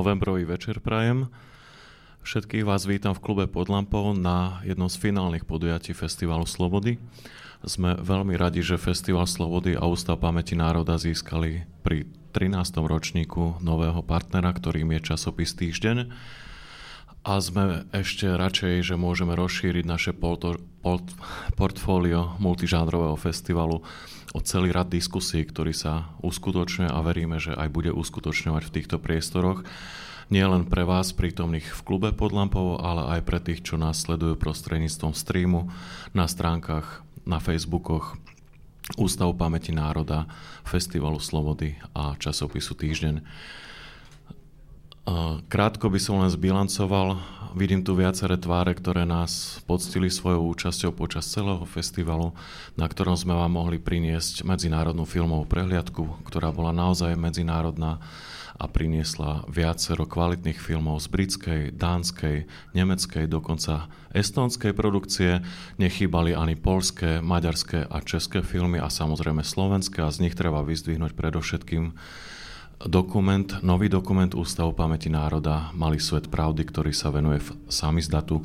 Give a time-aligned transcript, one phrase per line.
[0.00, 1.28] novembrový večer prajem.
[2.24, 6.96] Všetkých vás vítam v klube pod lampou na jednom z finálnych podujatí Festivalu Slobody.
[7.68, 12.80] Sme veľmi radi, že Festival Slobody a Ústav pamäti národa získali pri 13.
[12.80, 16.08] ročníku nového partnera, ktorým je časopis Týždeň.
[17.20, 20.12] A sme ešte radšej, že môžeme rozšíriť naše
[21.52, 23.84] portfólio multižánrového festivalu
[24.32, 28.96] o celý rad diskusí, ktorý sa uskutočňuje a veríme, že aj bude uskutočňovať v týchto
[28.96, 29.68] priestoroch.
[30.30, 34.00] Nie len pre vás prítomných v klube pod lampou, ale aj pre tých, čo nás
[34.00, 35.68] sledujú prostredníctvom streamu
[36.16, 38.16] na stránkach na Facebookoch
[38.98, 40.26] Ústavu pamäti národa,
[40.66, 43.22] Festivalu Slobody a časopisu Týždeň.
[45.50, 47.18] Krátko by som len zbilancoval.
[47.58, 52.30] Vidím tu viaceré tváre, ktoré nás poctili svojou účasťou počas celého festivalu,
[52.78, 57.98] na ktorom sme vám mohli priniesť medzinárodnú filmovú prehliadku, ktorá bola naozaj medzinárodná
[58.54, 62.46] a priniesla viacero kvalitných filmov z britskej, dánskej,
[62.78, 65.42] nemeckej, dokonca estónskej produkcie.
[65.82, 71.18] Nechýbali ani polské, maďarské a české filmy a samozrejme slovenské a z nich treba vyzdvihnúť
[71.18, 71.98] predovšetkým
[72.86, 78.40] dokument, nový dokument Ústavu pamäti národa Malý svet pravdy, ktorý sa venuje samizdatu.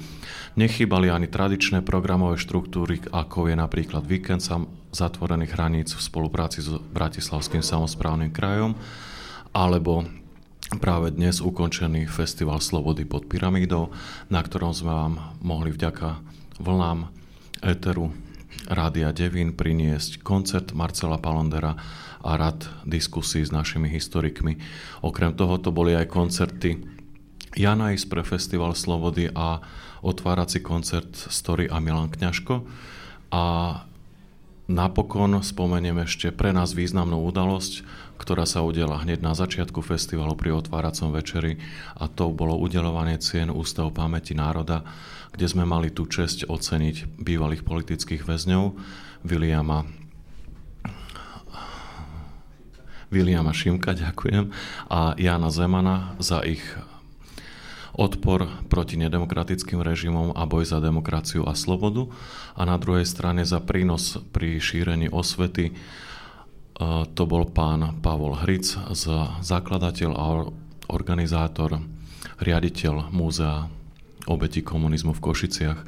[0.60, 6.72] Nechýbali ani tradičné programové štruktúry, ako je napríklad víkend sam zatvorených hraníc v spolupráci s
[6.72, 8.76] Bratislavským samozprávnym krajom
[9.56, 10.04] alebo
[10.80, 13.92] práve dnes ukončený Festival Slobody pod pyramídou,
[14.28, 15.14] na ktorom sme vám
[15.44, 16.20] mohli vďaka
[16.60, 17.08] vlnám
[17.64, 18.12] Eteru
[18.72, 21.76] Rádia Devín priniesť koncert Marcela Palondera
[22.26, 24.58] a rad diskusí s našimi historikmi.
[25.06, 26.82] Okrem toho to boli aj koncerty
[27.54, 29.62] Janajs pre Festival Slobody a
[30.02, 32.66] otvárací koncert Story a Milan Kňažko.
[33.30, 33.44] A
[34.66, 37.86] napokon spomeniem ešte pre nás významnú udalosť,
[38.18, 41.62] ktorá sa udiela hneď na začiatku festivalu pri otváracom večeri
[41.96, 44.82] a to bolo udelovanie cien Ústavu pamäti národa,
[45.32, 48.74] kde sme mali tú čest oceniť bývalých politických väzňov
[49.22, 50.05] Viliama
[53.14, 54.50] Viliama Šimka, ďakujem,
[54.90, 56.62] a Jana Zemana za ich
[57.96, 62.12] odpor proti nedemokratickým režimom a boj za demokraciu a slobodu
[62.58, 65.72] a na druhej strane za prínos pri šírení osvety
[67.16, 68.76] to bol pán Pavol Hric,
[69.40, 70.52] zakladateľ a
[70.92, 71.80] organizátor,
[72.44, 73.72] riaditeľ Múzea
[74.28, 75.80] obeti komunizmu v Košiciach.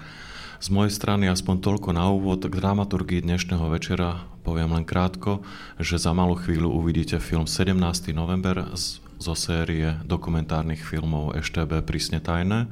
[0.57, 5.43] Z mojej strany aspoň toľko na úvod k dramaturgii dnešného večera poviem len krátko,
[5.75, 7.75] že za malú chvíľu uvidíte film 17.
[8.15, 8.71] november
[9.19, 12.71] zo série dokumentárnych filmov EŠTB Prísne tajné,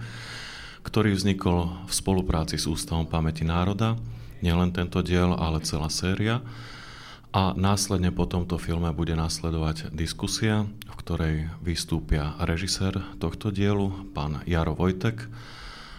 [0.87, 3.99] ktorý vznikol v spolupráci s Ústavom pamäti národa.
[4.39, 6.39] Nielen tento diel, ale celá séria.
[7.35, 14.39] A následne po tomto filme bude nasledovať diskusia, v ktorej vystúpia režisér tohto dielu, pán
[14.47, 15.27] Jaro Vojtek,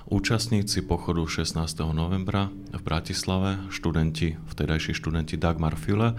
[0.07, 1.59] účastníci pochodu 16.
[1.91, 6.15] novembra v Bratislave, študenti, vtedajší študenti Dagmar File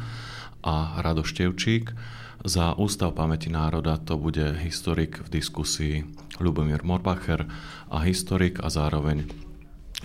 [0.64, 1.96] a Rado Števčík.
[2.44, 5.96] Za Ústav pamäti národa to bude historik v diskusii
[6.38, 7.48] Lubomír Morbacher
[7.90, 9.26] a historik a zároveň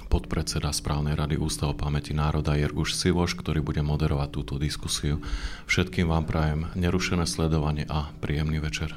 [0.08, 5.20] podpredseda správnej rady Ústavu pamäti národa Jerguš Sivoš, ktorý bude moderovať túto diskusiu.
[5.68, 8.92] Všetkým vám prajem nerušené sledovanie a príjemný večer.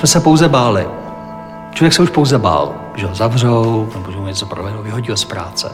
[0.00, 0.88] Jsme se pouze báli.
[1.72, 5.16] Člověk se už pouze bál, že ho zavřou, nebo že mu něco provedou, vyhodí ho
[5.16, 5.72] z práce.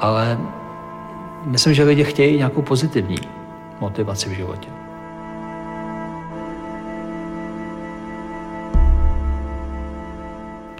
[0.00, 0.38] Ale
[1.44, 3.16] myslím, že lidi chtějí nějakou pozitivní
[3.80, 4.68] motivaci v životě.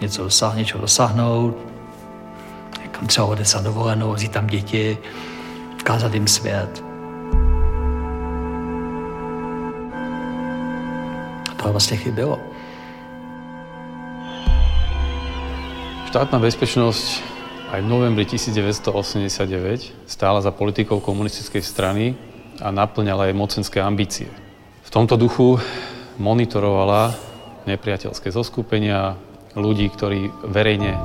[0.01, 1.57] Něco dosáhnout, něčeho dosáhnout,
[2.81, 4.97] někam třeba odesat dovolenou, vzít tam děti,
[5.81, 6.86] ukázat jim svět.
[11.57, 12.37] Toho vlastne chybilo.
[16.07, 17.05] Štátna bezpečnosť
[17.75, 22.15] aj v novembri 1989 stála za politikou komunistickej strany
[22.63, 24.31] a naplňala jej mocenské ambície.
[24.87, 25.59] V tomto duchu
[26.15, 27.11] monitorovala
[27.67, 29.19] nepriateľské zoskupenia
[29.59, 30.95] ľudí, ktorí verejne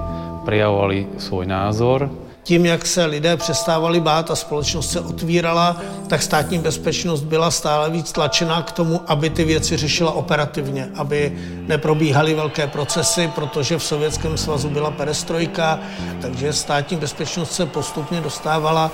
[0.47, 2.07] prejavovali svoj názor,
[2.43, 5.77] tím, jak se lidé přestávali bát a společnost se otvírala,
[6.09, 11.39] tak státní bezpečnost byla stále víc tlačená k tomu, aby ty věci řešila operativně, aby
[11.67, 15.81] neprobíhaly velké procesy, protože v Sovětském svazu byla perestrojka,
[16.21, 18.91] takže státní bezpečnost se postupně dostávala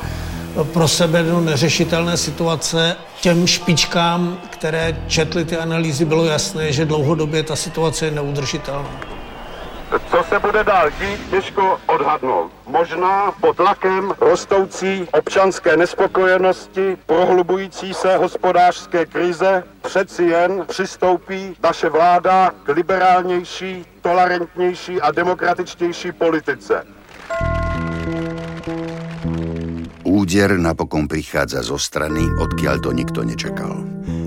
[0.72, 2.96] pro sebe do neřešitelné situace.
[3.20, 9.17] Těm špičkám, které četly ty analýzy, bylo jasné, že dlouhodobě ta situace je neudržitelná.
[10.10, 12.52] Co se bude dál dít, těžko odhadnout.
[12.66, 22.50] Možná pod tlakem rostoucí občanské nespokojenosti, prohlubující se hospodářské krize, přeci jen přistoupí naše vláda
[22.64, 26.86] k liberálnější, tolerantnější a demokratičtější politice.
[30.04, 33.84] Úder napokon prichádza zo strany, odkiaľ to nikto nečakal.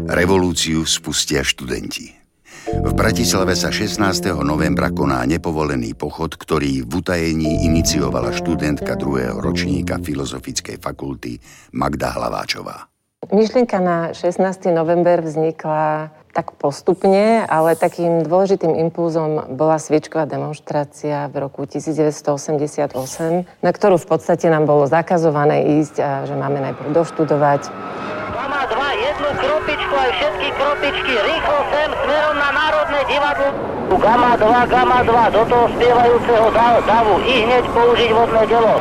[0.07, 2.20] Revolúciu spustia študenti.
[2.61, 4.37] V Bratislave sa 16.
[4.45, 11.41] novembra koná nepovolený pochod, ktorý v utajení iniciovala študentka druhého ročníka Filozofickej fakulty
[11.73, 12.85] Magda Hlaváčová.
[13.33, 14.69] Myšlienka na 16.
[14.77, 22.93] november vznikla tak postupne, ale takým dôležitým impulzom bola sviečková demonstrácia v roku 1988,
[23.65, 27.61] na ktorú v podstate nám bolo zakazované ísť a že máme najprv doštudovať
[30.91, 33.49] kropičky, rýchlo sem, smerom na Národné divadlo.
[34.01, 36.47] Gama 2, Gama 2, do toho spievajúceho
[36.87, 38.75] davu, i hneď použiť vodné delo.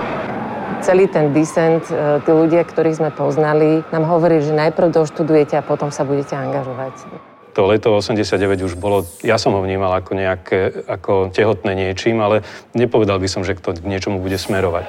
[0.80, 5.66] Celý ten disent, e, tí ľudia, ktorých sme poznali, nám hovorili, že najprv doštudujete a
[5.66, 6.94] potom sa budete angažovať.
[7.58, 12.46] To leto 89 už bolo, ja som ho vnímal ako nejaké, ako tehotné niečím, ale
[12.72, 14.86] nepovedal by som, že to k niečomu bude smerovať.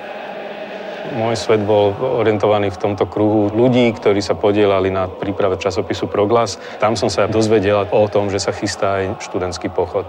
[1.12, 6.56] Môj svet bol orientovaný v tomto kruhu ľudí, ktorí sa podielali na príprave časopisu Proglas.
[6.80, 10.08] Tam som sa dozvedel o tom, že sa chystá aj študentský pochod.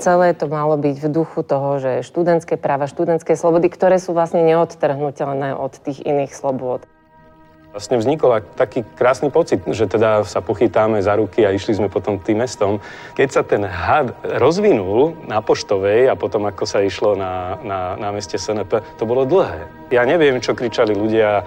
[0.00, 4.46] Celé to malo byť v duchu toho, že študentské práva, študentské slobody, ktoré sú vlastne
[4.46, 6.86] neodtrhnutelné od tých iných slobôd.
[7.70, 12.18] Vlastne vznikol taký krásny pocit, že teda sa pochytáme za ruky a išli sme potom
[12.18, 12.82] tým mestom.
[13.14, 18.10] Keď sa ten had rozvinul na Poštovej a potom ako sa išlo na, na, na
[18.10, 19.70] meste SNP, to bolo dlhé.
[19.94, 21.42] Ja neviem, čo kričali ľudia e,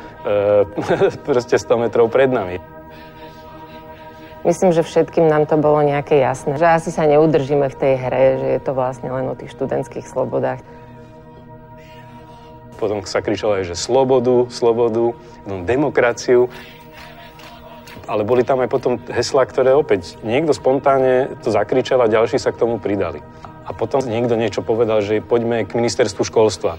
[1.27, 2.55] proste 100 metrov pred nami.
[4.47, 8.23] Myslím, že všetkým nám to bolo nejaké jasné, že asi sa neudržíme v tej hre,
[8.39, 10.63] že je to vlastne len o tých študentských slobodách.
[12.83, 15.15] Potom sa kričalo aj, že slobodu, slobodu,
[15.47, 16.51] demokraciu.
[18.11, 22.51] Ale boli tam aj potom heslá, ktoré opäť niekto spontánne to zakričal a ďalší sa
[22.51, 23.23] k tomu pridali.
[23.63, 26.75] A potom niekto niečo povedal, že poďme k ministerstvu školstva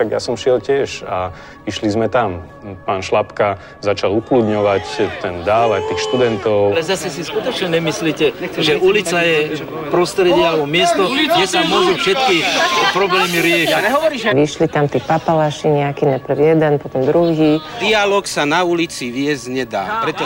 [0.00, 1.28] tak ja som šiel tiež a
[1.68, 2.40] išli sme tam.
[2.88, 4.84] Pán Šlapka začal ukludňovať
[5.20, 6.72] ten dáv aj tých študentov.
[6.72, 9.60] Ale zase si skutočne nemyslíte, že ulica je
[9.92, 12.36] prostredie alebo miesto, kde sa môžu všetky
[12.96, 13.82] problémy riešiť.
[14.32, 17.60] Vyšli tam tí papalaši nejaký, najprv jeden, potom druhý.
[17.84, 20.00] Dialóg sa na ulici viesť nedá.
[20.00, 20.24] Preto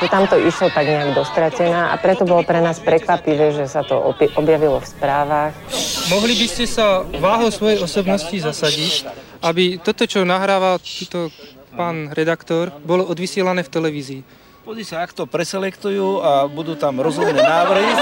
[0.00, 3.84] že tam to išlo tak nejak dostratená a preto bolo pre nás prekvapivé, že sa
[3.84, 4.00] to
[4.40, 5.52] objavilo v správach.
[6.08, 9.04] Mohli by ste sa váhou svojej osobnosti zasadiť,
[9.44, 11.28] aby toto, čo nahráva túto
[11.76, 14.20] pán redaktor, bolo odvysielané v televízii.
[14.64, 17.90] Pozri sa, ak to preselektujú a budú tam rozumné návrhy.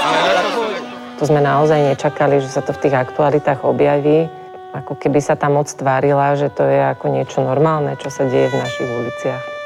[1.19, 4.31] To sme naozaj nečakali, že sa to v tých aktualitách objaví.
[4.71, 8.47] Ako keby sa tam moc tvárila, že to je ako niečo normálne, čo sa deje
[8.47, 9.58] v našich uliciach.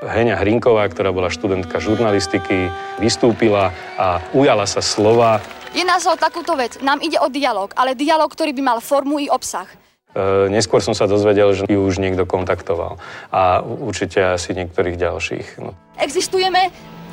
[0.00, 3.68] Heňa Hrinková, ktorá bola študentka žurnalistiky, vystúpila
[4.00, 5.44] a ujala sa slova.
[5.76, 6.80] Je nás o takúto vec.
[6.80, 9.68] Nám ide o dialog, ale dialog, ktorý by mal formu i obsah.
[10.16, 12.96] E, neskôr som sa dozvedel, že ju už niekto kontaktoval.
[13.28, 15.46] A určite asi niektorých ďalších.
[15.60, 15.76] No.
[16.00, 16.72] Existujeme,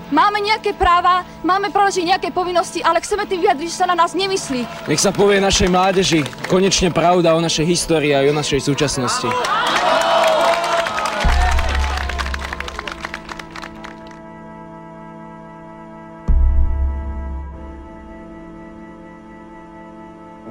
[0.10, 4.16] máme nejaké práva, máme proložiť nejaké povinnosti, ale chceme tým vyjadriť, že sa na nás
[4.16, 4.88] nemyslí.
[4.88, 9.28] Nech sa povie našej mládeži konečne pravda o našej histórii a o našej súčasnosti.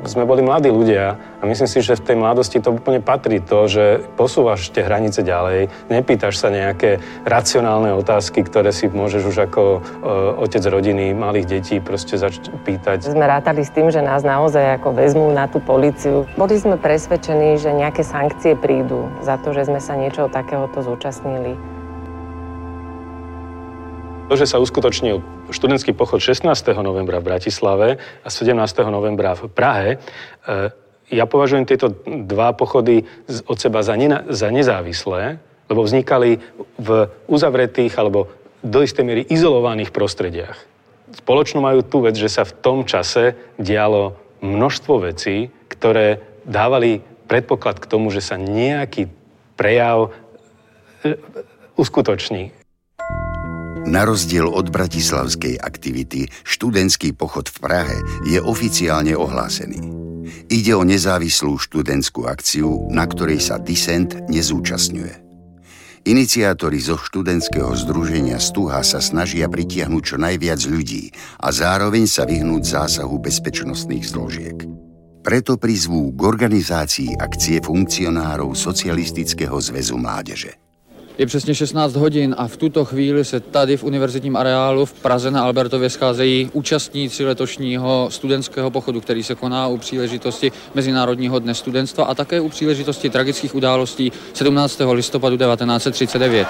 [0.09, 3.69] Sme boli mladí ľudia a myslím si, že v tej mladosti to úplne patrí to,
[3.69, 3.85] že
[4.17, 6.99] posúvaš tie hranice ďalej, nepýtaš sa nejaké
[7.29, 9.79] racionálne otázky, ktoré si môžeš už ako e,
[10.43, 13.07] otec rodiny malých detí proste začať pýtať.
[13.07, 16.25] Sme rátali s tým, že nás naozaj ako vezmú na tú policiu.
[16.35, 21.55] Boli sme presvedčení, že nejaké sankcie prídu za to, že sme sa niečoho takéhoto zúčastnili.
[24.27, 26.47] To, že sa uskutočnil študentský pochod 16.
[26.81, 27.89] novembra v Bratislave
[28.25, 28.57] a 17.
[28.89, 29.99] novembra v Prahe, e,
[31.11, 33.07] ja považujem tieto dva pochody
[33.47, 35.39] od seba za, ne, za nezávislé,
[35.71, 36.43] lebo vznikali
[36.79, 36.89] v
[37.31, 38.31] uzavretých alebo
[38.67, 40.59] do istej miery izolovaných prostrediach.
[41.15, 47.79] spoločnú majú tú vec, že sa v tom čase dialo množstvo vecí, ktoré dávali predpoklad
[47.79, 49.11] k tomu, že sa nejaký
[49.55, 50.11] prejav
[51.07, 51.19] e,
[51.79, 52.56] uskutoční.
[53.87, 59.79] Na rozdiel od bratislavskej aktivity, študentský pochod v Prahe je oficiálne ohlásený.
[60.51, 65.23] Ide o nezávislú študentskú akciu, na ktorej sa Dissent nezúčastňuje.
[66.07, 72.63] Iniciátori zo študentského združenia Stuha sa snažia pritiahnuť čo najviac ľudí a zároveň sa vyhnúť
[72.67, 74.59] zásahu bezpečnostných zložiek.
[75.23, 80.66] Preto prizvú k organizácii akcie funkcionárov Socialistického zväzu mládeže.
[81.19, 85.31] Je přesně 16 hodin a v tuto chvíli se tady v univerzitním areálu v Praze
[85.31, 92.05] na Albertově scházejí účastníci letošního studentského pochodu, který se koná u příležitosti Mezinárodního dne studentstva
[92.05, 94.81] a také u příležitosti tragických událostí 17.
[94.93, 96.49] listopadu 1939.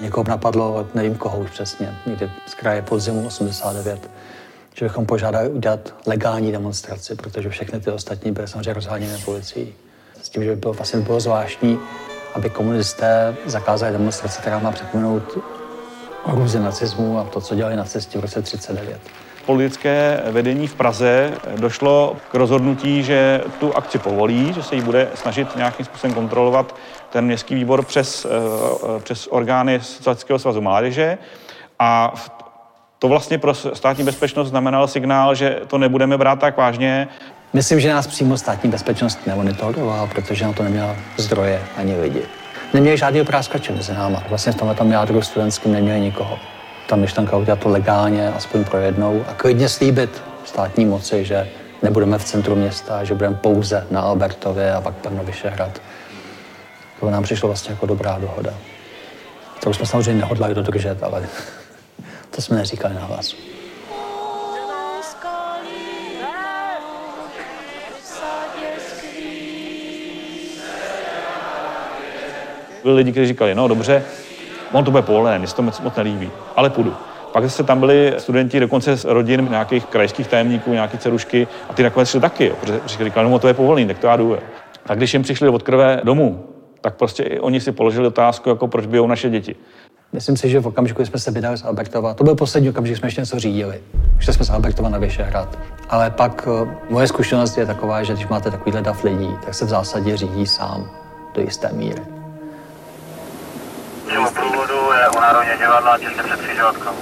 [0.00, 4.10] Někoho napadlo, nevím koho už přesně, někde z kraje podzimu 89,
[4.74, 9.74] že bychom požádali udělat legální demonstraci, protože všechny ty ostatní byly samozřejmě rozháněné policií
[10.34, 11.78] tím, že by bylo vlastně bylo zvláštní,
[12.34, 15.38] aby komunisté zakázali demonstraci, která má připomenout
[16.24, 19.00] hrůzy nacismu a to, co dělali nacisti v roce 39
[19.46, 25.08] politické vedení v Praze došlo k rozhodnutí, že tu akci povolí, že se jí bude
[25.14, 26.76] snažit nějakým způsobem kontrolovat
[27.10, 31.18] ten městský výbor přes, eh, přes orgány Socialistického svazu mládeže.
[31.78, 32.14] A
[32.98, 37.08] to vlastně pro státní bezpečnost znamenal signál, že to nebudeme brát tak vážně
[37.54, 42.22] Myslím, že nás přímo státní bezpečnost nemonitorovala, protože na to neměla zdroje ani lidi.
[42.72, 44.22] Neměli žádný práskače mezi náma.
[44.28, 46.38] Vlastně v tomhle jádru studentským neměli nikoho.
[46.88, 51.48] Ta myšlenka udělat to legálně, aspoň pro jednou a klidně slíbit státní moci, že
[51.82, 55.80] nebudeme v centru města, že budeme pouze na Albertově a pak Brno Vyšehrad.
[57.00, 58.54] To nám přišlo vlastně jako dobrá dohoda.
[59.60, 61.26] To jsme samozřejmě nehodlali dodržet, ale
[62.30, 63.53] to jsme neříkali na hlas.
[72.84, 74.04] Byli lidi, kteří říkali, no dobře,
[74.72, 76.94] on to bude povolené, mně se to moc, moc nelíbí, ale půjdu.
[77.32, 81.82] Pak zase tam byli studenti dokonce z rodin nějakých krajských tajemníků, nějaké cerušky a ty
[81.82, 84.38] nakonec šli taky, jo, protože říkali, no to je povolený, tak to já jdu.
[84.86, 86.44] Tak když jim přišli od krve domů,
[86.80, 89.56] tak prostě i oni si položili otázku, jako proč bijou naše děti.
[90.12, 92.96] Myslím si, že v okamžiku, kdy jsme se vydali z Albertova, to byl poslední okamžik,
[92.96, 93.80] jsme ještě něco řídili.
[94.18, 95.58] Šli jsme z Albertova na Vyšehrad.
[95.88, 99.64] Ale pak uh, moje zkušenost je taková, že když máte takovýhle dav lidí, tak se
[99.64, 100.90] v zásadě řídí sám
[101.34, 102.23] do jisté míry.
[104.10, 106.94] Čemu průvodu je u Národně divadla těsně před křižovatkou.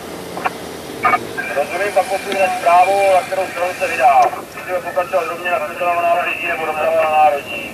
[1.56, 4.20] Rozumím, pak posune zprávu, na kterou stranu se vydá.
[4.60, 7.70] Můžeme pokračovat rovně na Křižova národní nebo doprava na národní.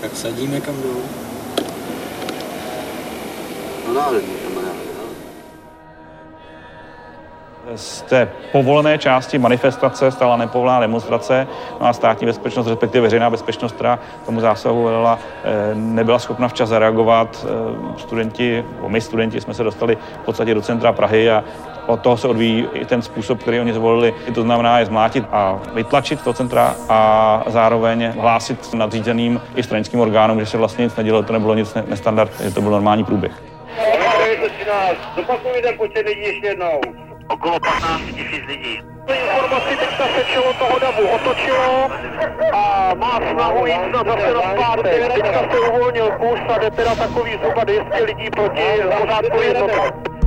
[0.00, 1.08] Tak sadíme kam dolů.
[3.86, 4.87] No národní, kamaráde.
[7.74, 11.46] Z té povolené části manifestace stala nepovolená demonstrace,
[11.80, 16.68] no a státní bezpečnost, respektive veřejná bezpečnost, která tomu zásahu velila, eh, nebyla schopna včas
[16.68, 17.46] zareagovat.
[17.48, 21.44] Eh, studenti, my studenti jsme se dostali v podstatě do centra Prahy a
[21.86, 24.14] od toho se odvíjí i ten způsob, který oni zvolili.
[24.34, 30.40] To znamená je zmlátit a vytlačit do centra a zároveň hlásit nadřízeným i stranickým orgánům,
[30.40, 33.42] že se vlastně nic nedělo, to nebylo nic nestandard, že to byl normální průběh.
[35.16, 38.80] Zopakuj ten počet ještě jednou okolo 15 tisíc lidí.
[39.08, 41.90] Informaci teďka se čelo toho davu otočilo
[42.52, 45.12] a má snahu jít na zase na zpátek.
[45.14, 48.62] Teďka se uvolnil kus a jde teda takový zhruba 200 lidí proti
[49.00, 50.17] pořádku jednotkám.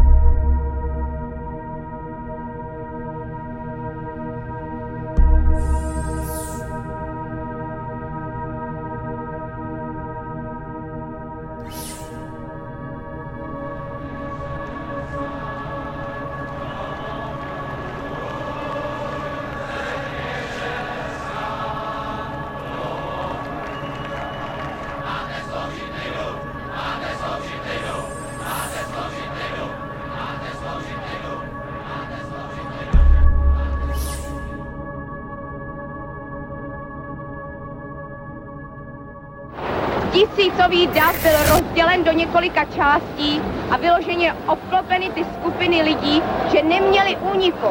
[41.02, 43.42] Dav byl rozdělen do několika částí
[43.72, 47.68] a vyloženě obklopeny ty skupiny lidí, že neměli úniku.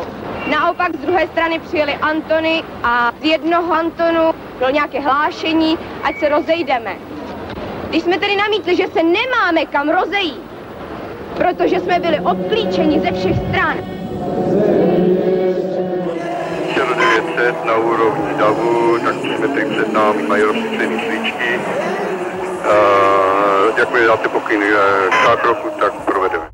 [0.51, 6.29] Naopak z druhé strany přijeli Antony a z jednoho Antonu bylo nějaké hlášení, ať se
[6.29, 6.97] rozejdeme.
[7.89, 10.43] Když jsme tedy namítli, že se nemáme kam rozejít,
[11.37, 13.77] protože jsme byli obklíčeni ze všech stran.
[17.37, 21.61] 900 na úrovni davu, tak čtvrtek před námi mají rozsvícený svíčky.
[23.77, 24.67] Jak mi dáte pokyny
[25.11, 26.51] k kroku, tak provedeme.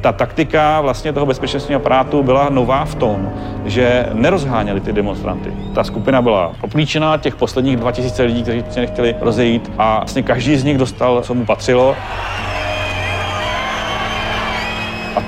[0.00, 3.32] ta taktika vlastně toho bezpečnostního aparátu byla nová v tom,
[3.64, 5.52] že nerozháněli ty demonstranty.
[5.74, 10.56] Ta skupina byla oplíčená těch posledních 2000 lidí, kteří se nechtěli rozejít a vlastně každý
[10.56, 11.96] z nich dostal, co mu patřilo.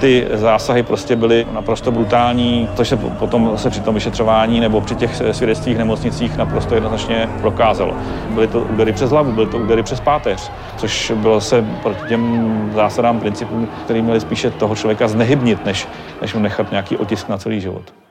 [0.00, 4.95] Ty zásahy prostě byly naprosto brutální, což se potom zase při tom vyšetřování nebo při
[4.95, 7.95] těch svědectvích nemocnicích naprosto jednoznačně prokázalo.
[8.31, 12.71] Byly to údery přes hlavu, byly to údery přes páteř, což bylo se proti těm
[12.75, 15.88] zásadám, principům, který měli spíše toho člověka znehybnit, než,
[16.23, 18.05] než mu nechat nějaký otisk na celý život.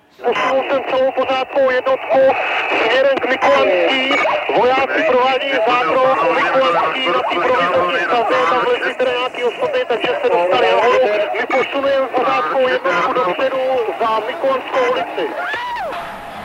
[1.36, 2.20] Pořádkovou jednotku
[2.68, 4.10] směrem k Mikulanský.
[4.56, 10.30] Vojáci provádí zákrok Mikulanský na té provizorní staze, tam vlezli teda nějaký osoby, takže se
[10.30, 11.00] dostali nahoru.
[11.40, 13.58] My posunujeme pořádkovou jednotku dopředu
[14.00, 15.26] za Mikulanskou ulici.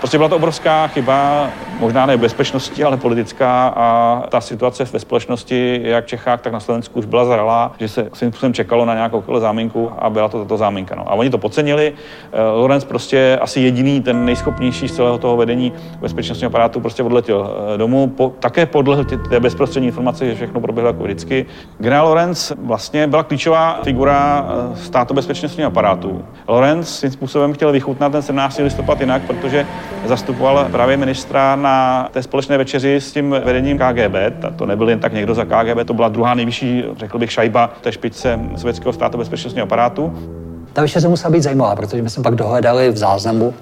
[0.01, 5.81] Prostě byla to obrovská chyba, možná ne bezpečnosti, ale politická a ta situace ve společnosti,
[5.85, 8.95] jak v Čechách, tak na Slovensku už byla zralá, že se svým způsobem čekalo na
[8.95, 10.95] nějakou záminku a byla to tato záminka.
[10.95, 11.13] No.
[11.13, 11.93] A oni to podcenili.
[12.33, 17.57] Eh, Lorenz prostě asi jediný, ten nejschopnější z celého toho vedení bezpečnostního aparátu prostě odletěl
[17.75, 18.07] eh, domů.
[18.07, 21.47] Po, také podlehl té bezprostřední informace, že všechno proběhlo jako vždycky.
[21.79, 26.25] Generál Lorenz vlastně byla klíčová figura eh, státu bezpečnostního aparátu.
[26.49, 28.59] Lorenz svým způsobem chtěl vychutnat ten 17.
[28.59, 29.67] listopad jinak, protože
[30.07, 34.15] zastupoval právě ministra na té společné večeři s tím vedením KGB.
[34.57, 37.93] To nebyl jen tak někdo za KGB, to byla druhá nejvyšší, řekl bych, šajba té
[37.93, 40.31] špičce sovětského státu bezpečnostního aparátu.
[40.73, 43.55] Ta večeře musela být zajímavá, protože my jsme pak dohledali v záznamu,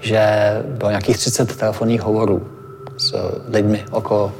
[0.00, 0.26] že
[0.78, 2.46] bylo nějakých 30 telefonních hovorů
[2.96, 3.14] s
[3.48, 4.32] lidmi okolo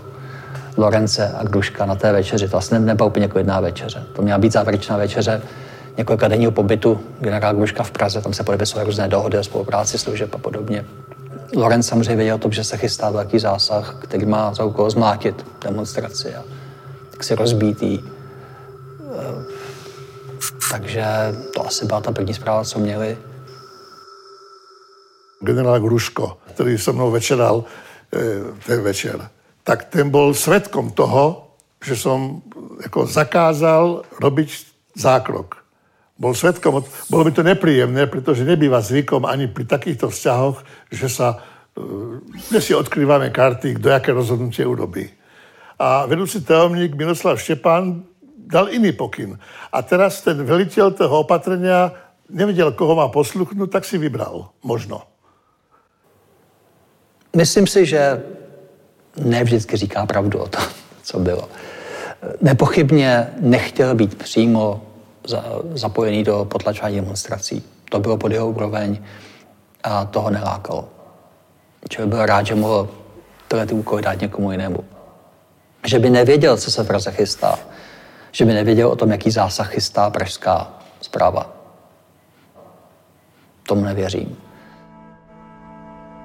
[0.76, 2.44] Lorence a Gruška na té večeři.
[2.44, 4.02] To vlastně nebyla úplně jedná večeře.
[4.12, 5.42] To měla být závěrečná večeře
[5.96, 10.34] několika denního pobytu generál Gruška v Praze, tam se podepisovaly různé dohody o spolupráci služeb
[10.34, 10.84] a podobně.
[11.56, 15.46] Lorenz samozřejmě věděl o tom, že se chystá velký zásah, který má za úkol zmlátit
[15.64, 16.42] demonstraci a
[17.10, 18.00] tak si rozbítý.
[18.02, 19.44] Eh,
[20.70, 21.04] takže
[21.54, 23.18] to asi byla ta první zpráva, co měli.
[25.40, 27.64] Generál Gruško, který se mnou večeral
[28.14, 28.18] eh,
[28.66, 29.28] ten večer,
[29.64, 31.40] tak ten byl svetkom toho,
[31.84, 32.40] že som
[32.82, 34.48] jako zakázal robiť
[34.96, 35.63] zákrok
[36.14, 40.62] bol svetkom, bolo mi to nepríjemné, pretože nebýva zvykom ani pri takýchto vzťahoch,
[40.94, 41.42] že sa
[42.50, 45.10] dnes si odkrývame karty, kto aké rozhodnutie urobí.
[45.74, 48.06] A vedúci tajomník Miroslav Štepán
[48.46, 49.34] dal iný pokyn.
[49.74, 51.90] A teraz ten veliteľ toho opatrenia
[52.30, 54.54] nevedel, koho má posluchnúť, tak si vybral.
[54.62, 55.02] Možno.
[57.34, 58.22] Myslím si, že
[59.18, 60.62] ne vždycky říká pravdu o tom,
[61.02, 61.48] co bylo.
[62.40, 64.93] Nepochybně nechtěl být přímo
[65.74, 67.62] zapojený do potlačování demonstrací.
[67.90, 68.98] To bylo pod jeho úroveň
[69.82, 70.88] a toho nelákalo.
[71.88, 72.88] Čili byl rád, že mohl
[73.48, 74.84] tyhle ty úkoly dát někomu jinému.
[75.86, 77.58] Že by nevěděl, co se v Praze chystá.
[78.32, 81.52] Že by nevěděl o tom, jaký zásah chystá pražská zpráva.
[83.66, 84.43] Tomu nevěřím.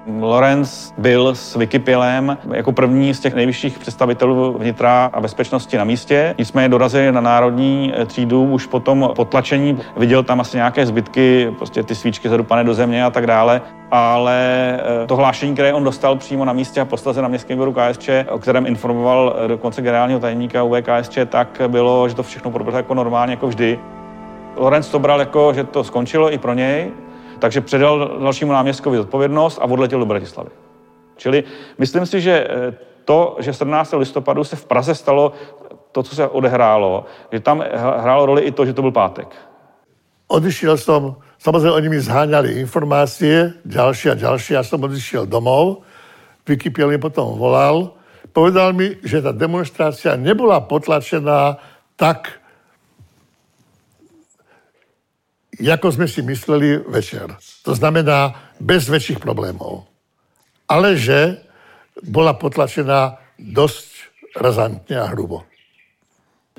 [0.06, 6.34] Lorenz byl s Wikipilem jako první z těch nejvyšších představitelů vnitra a bezpečnosti na místě.
[6.38, 9.78] Nicméně dorazili na národní eh, třídu už po tom potlačení.
[9.96, 13.62] Viděl tam asi nějaké zbytky, prostě ty svíčky zadupané do země a tak dále.
[13.90, 14.38] Ale
[15.02, 18.10] eh, to hlášení, které on dostal přímo na místě a posledně na městském výboru KSČ,
[18.30, 22.94] o kterém informoval eh, dokonce generálního tajemníka UVKSČ, tak bylo, že to všechno proběhlo jako
[22.94, 23.78] normálně, jako vždy.
[24.56, 26.90] Lorenz to bral jako, že to skončilo i pro něj,
[27.40, 30.50] takže předal dalšímu náměstkovi zodpovědnost a odletěl do Bratislavy.
[31.16, 31.44] Čili
[31.78, 32.74] myslím si, že eh,
[33.04, 33.92] to, že 17.
[33.92, 35.32] listopadu se v Praze stalo
[35.92, 39.28] to, co se odehrálo, že tam hrálo roli i to, že to byl pátek.
[40.30, 45.82] Odišiel som, samozrejme oni mi zháňali informácie, ďalšie a ďalšie, ja som odišiel domov,
[46.46, 47.94] Wikipiel mi potom volal,
[48.30, 51.58] povedal mi, že ta demonstrácia nebola potlačená
[51.98, 52.39] tak,
[55.60, 57.36] jako sme si mysleli večer.
[57.62, 59.84] To znamená bez väčších problémov.
[60.64, 61.44] Ale že
[62.00, 63.88] bola potlačená dosť
[64.36, 65.44] razantne a hrubo.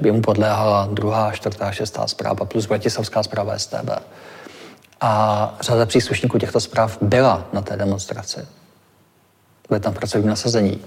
[0.01, 3.89] Jemu podléhala druhá, čtvrtá, šestá zpráva plus Bratislavská zpráva STB.
[5.01, 5.11] A
[5.61, 8.45] řada příslušníků těchto zpráv byla na té demonstraci.
[9.69, 10.81] Byli tam v nasazení.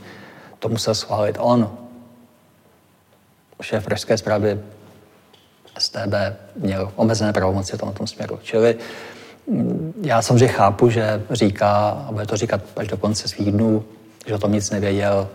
[0.59, 1.79] To musel schválit on.
[3.63, 4.61] Šéf pražské zprávy
[5.79, 6.15] STB
[6.57, 8.39] měl omezené pravomoci v tomto směru.
[8.43, 8.77] Čili
[9.47, 13.85] mm, já samozřejmě chápu, že říká, a bude to říkat až do konce svých dnů,
[14.27, 15.29] že o tom nic nevěděl,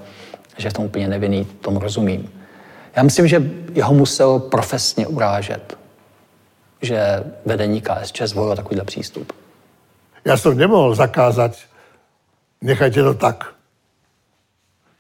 [0.58, 2.30] že v tom úplně nevinný, tomu rozumím.
[2.95, 5.78] Já myslím, že jeho musel profesně urážet,
[6.82, 9.34] že vedení KSČ zvolilo takovýhle přístup.
[10.25, 11.52] Já jsem nemohl zakázat
[12.62, 13.56] nechajte to tak.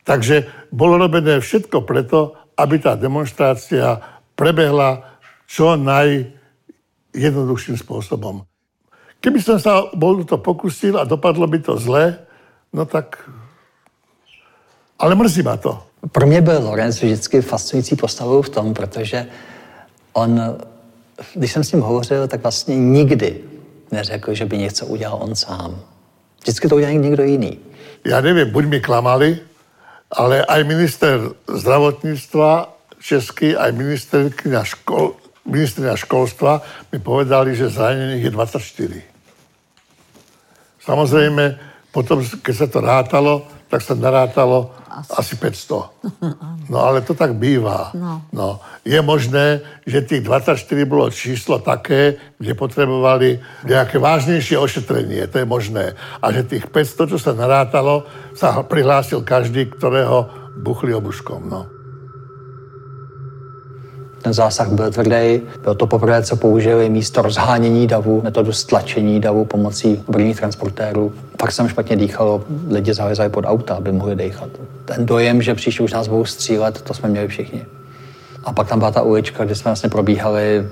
[0.03, 4.01] Takže bolo robené všetko preto, aby tá demonstrácia
[4.33, 5.18] prebehla
[5.49, 8.45] čo najjednoduchším spôsobom.
[9.17, 12.21] Keby som sa bol to pokusil a dopadlo by to zle,
[12.69, 13.17] no tak...
[14.99, 15.83] Ale mrzí ma to.
[16.11, 19.27] Pro mě byl Lorenz vždycky fascinující postavou v tom, protože
[20.13, 20.57] on,
[21.33, 23.43] když jsem s ním hovořil, tak vlastně nikdy
[23.91, 25.81] neřekl, že by něco udělal on sám.
[26.41, 27.59] Vždycky to udělal někdo jiný.
[28.07, 29.43] Ja neviem, buď mi klamali,
[30.07, 32.71] ale aj minister zdravotníctva
[33.03, 35.18] český, aj ministerkňa škol,
[35.49, 36.61] ministrina školstva
[36.93, 40.85] mi povedali, že zranených je 24.
[40.85, 41.57] Samozrejme,
[41.89, 45.93] potom, keď sa to rátalo, tak sa narátalo asi, asi 500.
[46.69, 47.89] No ale to tak býva.
[47.97, 48.21] No.
[48.29, 48.61] no.
[48.85, 50.53] Je možné, že tých 24
[50.85, 55.25] bolo číslo také, kde potrebovali nejaké vážnejšie ošetrenie.
[55.33, 55.97] To je možné.
[56.21, 58.05] A že tých 500, čo sa narátalo,
[58.37, 60.29] sa prihlásil každý, ktorého
[60.61, 61.49] buchli obuškom.
[61.49, 61.78] No.
[64.21, 65.41] Ten zásah byl tvrdý.
[65.61, 71.13] Bylo to poprvé, co použili místo rozhánění davu, metodu stlačení davu pomocí brněných transportérů.
[71.37, 74.49] Pak jsem špatně dýchalo, lidi zalezali pod auta, aby mohli dýchat.
[74.85, 77.65] Ten dojem, že příště už nás budou střílet, to jsme měli všichni.
[78.43, 80.67] A pak tam byla ta ulička, kde jsme vlastně probíhali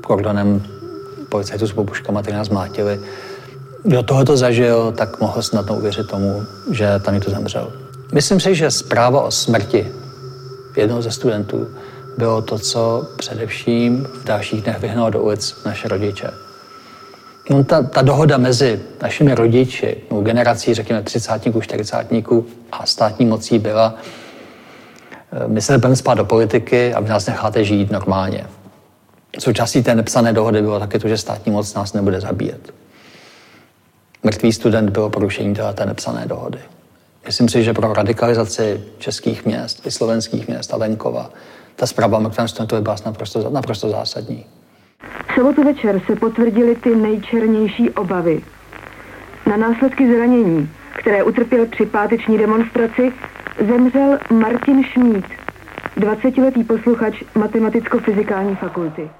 [0.00, 0.62] kordonem
[1.28, 3.00] policajtů s bobuškama, kteří nás mlátili.
[3.82, 7.72] Kdo tohoto zažil, tak mohl snadno uvěřit tomu, že tam někdo zemřel.
[8.12, 9.88] Myslím si, že zpráva o smrti
[10.76, 11.68] jednoho ze studentů
[12.18, 16.30] bylo to, co především v dalších dnech vyhnalo do ulic naše rodiče.
[17.50, 23.58] No, ta, ta dohoda mezi našimi rodiči, no, generací, řekněme, třicátníků, čtyřicátníků a státní mocí
[23.58, 23.94] byla,
[25.32, 28.46] eh, my se nebudeme spát do politiky a vy nás necháte žít normálně.
[29.38, 32.74] Součástí té nepsané dohody bylo také to, že státní moc nás nebude zabíjet.
[34.22, 36.58] Mrtvý student bylo porušení té nepsané dohody.
[37.26, 41.30] Myslím si, že pro radikalizaci českých měst i slovenských měst a venkova
[41.78, 44.44] ta zpráva o mrtvém studentovi byla naprosto, naprosto zásadní.
[45.30, 48.42] V sobotu večer se potvrdily ty nejčernější obavy.
[49.46, 53.12] Na následky zranění, které utrpěl při páteční demonstraci,
[53.66, 55.24] zemřel Martin Šmít,
[55.96, 59.10] 20-letý posluchač Matematicko-fyzikální fakulty.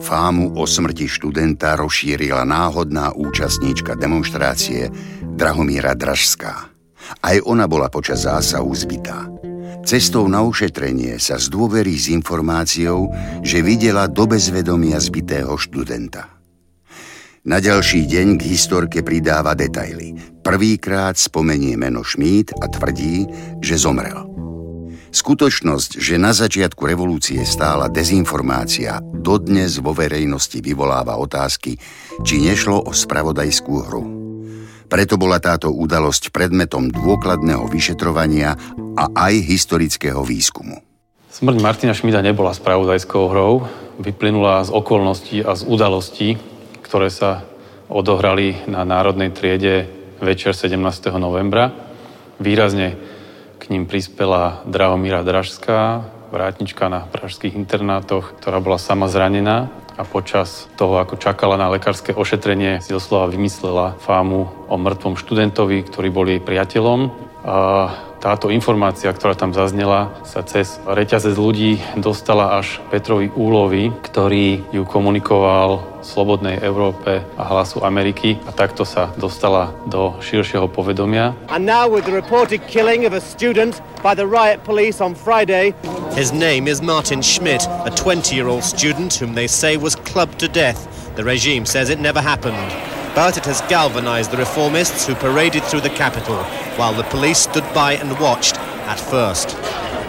[0.00, 4.90] Fámu o smrti študenta rozšírila náhodná účastníčka demonstrácie
[5.22, 6.64] Drahomíra Dražská.
[7.22, 9.53] Aj ona bola počas zásahu zbytá.
[9.82, 13.10] Cestou na ušetrenie sa zdôverí s informáciou,
[13.42, 16.30] že videla do bezvedomia zbitého študenta.
[17.44, 20.16] Na ďalší deň k historke pridáva detaily.
[20.40, 23.28] Prvýkrát spomenie meno Šmít a tvrdí,
[23.60, 24.24] že zomrel.
[25.14, 31.76] Skutočnosť, že na začiatku revolúcie stála dezinformácia, dodnes vo verejnosti vyvoláva otázky,
[32.26, 34.23] či nešlo o spravodajskú hru.
[34.94, 38.54] Preto bola táto udalosť predmetom dôkladného vyšetrovania
[38.94, 40.78] a aj historického výskumu.
[41.34, 43.66] Smrť Martina Šmida nebola spravodajskou hrou,
[43.98, 46.38] vyplynula z okolností a z udalostí,
[46.86, 47.42] ktoré sa
[47.90, 49.90] odohrali na Národnej triede
[50.22, 50.78] večer 17.
[51.18, 51.74] novembra.
[52.38, 52.94] Výrazne
[53.58, 60.66] k ním prispela Drahomíra Dražská, vrátnička na pražských internátoch, ktorá bola sama zranená a počas
[60.74, 66.26] toho, ako čakala na lekárske ošetrenie, si doslova vymyslela fámu o mŕtvom študentovi, ktorý bol
[66.26, 67.00] jej priateľom.
[67.44, 67.56] A
[68.24, 74.88] táto informácia, ktorá tam zaznela, sa cez reťazec ľudí dostala až Petrovi Úlovi, ktorý ju
[74.88, 81.36] komunikoval v Slobodnej Európe a Hlasu Ameriky a takto sa dostala do širšieho povedomia.
[81.52, 85.76] And now with the reported killing of a student by the riot police on Friday.
[86.16, 90.88] His name is Martin Schmidt, a 20-year-old student whom they say was clubbed to death.
[91.20, 92.72] The regime says it never happened.
[93.14, 96.36] but it has galvanized the reformists who paraded through the capital,
[96.78, 99.56] while the police stood by and watched at first.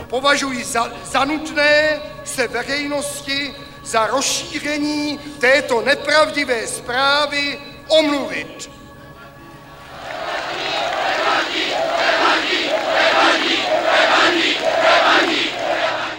[0.08, 8.69] Považuji za, za nutné se verejnosti za rozšíření této nepravdivé zprávy omluvit.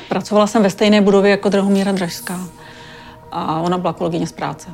[0.09, 2.41] Pracovala jsem ve stejné budově jako Drahomíra Dražská
[3.33, 4.69] a ona byla kolegyně z práce.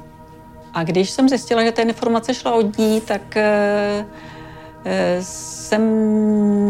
[0.74, 4.06] A když jsem zjistila, že ta informace šla od ní, tak e,
[5.20, 5.82] jsem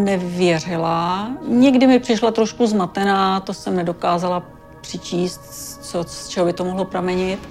[0.04, 1.30] nevěřila.
[1.48, 4.42] Někdy mi přišla trošku zmatená, to jsem nedokázala
[4.80, 5.40] přičíst,
[5.84, 7.48] co, z čeho by to mohlo pramenit,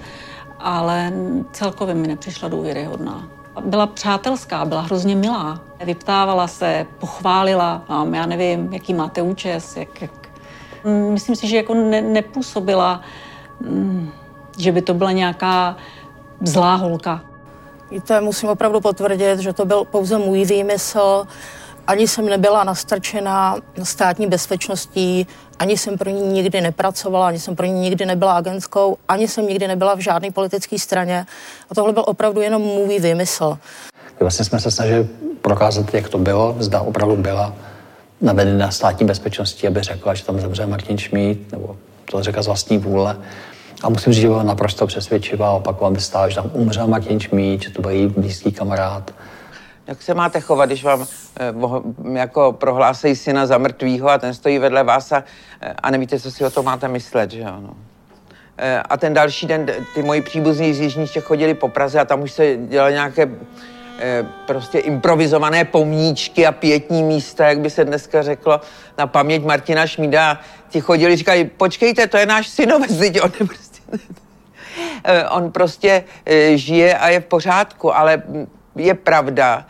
[0.58, 1.12] ale
[1.52, 3.28] celkově mi nepřišla důvěryhodná.
[3.64, 5.60] Byla přátelská, byla hrozně milá.
[5.84, 10.10] Vyptávala se, pochválila vám, já nevím, jaký máte účes, jak, jak...
[11.10, 13.00] Myslím si, že jako ne, nepůsobila,
[13.60, 14.10] mm,
[14.58, 15.76] že by to byla nějaká
[16.40, 17.20] zlá holka.
[17.92, 21.26] Víte, musím opravdu potvrdit, že to byl pouze můj výmysl.
[21.86, 25.26] Ani jsem nebyla nastrčena státní bezpečností,
[25.58, 29.46] ani jsem pro ní nikdy nepracovala, ani jsem pro ní nikdy nebyla agentskou, ani jsem
[29.46, 31.26] nikdy nebyla v žádné politické straně.
[31.70, 33.58] A tohle byl opravdu jenom můj výmysl.
[34.20, 35.08] Vlastně jsme se snažili
[35.42, 37.54] prokázat, jak to bylo, zda opravdu byla
[38.20, 41.76] navedena státní bezpečnosti, aby řekla, že tam zemře Martin Šmít, nebo
[42.10, 43.16] to řekla z vlastní vůle.
[43.82, 47.62] A musím říct, že byla naprosto přesvědčivá, opakovat by stále, že tam umřel Martin Šmít,
[47.62, 49.14] že to byl její blízký kamarád.
[49.86, 51.06] Jak se máte chovat, když vám
[51.40, 55.24] eh, jako prohlásejí syna za mrtvýho a ten stojí vedle vás a,
[55.60, 57.74] eh, a nevíte, co si o tom máte myslet, že ano?
[58.58, 62.22] Eh, a ten další den ty moji příbuzní z Jižních chodili po Praze a tam
[62.22, 63.28] už se dělali nějaké
[63.98, 68.60] eh, prostě improvizované pomníčky a pětní místa, jak by se dneska řeklo,
[68.98, 70.40] na paměť Martina Šmída.
[70.68, 73.71] Ti chodili, říkali, počkejte, to je náš synovec, teď on prostě...
[75.04, 76.04] Eh, on prostě
[76.54, 78.22] žije a je v pořádku, ale
[78.76, 79.66] je pravda,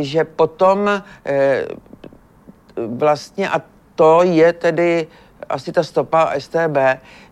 [0.00, 1.02] že potom
[2.86, 3.62] vlastně, a
[3.94, 5.06] to je tedy
[5.48, 6.76] asi ta stopa STB,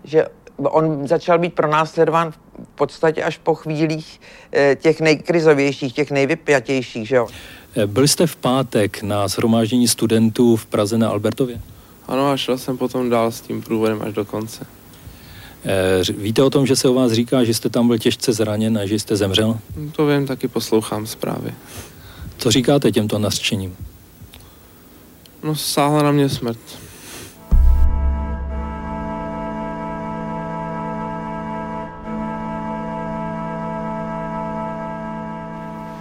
[0.05, 0.27] že
[0.59, 2.39] on začal být pronásledován v
[2.75, 4.21] podstatě až po chvílích
[4.53, 7.09] eh, těch nejkrizovějších, těch nejvypjatějších.
[7.09, 7.29] Že jo?
[7.77, 11.61] Eh, byli jste v pátek na shromáždění studentů v Praze na Albertově?
[12.09, 14.67] Ano a šel jsem potom dál s tím průvodem až do konce.
[15.69, 18.79] Eh, víte o tom, že se o vás říká, že jste tam byl těžce zraněn
[18.79, 19.59] a že jste zemřel?
[19.97, 21.55] To vím, taky poslouchám zprávy.
[22.39, 23.77] Co říkáte těmto nařčením?
[25.43, 26.59] No, sáhla na mě smrt.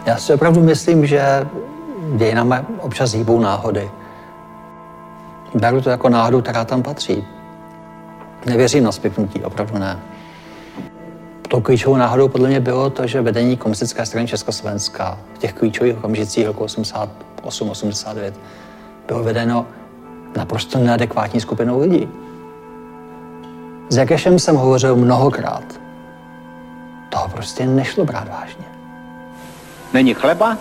[0.05, 1.47] Já si opravdu myslím, že
[2.15, 3.91] dějinami občas hýbou náhody.
[5.53, 7.23] Beru to jako náhodu, která tam patří.
[8.47, 9.99] Nevěřím na spiknutí, opravdu ne.
[11.47, 15.97] Tou klíčovou náhodou podle mě bylo to, že vedení komunistické strany Československa v těch klíčových
[15.97, 18.33] okamžicích roku 88-89
[19.07, 19.65] bylo vedeno
[20.37, 22.09] naprosto neadekvátní skupinou lidí.
[23.89, 25.63] S Jakešem jsem hovořil mnohokrát.
[27.09, 28.65] Toho prostě nešlo brát vážně.
[29.93, 30.57] Není chleba?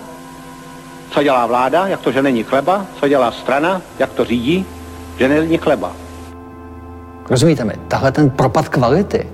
[1.11, 1.87] Co dělá vláda?
[1.87, 2.87] Jak to, že není chleba?
[3.01, 3.83] Co dělá strana?
[3.99, 4.67] Jak to řídí?
[5.19, 6.06] Že není chleba.
[7.31, 7.75] Rozumíte mi?
[7.89, 9.27] Tahle ten propad kvality,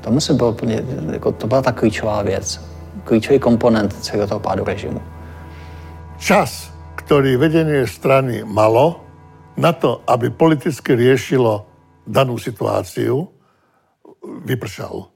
[0.00, 0.82] to musí bylo úplně,
[1.12, 2.60] jako, to byla ta klíčová věc.
[3.04, 5.02] Klíčový komponent celého toho pádu režimu.
[6.18, 9.00] Čas, který vedení strany malo
[9.56, 11.66] na to, aby politicky riešilo
[12.06, 13.28] danú situáciu,
[14.44, 15.06] vypršal.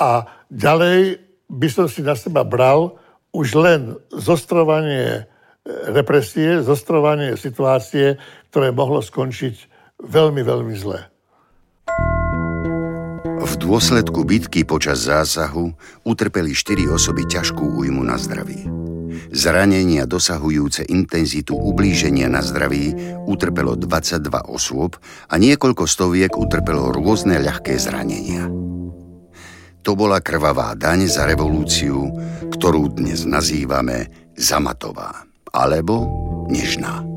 [0.00, 1.18] A ďalej
[1.50, 2.98] by som si na seba bral
[3.30, 5.28] už len zostrovanie
[5.92, 8.16] represie, zostrovanie situácie,
[8.50, 11.00] ktoré mohlo skončiť veľmi, veľmi zle.
[13.46, 15.70] V dôsledku bitky počas zásahu
[16.02, 18.66] utrpeli štyri osoby ťažkú újmu na zdraví.
[19.32, 22.92] Zranenia dosahujúce intenzitu ublíženia na zdraví
[23.24, 24.98] utrpelo 22 osôb
[25.30, 28.50] a niekoľko stoviek utrpelo rôzne ľahké zranenia.
[29.86, 32.10] To bola krvavá daň za revolúciu,
[32.50, 35.22] ktorú dnes nazývame zamatová
[35.54, 36.10] alebo
[36.50, 37.15] nežná.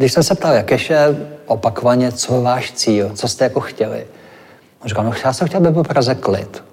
[0.00, 4.06] Když jsem se ptal Jakeše opakovaně, co je váš cíl, co jste jako chtěli,
[4.82, 6.64] on říkal, no já jsem chtěl, aby byl Praze klid.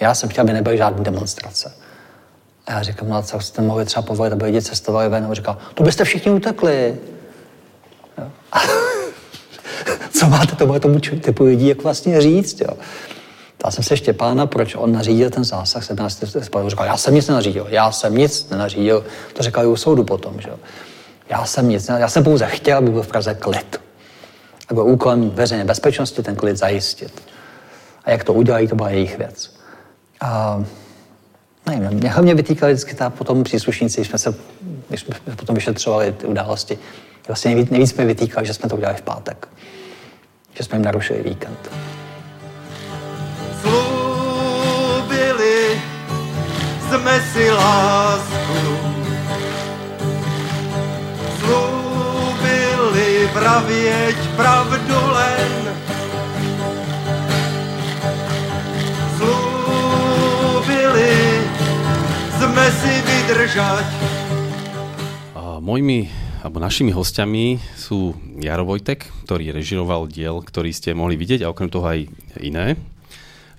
[0.00, 1.72] Já jsem chtěl, aby nebyly žádné demonstrace.
[2.66, 5.24] A já říkám, no a co jste mohli třeba povolit, aby lidi cestovali ven?
[5.24, 6.96] A on říkal, to byste všichni utekli.
[10.18, 12.76] co máte tomu, tomu typu lidí jak vlastně říct, jo.
[13.58, 16.22] Ptal jsem se Štěpána, proč on nařídil ten zásah 17.
[16.34, 16.70] listopadu.
[16.70, 19.04] Říkal, já jsem nic nenařídil, já jsem nic nenařídil.
[19.32, 20.56] To říkal i u soudu potom, že jo.
[21.30, 23.80] Já jsem nic, já jsem pouze chtěl, aby byl v Praze klid.
[24.68, 27.22] A byl úkolem veřejné bezpečnosti ten klid zajistit.
[28.04, 29.54] A jak to udělají, to byla jejich věc.
[30.20, 30.64] A
[31.66, 34.34] nevím, mě hlavně vytýkali vždycky ta potom příslušníci, když jsme, se,
[34.88, 36.78] když jsme potom vyšetřovali ty události.
[37.28, 39.48] Vlastně nejvíc, nejvíc mi vytýkali, že jsme to udělali v pátek
[40.60, 41.70] že jsme jim narušili víkend.
[43.60, 45.02] Slúbili
[46.88, 48.39] jsme si lásku,
[53.40, 55.72] pravieť pravdu len.
[59.16, 61.14] Slúbili
[62.36, 63.88] jsme si vydržať.
[65.32, 71.44] A mojimi alebo našimi hostiami sú Jaro Vojtek, ktorý režiroval diel, ktorý ste mohli vidieť
[71.44, 72.08] a okrem toho aj
[72.40, 72.76] iné.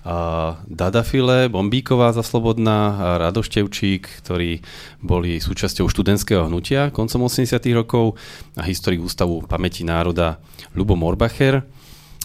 [0.02, 4.58] A Dada File, Bombíková za Slobodná a Rado Števčík, ktorí
[4.98, 8.18] boli súčasťou študentského hnutia koncom 80 rokov
[8.58, 10.42] a historik Ústavu pamäti národa
[10.74, 11.62] Lubo Morbacher.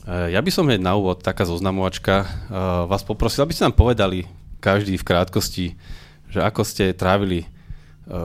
[0.09, 2.25] Ja by som hneď na úvod, taká zoznamovačka,
[2.89, 4.25] vás poprosil, aby ste nám povedali
[4.57, 5.77] každý v krátkosti,
[6.33, 7.45] že ako ste trávili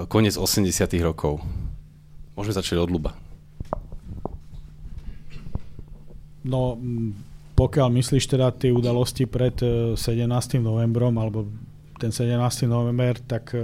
[0.08, 0.72] koniec 80
[1.04, 1.44] rokov.
[2.32, 3.12] Môžeme začať od Luba.
[6.40, 6.80] No,
[7.52, 9.98] pokiaľ myslíš teda tie udalosti pred 17.
[10.58, 11.46] novembrom alebo
[12.00, 12.66] ten 17.
[12.66, 13.54] november, tak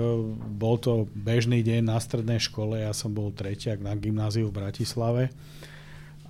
[0.54, 5.34] bol to bežný deň na strednej škole, ja som bol tretiak na gymnáziu v Bratislave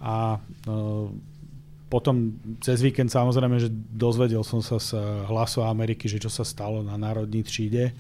[0.01, 0.41] a
[1.89, 4.97] potom cez víkend samozrejme, že dozvedel som sa z
[5.29, 7.93] hlasu Ameriky, že čo sa stalo na národní tříde.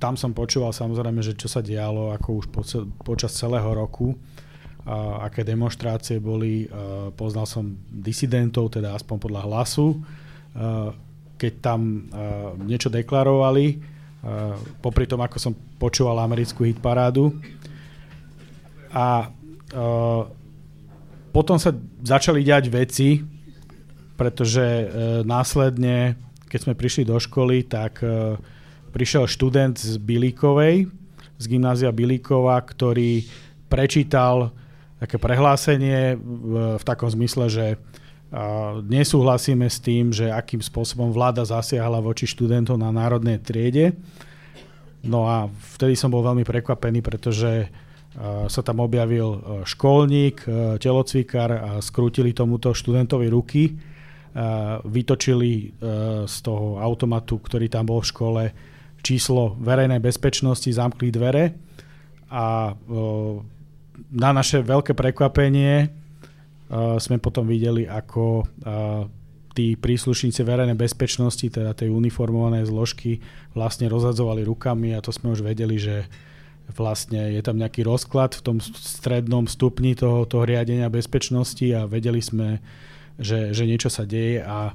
[0.00, 2.60] Tam som počúval samozrejme, že čo sa dialo ako už po,
[3.04, 4.16] počas celého roku,
[4.86, 6.68] aké demonstrácie boli.
[7.16, 10.04] Poznal som disidentov, teda aspoň podľa hlasu,
[11.40, 12.08] keď tam
[12.68, 13.80] niečo deklarovali,
[14.84, 17.32] popri tom, ako som počúval americkú hitparádu.
[18.92, 19.32] A
[21.34, 23.18] potom sa začali diať veci,
[24.14, 24.86] pretože e,
[25.26, 26.14] následne,
[26.46, 28.38] keď sme prišli do školy, tak e,
[28.94, 30.86] prišiel študent z Bilíkovej,
[31.34, 33.26] z gymnázia Bilíkova, ktorý
[33.66, 34.54] prečítal
[35.04, 37.66] také prehlásenie v, takom zmysle, že
[38.88, 43.94] nesúhlasíme s tým, že akým spôsobom vláda zasiahla voči študentom na národnej triede.
[45.04, 47.68] No a vtedy som bol veľmi prekvapený, pretože
[48.46, 53.74] sa tam objavil e, školník, e, telocvikár a skrútili tomuto študentovi ruky.
[54.86, 55.66] Vytočili e,
[56.26, 58.42] z toho automatu, ktorý tam bol v škole,
[59.02, 61.54] číslo verejnej bezpečnosti, zamkli dvere
[62.30, 62.72] a
[64.14, 65.90] na naše veľké prekvapenie
[66.74, 68.46] sme potom videli, ako
[69.54, 73.22] tí príslušníci verejnej bezpečnosti, teda tej uniformované zložky,
[73.54, 76.06] vlastne rozhadzovali rukami a to sme už vedeli, že
[76.74, 82.18] vlastne je tam nejaký rozklad v tom strednom stupni toho, toho riadenia bezpečnosti a vedeli
[82.18, 82.58] sme,
[83.20, 84.74] že, že niečo sa deje a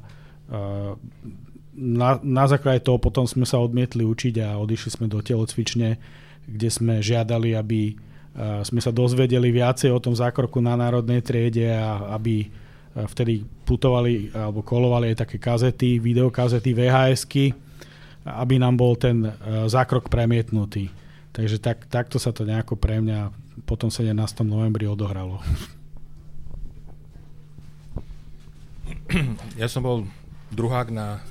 [1.79, 5.99] na, na základe toho potom sme sa odmietli učiť a odišli sme do telocvične,
[6.47, 7.99] kde sme žiadali, aby
[8.37, 12.49] sme sa dozvedeli viacej o tom zákroku na národnej triede a aby
[12.93, 17.53] vtedy putovali alebo kolovali aj také kazety, videokazety, VHSky,
[18.25, 19.29] aby nám bol ten
[19.69, 20.89] zákrok premietnutý.
[21.29, 23.31] Takže tak, takto sa to nejako pre mňa
[23.63, 24.13] potom 17.
[24.43, 25.39] novembri odohralo.
[29.57, 29.97] Ja som bol
[30.53, 31.21] druhák na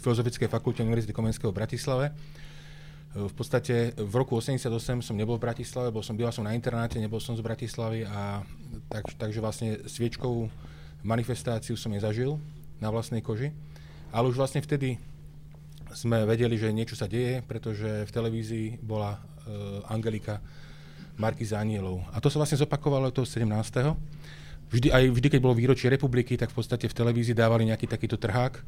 [0.00, 2.12] Filozofickej fakulte Univerzity Komenského v Bratislave.
[3.16, 7.00] V podstate v roku 88 som nebol v Bratislave, bol som, býval som na internáte,
[7.00, 8.44] nebol som z Bratislavy a
[8.92, 10.52] tak, takže vlastne sviečkovú
[11.00, 12.36] manifestáciu som nezažil
[12.76, 13.56] na vlastnej koži.
[14.12, 15.00] Ale už vlastne vtedy
[15.96, 20.44] sme vedeli, že niečo sa deje, pretože v televízii bola uh, Angelika
[21.16, 22.04] Markiza Anielov.
[22.12, 23.48] A to sa vlastne zopakovalo toho 17.
[24.68, 28.20] Vždy, aj vždy, keď bolo výročie republiky, tak v podstate v televízii dávali nejaký takýto
[28.20, 28.60] trhák,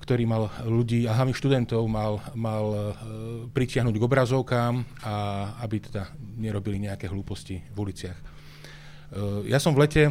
[0.00, 2.82] ktorý mal ľudí, a hlavne študentov, mal, mal uh,
[3.52, 5.14] pritiahnuť k obrazovkám a
[5.62, 6.08] aby teda
[6.40, 8.18] nerobili nejaké hlúposti v uliciach.
[9.12, 10.04] Uh, ja som v lete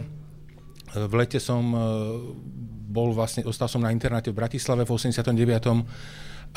[0.90, 1.62] v lete som
[2.90, 5.38] bol vlastne, ostal som na internáte v Bratislave v 89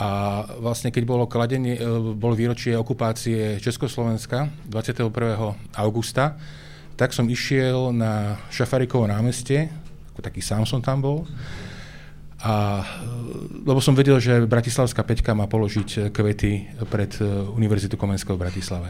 [0.00, 0.08] a
[0.56, 1.80] vlastne keď bolo kladenie, e,
[2.16, 5.12] bolo výročie okupácie Československa 21.
[5.76, 6.40] augusta,
[6.96, 9.68] tak som išiel na Šafarikovo námestie,
[10.16, 11.28] ako taký sám som tam bol,
[12.42, 17.24] a, e, lebo som vedel, že Bratislavská peťka má položiť kvety pred e,
[17.54, 18.88] Univerzitu Komenského v Bratislave.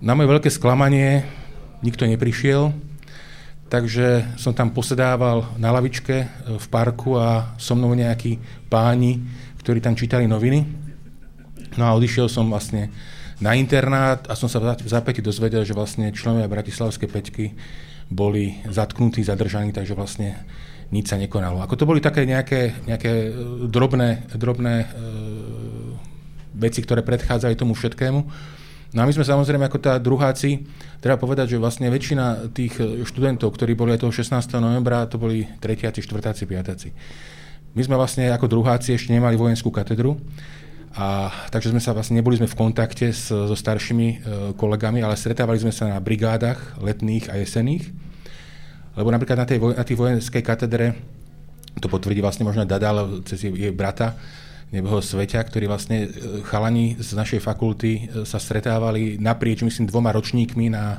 [0.00, 1.28] Na moje veľké sklamanie
[1.84, 2.72] nikto neprišiel,
[3.68, 6.16] takže som tam posedával na lavičke
[6.58, 8.40] v parku a so mnou nejakí
[8.72, 9.20] páni
[9.64, 10.60] ktorí tam čítali noviny.
[11.80, 12.92] No a odišiel som vlastne
[13.40, 17.46] na internát a som sa v zápäti dozvedel, že vlastne členovia Bratislavskej peťky
[18.12, 20.36] boli zatknutí, zadržaní, takže vlastne
[20.94, 21.58] nič sa nekonalo.
[21.66, 23.30] Ako to boli také nejaké, nejaké e,
[23.66, 24.88] drobné, drobné e,
[26.54, 28.20] veci, ktoré predchádzali tomu všetkému.
[28.94, 30.70] No a my sme samozrejme ako tá druháci,
[31.02, 32.78] treba povedať, že vlastne väčšina tých
[33.10, 34.38] študentov, ktorí boli aj toho 16.
[34.62, 36.94] novembra, to boli tretiaci, štvrtáci, piatáci.
[37.74, 40.14] My sme vlastne ako druháci ešte nemali vojenskú katedru,
[40.94, 44.16] a, takže sme sa vlastne neboli sme v kontakte s, so staršími e,
[44.54, 48.03] kolegami, ale stretávali sme sa na brigádach letných a jesených.
[48.94, 50.94] Lebo napríklad na tej, na tej vojenskej katedre,
[51.82, 54.14] to potvrdí vlastne možno Dadal cez jej, jej brata,
[54.74, 60.10] nebo Sveťa, ktorí vlastne e, chalani z našej fakulty e, sa stretávali naprieč, myslím, dvoma
[60.10, 60.98] ročníkmi na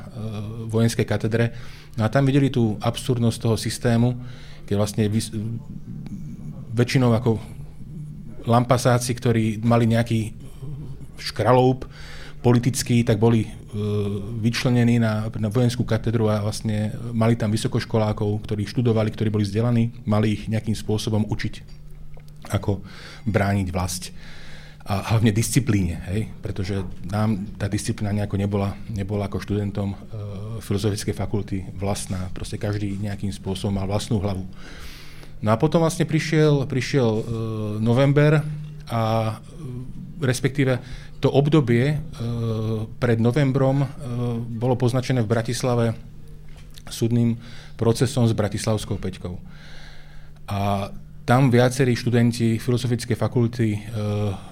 [0.72, 1.52] vojenskej katedre.
[2.00, 4.16] No a tam videli tú absurdnosť toho systému,
[4.64, 5.32] keď vlastne vys-
[6.72, 7.36] väčšinou ako
[8.48, 10.32] lampasáci, ktorí mali nejaký
[11.20, 11.84] škraloup,
[12.46, 13.50] politicky, tak boli e,
[14.38, 20.06] vyčlenení na, na vojenskú katedru a vlastne mali tam vysokoškolákov, ktorí študovali, ktorí boli vzdelaní,
[20.06, 21.54] mali ich nejakým spôsobom učiť,
[22.54, 22.86] ako
[23.26, 24.14] brániť vlast
[24.86, 26.30] a hlavne disciplíne, hej?
[26.38, 26.78] pretože
[27.10, 29.96] nám tá disciplína nejako nebola, nebola ako študentom e,
[30.62, 34.46] filozofickej fakulty vlastná, proste každý nejakým spôsobom mal vlastnú hlavu.
[35.42, 37.22] No a potom vlastne prišiel, prišiel e,
[37.82, 38.46] november
[38.86, 40.78] a e, respektíve
[41.20, 41.96] to obdobie e,
[43.00, 43.88] pred novembrom e,
[44.40, 45.86] bolo poznačené v Bratislave
[46.86, 47.40] súdnym
[47.74, 49.34] procesom s Bratislavskou peťkou.
[50.46, 50.90] A
[51.26, 53.80] tam viacerí študenti filozofickej fakulty e,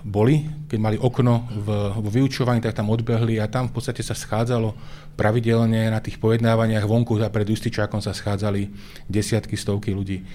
[0.02, 1.68] boli, keď mali okno v,
[2.02, 4.74] v vyučovaní, tak tam odbehli a tam v podstate sa schádzalo
[5.14, 8.74] pravidelne na tých pojednávaniach vonku a pred Justičákom sa schádzali
[9.06, 10.26] desiatky, stovky ľudí.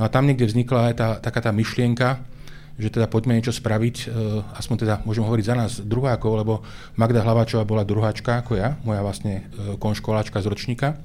[0.00, 2.24] No a tam niekde vznikla aj tá, taká tá myšlienka,
[2.82, 4.04] že teda poďme niečo spraviť, e,
[4.58, 6.66] aspoň teda môžem hovoriť za nás druhákov, lebo
[6.98, 10.98] Magda Hlaváčová bola druháčka ako ja, moja vlastne e, konškoláčka z ročníka.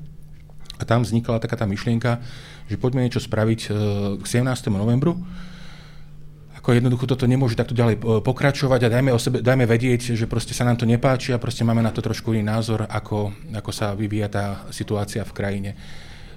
[0.78, 2.22] A tam vznikla taká tá myšlienka,
[2.66, 3.68] že poďme niečo spraviť e,
[4.18, 4.74] k 17.
[4.74, 5.22] novembru.
[6.58, 10.52] Ako jednoducho toto nemôže takto ďalej pokračovať a dajme, o sebe, dajme vedieť, že proste
[10.52, 13.96] sa nám to nepáči a proste máme na to trošku iný názor, ako, ako sa
[13.96, 15.72] vyvíja tá situácia v krajine.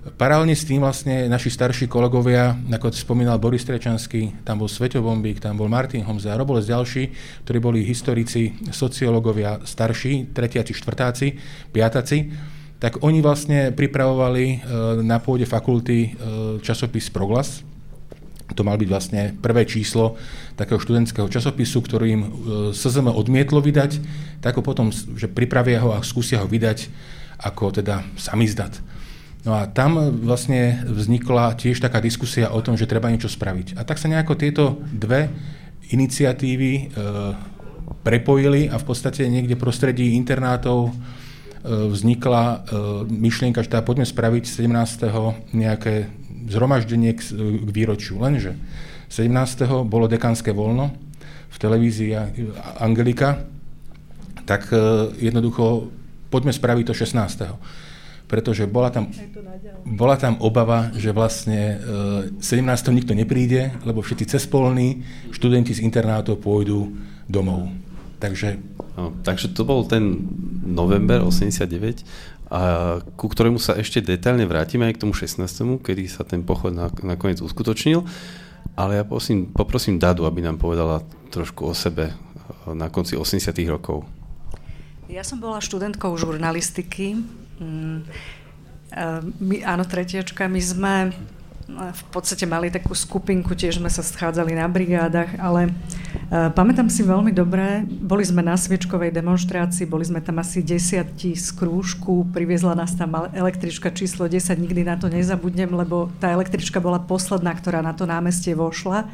[0.01, 5.45] Paralelne s tým vlastne naši starší kolegovia, ako spomínal Boris Trečanský, tam bol Sveto Bombík,
[5.45, 7.13] tam bol Martin Homza a Robolec ďalší,
[7.45, 11.27] ktorí boli historici, sociológovia starší, tretiaci, štvrtáci,
[11.69, 12.33] piataci,
[12.81, 14.57] tak oni vlastne pripravovali e,
[15.05, 16.09] na pôde fakulty e,
[16.65, 17.61] časopis Proglas.
[18.57, 20.17] To mal byť vlastne prvé číslo
[20.57, 22.29] takého študentského časopisu, ktorý im e,
[22.73, 24.01] SZM odmietlo vydať,
[24.41, 26.89] tak ho potom, že pripravia ho a skúsia ho vydať
[27.37, 28.81] ako teda samizdat.
[29.41, 33.81] No a tam vlastne vznikla tiež taká diskusia o tom, že treba niečo spraviť.
[33.81, 35.33] A tak sa nejako tieto dve
[35.91, 36.83] iniciatívy e,
[38.05, 40.93] prepojili a v podstate niekde prostredí internátov e,
[41.65, 42.57] vznikla e,
[43.09, 45.57] myšlienka, že teda poďme spraviť 17.
[45.57, 46.13] nejaké
[46.53, 47.21] zhromaždenie k,
[47.65, 48.21] k výročiu.
[48.21, 48.61] Lenže
[49.09, 49.89] 17.
[49.89, 50.93] bolo dekánske voľno
[51.51, 52.13] v televízii
[52.77, 53.41] Angelika,
[54.45, 54.77] tak e,
[55.17, 55.89] jednoducho
[56.29, 57.80] poďme spraviť to 16
[58.31, 59.11] pretože bola tam,
[59.83, 61.83] bola tam obava, že vlastne
[62.39, 62.39] 17.
[62.39, 65.03] E, nikto nepríde, lebo všetci cespolní
[65.35, 66.95] študenti z internátov pôjdu
[67.27, 67.67] domov.
[68.23, 68.63] Takže...
[68.95, 70.23] No, takže to bol ten
[70.63, 72.07] november 89,
[72.51, 75.47] a ku ktorému sa ešte detailne vrátime aj k tomu 16.,
[75.87, 78.03] kedy sa ten pochod nakoniec uskutočnil.
[78.75, 82.15] Ale ja prosím, poprosím Dadu, aby nám povedala trošku o sebe e,
[82.75, 83.55] na konci 80.
[83.71, 84.03] rokov.
[85.11, 87.19] Ja som bola študentkou žurnalistiky
[87.61, 88.09] Mm,
[89.39, 90.95] my, áno, tretiačka, my sme
[91.71, 97.07] v podstate mali takú skupinku, tiež sme sa schádzali na brigádach, ale uh, pamätám si
[97.07, 102.75] veľmi dobre, boli sme na sviečkovej demonstrácii, boli sme tam asi desiatí z krúžku, priviezla
[102.75, 107.87] nás tam električka číslo 10, nikdy na to nezabudnem, lebo tá električka bola posledná, ktorá
[107.87, 109.07] na to námestie vošla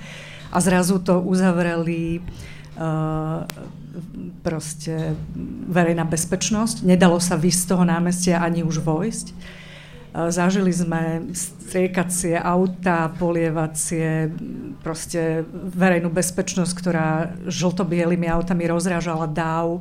[0.49, 2.24] a zrazu to uzavreli
[2.80, 3.44] uh,
[4.44, 5.16] proste
[5.68, 6.84] verejná bezpečnosť.
[6.84, 9.26] Nedalo sa vysť z toho námestia ani už vojsť.
[9.30, 9.34] E,
[10.32, 14.32] zažili sme striekacie auta, polievacie,
[14.80, 17.09] proste verejnú bezpečnosť, ktorá
[17.49, 19.80] žlto-bielými autami rozrážala dáv,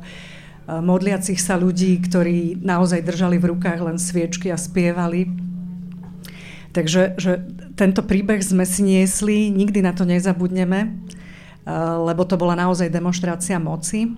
[0.68, 5.28] modliacich sa ľudí, ktorí naozaj držali v rukách len sviečky a spievali.
[6.76, 7.40] Takže že
[7.72, 10.92] tento príbeh sme si niesli, nikdy na to nezabudneme.
[11.66, 14.14] Lebo to bola naozaj demonstrácia moci.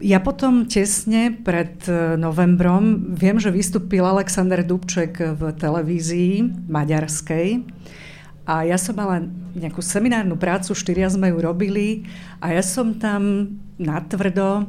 [0.00, 7.62] Ja potom tesne pred eh, novembrom viem, že vystúpil Alexander Dubček v televízii maďarskej
[8.50, 9.22] a ja som mala
[9.54, 12.08] nejakú seminárnu prácu, štyria sme ju robili
[12.42, 14.66] a ja som tam natvrdo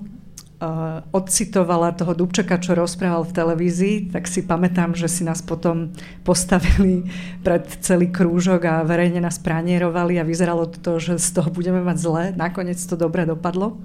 [1.09, 5.89] odcitovala toho Dubčeka, čo rozprával v televízii, tak si pamätám, že si nás potom
[6.27, 7.09] postavili
[7.41, 11.97] pred celý krúžok a verejne nás pranierovali a vyzeralo to, že z toho budeme mať
[11.97, 12.23] zle.
[12.37, 13.81] Nakoniec to dobre dopadlo.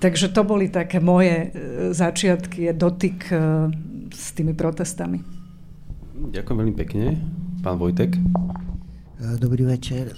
[0.00, 3.36] Takže to boli také moje e, začiatky, dotyk e,
[4.08, 5.20] s tými protestami.
[6.20, 7.20] Ďakujem veľmi pekne.
[7.60, 8.16] Pán Vojtek.
[9.36, 10.16] Dobrý večer.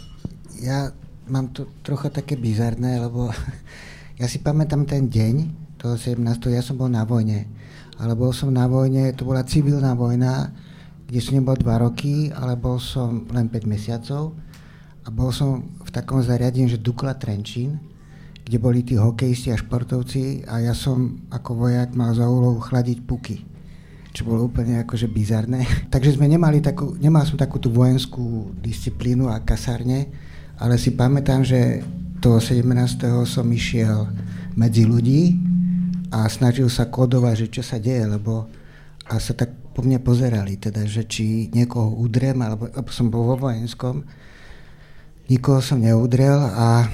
[0.62, 0.94] Ja
[1.26, 3.34] mám to trocha také bizarné, lebo
[4.22, 5.34] Ja si pamätám ten deň,
[5.82, 6.22] toho 17.
[6.54, 7.42] ja som bol na vojne.
[7.98, 10.54] Ale bol som na vojne, to bola civilná vojna,
[11.10, 14.30] kde som nebol 2 roky, ale bol som len 5 mesiacov.
[15.02, 17.82] A bol som v takom zariadení, že Dukla Trenčín,
[18.46, 23.02] kde boli tí hokejisti a športovci a ja som ako vojak mal za úlohu chladiť
[23.02, 23.38] puky
[24.12, 25.64] čo bolo úplne akože bizarné.
[25.92, 30.12] Takže sme nemali takú, nemal som takú tú vojenskú disciplínu a kasárne,
[30.60, 31.80] ale si pamätám, že
[32.22, 33.02] toho 17.
[33.26, 34.06] som išiel
[34.54, 35.42] medzi ľudí
[36.14, 38.46] a snažil sa kodovať, že čo sa deje, lebo
[39.10, 43.26] a sa tak po mne pozerali, teda, že či niekoho udrem, alebo, alebo som bol
[43.26, 44.06] vo vojenskom,
[45.26, 46.86] nikoho som neudrel a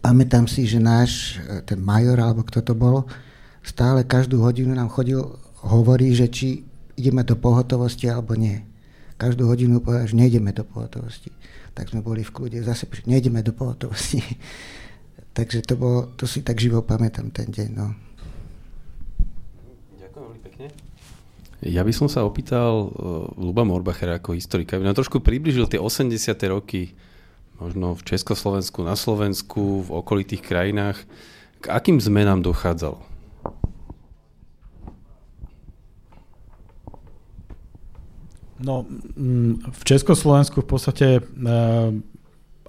[0.00, 1.36] pamätám si, že náš,
[1.68, 3.04] ten major, alebo kto to bol,
[3.60, 5.20] stále každú hodinu nám chodil,
[5.60, 6.64] hovorí, že či
[6.96, 8.64] ideme do pohotovosti alebo nie.
[9.20, 11.28] Každú hodinu povedal, že nejdeme do pohotovosti.
[11.72, 14.20] Tak sme boli v kľude, zase nejdeme do pohotovosti.
[15.36, 17.68] Takže to, bolo, to si tak živo pamätám ten deň.
[17.72, 17.96] No.
[19.96, 20.66] Ďakujem veľmi pekne.
[21.62, 25.78] Ja by som sa opýtal uh, Luba Morbachera ako historika, aby nám trošku približil tie
[25.78, 26.10] 80.
[26.50, 26.92] roky,
[27.62, 30.98] možno v Československu, na Slovensku, v okolitých krajinách.
[31.62, 33.11] K akým zmenám dochádzalo?
[38.62, 38.86] No,
[39.18, 41.22] mm, v Československu v podstate e,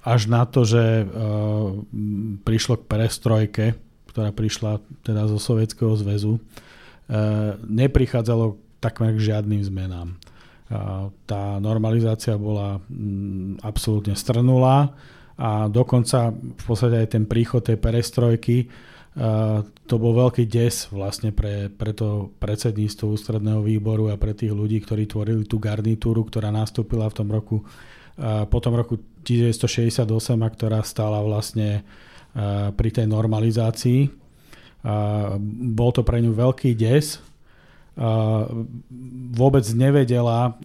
[0.02, 1.04] až na to, že e,
[2.42, 3.66] prišlo k perestrojke,
[4.10, 6.40] ktorá prišla teda zo Sovietskeho zväzu, e,
[7.62, 10.20] neprichádzalo takmer k žiadnym zmenám.
[11.28, 14.96] Tá normalizácia bola mm, absolútne strnulá
[15.36, 18.68] a dokonca v podstate aj ten príchod tej perestrojky
[19.14, 24.82] to bol veľký des vlastne pre, pre to predsedníctvo ústredného výboru a pre tých ľudí,
[24.82, 27.62] ktorí tvorili tú garnitúru, ktorá nastúpila v tom roku,
[28.50, 31.86] po tom roku 1968 a ktorá stála vlastne
[32.74, 34.10] pri tej normalizácii.
[35.70, 37.22] Bol to pre ňu veľký des.
[39.30, 40.58] Vôbec nevedela,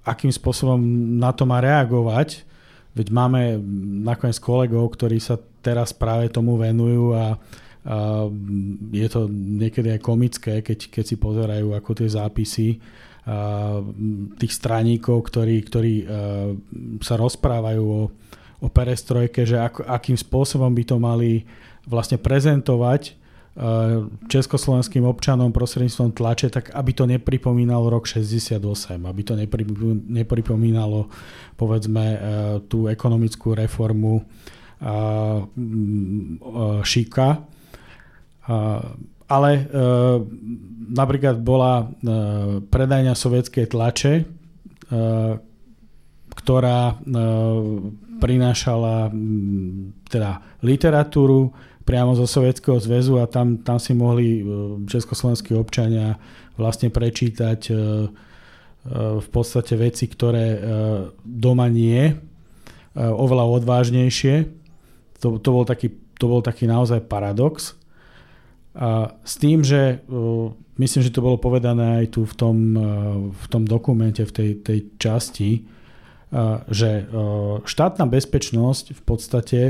[0.00, 0.80] akým spôsobom
[1.20, 2.48] na to má reagovať,
[2.96, 3.60] veď máme
[4.00, 7.36] nakoniec kolegov, ktorí sa teraz práve tomu venujú a
[8.90, 12.68] je to niekedy aj komické, keď, keď si pozerajú ako tie zápisy
[14.38, 15.94] tých straníkov, ktorí, ktorí
[17.02, 18.02] sa rozprávajú o,
[18.62, 21.42] o perestrojke, že ako, akým spôsobom by to mali
[21.86, 23.18] vlastne prezentovať
[24.28, 28.60] československým občanom prostredníctvom tlače, tak aby to nepripomínalo rok 68,
[29.00, 29.32] aby to
[30.12, 31.08] nepripomínalo
[31.56, 32.04] povedzme
[32.68, 34.28] tú ekonomickú reformu
[36.84, 37.28] Šika,
[39.26, 39.62] ale e,
[40.92, 41.84] napríklad bola e,
[42.62, 44.14] predajňa sovietskej tlače,
[46.30, 46.94] ktorá
[48.22, 49.10] prinášala
[50.06, 51.50] teda literatúru
[51.82, 54.46] priamo zo Sovietskeho zväzu a tam, tam si mohli
[54.86, 56.14] československí občania
[56.54, 57.60] vlastne prečítať
[58.94, 60.62] v podstate veci, ktoré
[61.26, 62.14] doma nie,
[62.94, 64.46] oveľa odvážnejšie.
[65.18, 67.74] To, to, bol taký, to bol taký naozaj paradox.
[68.76, 70.04] A s tým, že
[70.76, 72.56] myslím, že to bolo povedané aj tu v tom,
[73.32, 75.64] v tom dokumente, v tej, tej časti,
[76.68, 77.08] že
[77.64, 79.60] štátna bezpečnosť v podstate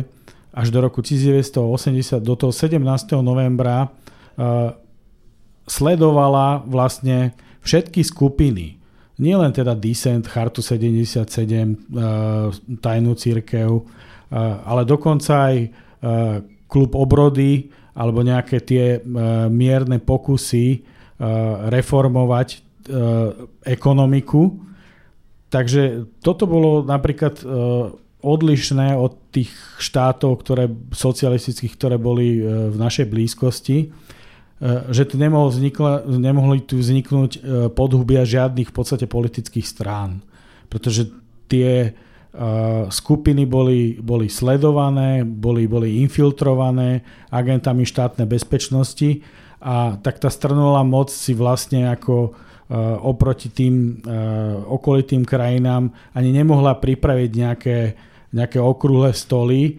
[0.50, 2.82] až do roku 1980, do toho 17.
[3.22, 3.94] novembra
[5.66, 8.80] sledovala vlastne všetky skupiny.
[9.16, 11.22] Nielen teda Descent, Chartu 77,
[12.82, 13.68] Tajnú církev,
[14.66, 15.56] ale dokonca aj
[16.66, 19.08] klub obrody, alebo nejaké tie e,
[19.48, 20.78] mierne pokusy e,
[21.72, 22.58] reformovať e,
[23.64, 24.60] ekonomiku.
[25.48, 27.38] Takže toto bolo napríklad
[28.18, 33.94] odlišné od tých štátov, ktoré, socialistických, ktoré boli v našej blízkosti,
[34.90, 37.46] že tu nemohol vznikla, nemohli tu vzniknúť
[37.78, 40.26] podhubia žiadnych v podstate politických strán.
[40.66, 41.14] Pretože
[41.46, 41.94] tie
[42.92, 47.00] skupiny boli, boli sledované, boli, boli infiltrované
[47.32, 49.24] agentami štátnej bezpečnosti
[49.60, 52.36] a tak tá strnulá moc si vlastne ako
[53.02, 54.02] oproti tým
[54.66, 57.78] okolitým krajinám ani nemohla pripraviť nejaké,
[58.34, 59.78] nejaké okrúhle stoly,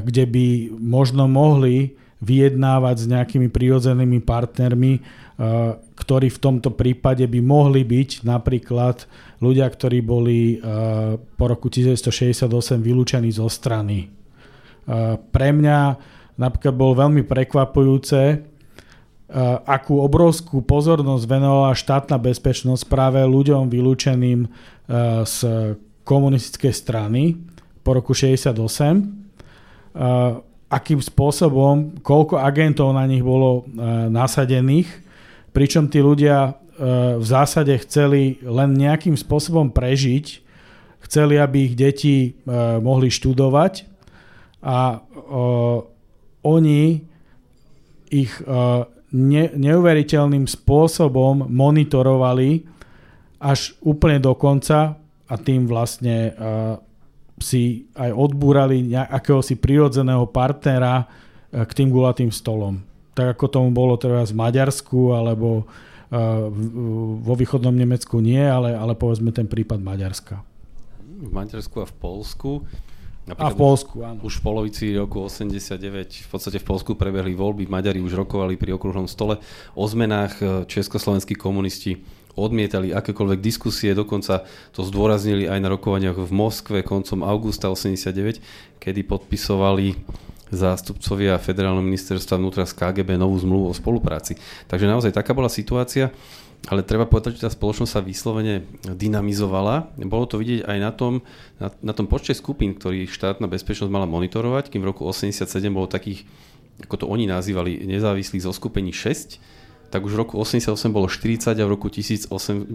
[0.00, 0.46] kde by
[0.80, 1.92] možno mohli
[2.24, 5.04] vyjednávať s nejakými prirodzenými partnermi,
[5.92, 9.04] ktorí v tomto prípade by mohli byť napríklad
[9.44, 10.56] ľudia, ktorí boli
[11.36, 12.48] po roku 1968
[12.80, 14.08] vylúčení zo strany.
[15.20, 15.78] Pre mňa
[16.40, 18.40] napríklad bolo veľmi prekvapujúce,
[19.66, 24.48] akú obrovskú pozornosť venovala štátna bezpečnosť práve ľuďom vylúčeným
[25.26, 25.38] z
[26.06, 27.36] komunistickej strany
[27.84, 28.56] po roku 68
[30.66, 33.66] akým spôsobom, koľko agentov na nich bolo
[34.10, 35.05] nasadených,
[35.56, 40.44] pričom tí ľudia uh, v zásade chceli len nejakým spôsobom prežiť,
[41.08, 43.88] chceli, aby ich deti uh, mohli študovať
[44.60, 45.80] a uh,
[46.44, 46.82] oni
[48.06, 48.30] ich
[49.10, 52.62] ne, neuveriteľným spôsobom monitorovali
[53.42, 54.94] až úplne do konca
[55.26, 56.30] a tým vlastne
[57.42, 61.02] si aj odbúrali akéhosi prirodzeného partnera
[61.50, 62.85] k tým gulatým stolom.
[63.16, 65.64] Tak ako tomu bolo teraz v Maďarsku alebo
[67.24, 70.38] vo východnom Nemecku nie, ale, ale povedzme ten prípad Maďarska.
[71.02, 72.50] V Maďarsku a v Polsku
[73.26, 74.22] Napríklad a v Polsku, áno.
[74.22, 78.78] Už v polovici roku 89 v podstate v Polsku prebehli voľby, Maďari už rokovali pri
[78.78, 79.42] okruhnom stole
[79.74, 82.06] o zmenách, československí komunisti
[82.38, 88.38] odmietali akékoľvek diskusie, dokonca to zdôraznili aj na rokovaniach v Moskve koncom augusta 89,
[88.78, 89.98] kedy podpisovali
[90.50, 94.38] zástupcovia federálneho ministerstva vnútra z KGB novú zmluvu o spolupráci.
[94.70, 96.14] Takže naozaj taká bola situácia
[96.66, 99.94] ale treba povedať, že tá spoločnosť sa vyslovene dynamizovala.
[100.02, 101.22] Bolo to vidieť aj na tom,
[101.62, 105.86] na, na tom počte skupín, ktorých štátna bezpečnosť mala monitorovať, kým v roku 87 bolo
[105.86, 106.26] takých,
[106.82, 109.38] ako to oni nazývali, nezávislých zo skupení 6,
[109.94, 112.66] tak už v roku 88 bolo 40 a v roku 1989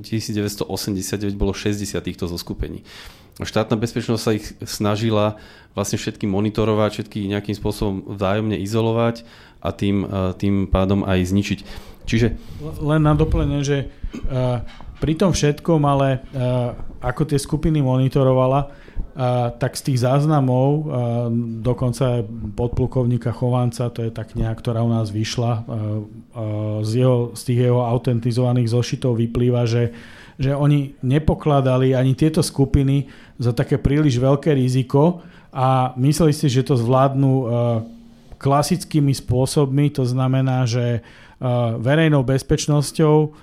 [1.36, 2.88] bolo 60 týchto zoskupení.
[3.40, 5.40] Štátna bezpečnosť sa ich snažila
[5.72, 9.24] vlastne všetky monitorovať, všetky nejakým spôsobom vzájomne izolovať
[9.64, 10.04] a tým,
[10.36, 11.60] tým pádom aj zničiť.
[12.06, 12.28] Čiže...
[12.82, 14.60] Len na doplnenie, že uh,
[15.00, 20.84] pri tom všetkom, ale uh, ako tie skupiny monitorovala, uh, tak z tých záznamov, uh,
[21.60, 22.24] dokonca
[22.54, 27.42] podplukovníka Chovanca, to je tá kniha, ktorá u nás vyšla, uh, uh, z, jeho, z
[27.42, 29.92] tých jeho autentizovaných zošitov vyplýva, že,
[30.40, 33.10] že oni nepokladali ani tieto skupiny
[33.42, 37.46] za také príliš veľké riziko a mysleli si, že to zvládnu uh,
[38.42, 41.06] klasickými spôsobmi, to znamená, že
[41.78, 43.34] verejnou bezpečnosťou,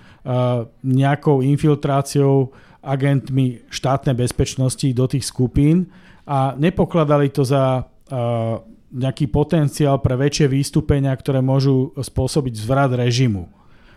[0.85, 5.91] nejakou infiltráciou agentmi štátnej bezpečnosti do tých skupín
[6.29, 7.87] a nepokladali to za
[8.89, 13.49] nejaký potenciál pre väčšie výstupenia, ktoré môžu spôsobiť zvrat režimu.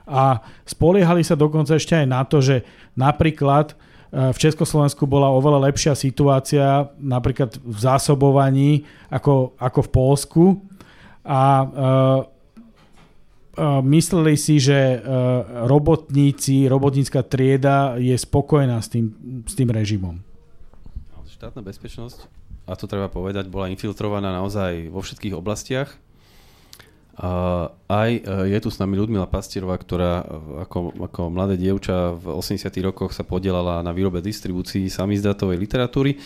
[0.04, 2.68] A spoliehali sa dokonca ešte aj na to, že
[3.00, 3.78] napríklad
[4.12, 10.44] v Československu bola oveľa lepšia situácia napríklad v zásobovaní ako, ako v Polsku
[11.24, 11.64] a
[13.86, 14.97] mysleli si, že e,
[15.70, 19.14] robotníci, robotnícka trieda je spokojná s tým,
[19.45, 20.18] s tým režimom.
[21.30, 22.30] Štátna bezpečnosť,
[22.70, 25.89] a to treba povedať, bola infiltrovaná naozaj vo všetkých oblastiach.
[27.22, 28.22] A aj e,
[28.55, 30.26] je tu s nami Ľudmila Pastierová, ktorá e,
[30.66, 36.18] ako, ako mladé dievča v 80 rokoch sa podielala na výrobe distribúcii samizdatovej literatúry,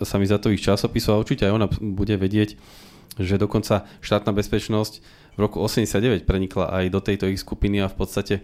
[0.00, 2.56] samizdatových časopisov a určite aj ona bude vedieť,
[3.18, 7.96] že dokonca štátna bezpečnosť v roku 89 prenikla aj do tejto ich skupiny a v
[7.96, 8.34] podstate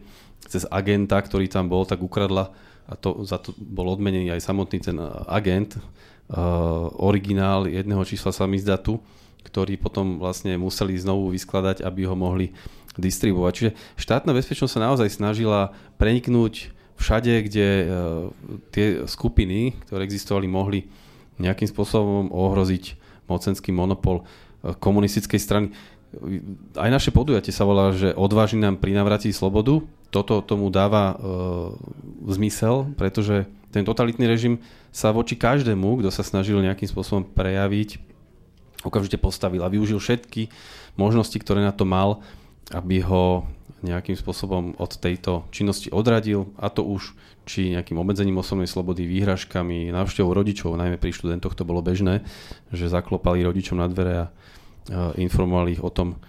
[0.47, 2.55] cez agenta, ktorý tam bol, tak ukradla
[2.87, 9.03] a to, za to bol odmenený aj samotný ten agent, uh, originál jedného čísla samizdatu,
[9.43, 12.55] ktorý potom vlastne museli znovu vyskladať, aby ho mohli
[12.95, 13.53] distribuovať.
[13.53, 17.87] Čiže štátna bezpečnosť sa naozaj snažila preniknúť všade, kde uh,
[18.71, 20.81] tie skupiny, ktoré existovali, mohli
[21.43, 24.25] nejakým spôsobom ohroziť mocenský monopol
[24.63, 25.67] komunistickej strany
[26.77, 29.85] aj naše podujatie sa volá, že odváži nám pri navratí slobodu.
[30.11, 31.15] Toto tomu dáva e,
[32.33, 33.45] zmysel, pretože
[33.75, 34.63] ten totalitný režim
[34.95, 38.01] sa voči každému, kto sa snažil nejakým spôsobom prejaviť,
[38.87, 40.49] okamžite postavil a využil všetky
[40.97, 42.25] možnosti, ktoré na to mal,
[42.73, 43.45] aby ho
[43.85, 47.13] nejakým spôsobom od tejto činnosti odradil, a to už
[47.47, 52.27] či nejakým obmedzením osobnej slobody, výhražkami, návštevou rodičov, najmä pri študentoch to bolo bežné,
[52.75, 54.27] že zaklopali rodičom na dvere a
[55.19, 56.21] informovali ich o tom,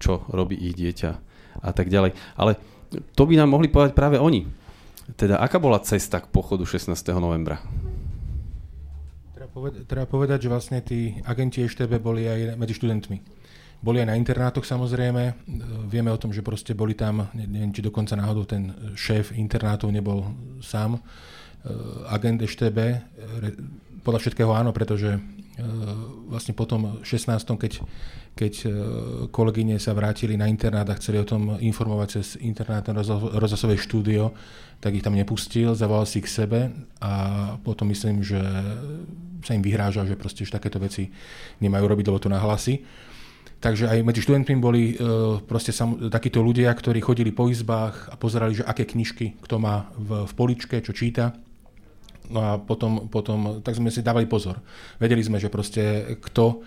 [0.00, 1.10] čo robí ich dieťa
[1.60, 2.16] a tak ďalej.
[2.40, 2.56] Ale
[3.14, 4.48] to by nám mohli povedať práve oni.
[5.18, 6.94] Teda, aká bola cesta k pochodu 16.
[7.18, 7.58] novembra?
[9.34, 13.18] Treba povedať, treba povedať, že vlastne tí agenti EŠTB boli aj medzi študentmi.
[13.80, 15.48] Boli aj na internátoch samozrejme.
[15.88, 20.30] Vieme o tom, že proste boli tam, neviem, či dokonca náhodou ten šéf internátov nebol
[20.60, 21.00] sám
[22.12, 22.78] agent EŠTB.
[24.04, 25.16] Podľa všetkého áno, pretože
[26.28, 27.30] vlastne potom 16.
[27.56, 27.72] keď,
[28.34, 28.68] keď e,
[29.28, 32.96] kolegyne sa vrátili na internát a chceli o tom informovať cez internátne
[33.36, 34.32] rozhlasové štúdio,
[34.80, 36.60] tak ich tam nepustil, zavolal si k sebe
[37.04, 37.12] a
[37.60, 38.40] potom myslím, že
[39.44, 41.12] sa im vyhrážal, že proste že takéto veci
[41.60, 42.80] nemajú robiť, lebo to nahlasy.
[43.60, 48.16] Takže aj medzi študentmi boli uh, proste sam, takíto ľudia, ktorí chodili po izbách a
[48.16, 51.36] pozerali, že aké knižky kto má v, v poličke, čo číta
[52.30, 54.62] No a potom, potom, tak sme si dávali pozor.
[55.02, 56.62] Vedeli sme, že proste kto,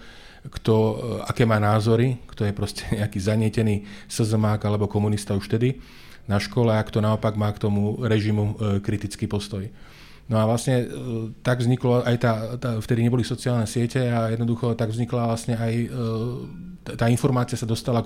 [0.52, 0.94] kto, e,
[1.24, 5.80] aké má názory, kto je proste nejaký zanietený SZMák alebo komunista už vtedy
[6.28, 9.64] na škole a kto naopak má k tomu režimu e, kritický postoj.
[10.28, 10.86] No a vlastne e,
[11.40, 15.74] tak vzniklo aj tá, tá, vtedy neboli sociálne siete a jednoducho tak vznikla vlastne aj
[16.84, 18.04] tá informácia sa dostala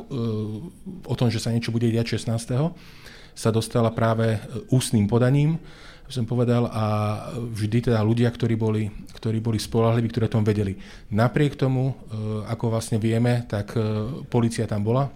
[1.02, 2.30] o tom, že sa niečo bude diať 16.
[3.34, 4.38] sa dostala práve
[4.70, 5.58] ústnym podaním
[6.08, 6.84] som povedal, a
[7.36, 10.80] vždy teda ľudia, ktorí boli, ktorí boli spolahliví, ktorí o tom vedeli.
[11.12, 11.96] Napriek tomu,
[12.48, 13.76] ako vlastne vieme, tak
[14.32, 15.12] policia tam bola,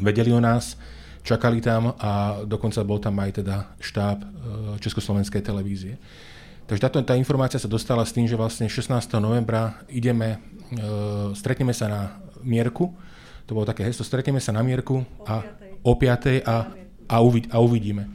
[0.00, 0.80] vedeli o nás,
[1.20, 4.24] čakali tam a dokonca bol tam aj teda štáb
[4.80, 6.00] Československej televízie.
[6.68, 8.92] Takže táto, tá informácia sa dostala s tým, že vlastne 16.
[9.20, 10.40] novembra ideme,
[11.36, 12.00] stretneme sa na
[12.40, 12.92] Mierku,
[13.48, 15.44] to bolo také hesto, stretneme sa na Mierku a
[15.80, 16.44] o 5.
[16.44, 16.56] a,
[17.08, 18.08] a, uvid, a uvidíme.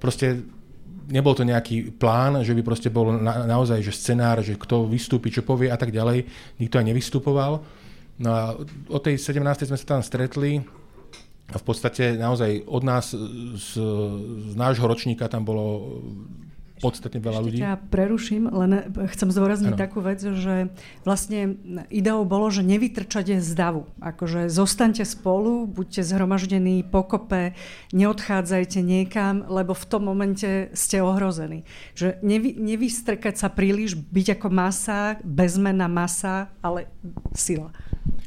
[0.00, 0.40] Proste
[1.10, 5.28] nebol to nejaký plán, že by proste bol na, naozaj že scenár, že kto vystúpi,
[5.34, 6.24] čo povie a tak ďalej.
[6.62, 7.52] Nikto aj nevystupoval.
[8.20, 8.54] No a
[8.88, 9.68] o tej 17.
[9.68, 10.62] sme sa tam stretli
[11.50, 13.68] a v podstate naozaj od nás, z,
[14.50, 15.98] z nášho ročníka tam bolo
[16.80, 17.58] podstatne veľa ľudí.
[17.60, 19.80] Ja preruším, len chcem zdôrazniť ano.
[19.80, 20.72] takú vec, že
[21.04, 21.60] vlastne
[21.92, 23.84] ideou bolo, že nevytrčate z davu.
[24.00, 27.52] Akože zostaňte spolu, buďte zhromaždení pokope,
[27.92, 31.68] neodchádzajte niekam, lebo v tom momente ste ohrození.
[31.92, 36.88] Že nevy, nevystrkať sa príliš, byť ako masa, bezmenná masa, ale
[37.36, 37.70] sila.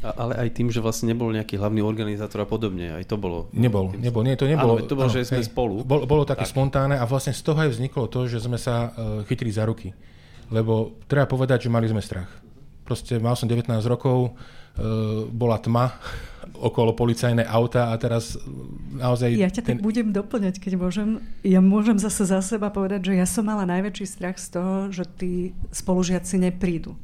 [0.04, 3.48] A, ale aj tým, že vlastne nebol nejaký hlavný organizátor a podobne, aj to bolo.
[3.56, 4.80] Nebol, nebol, nie, to nebolo.
[4.80, 5.88] Áno, to bolo, áno, že sme hej, spolu.
[5.88, 6.52] Bolo, bolo také tak.
[6.52, 9.96] spontánne a vlastne z toho aj vzniklo to, že sme sa uh, chytili za ruky.
[10.52, 12.28] Lebo treba povedať, že mali sme strach.
[12.84, 15.96] Proste mal som 19 rokov, uh, bola tma
[16.68, 18.36] okolo policajné auta a teraz
[19.00, 19.40] naozaj...
[19.40, 19.80] Ja ťa ten...
[19.80, 21.24] tak budem doplňať, keď môžem.
[21.48, 25.08] Ja môžem zase za seba povedať, že ja som mala najväčší strach z toho, že
[25.16, 27.00] tí spolužiaci neprídu.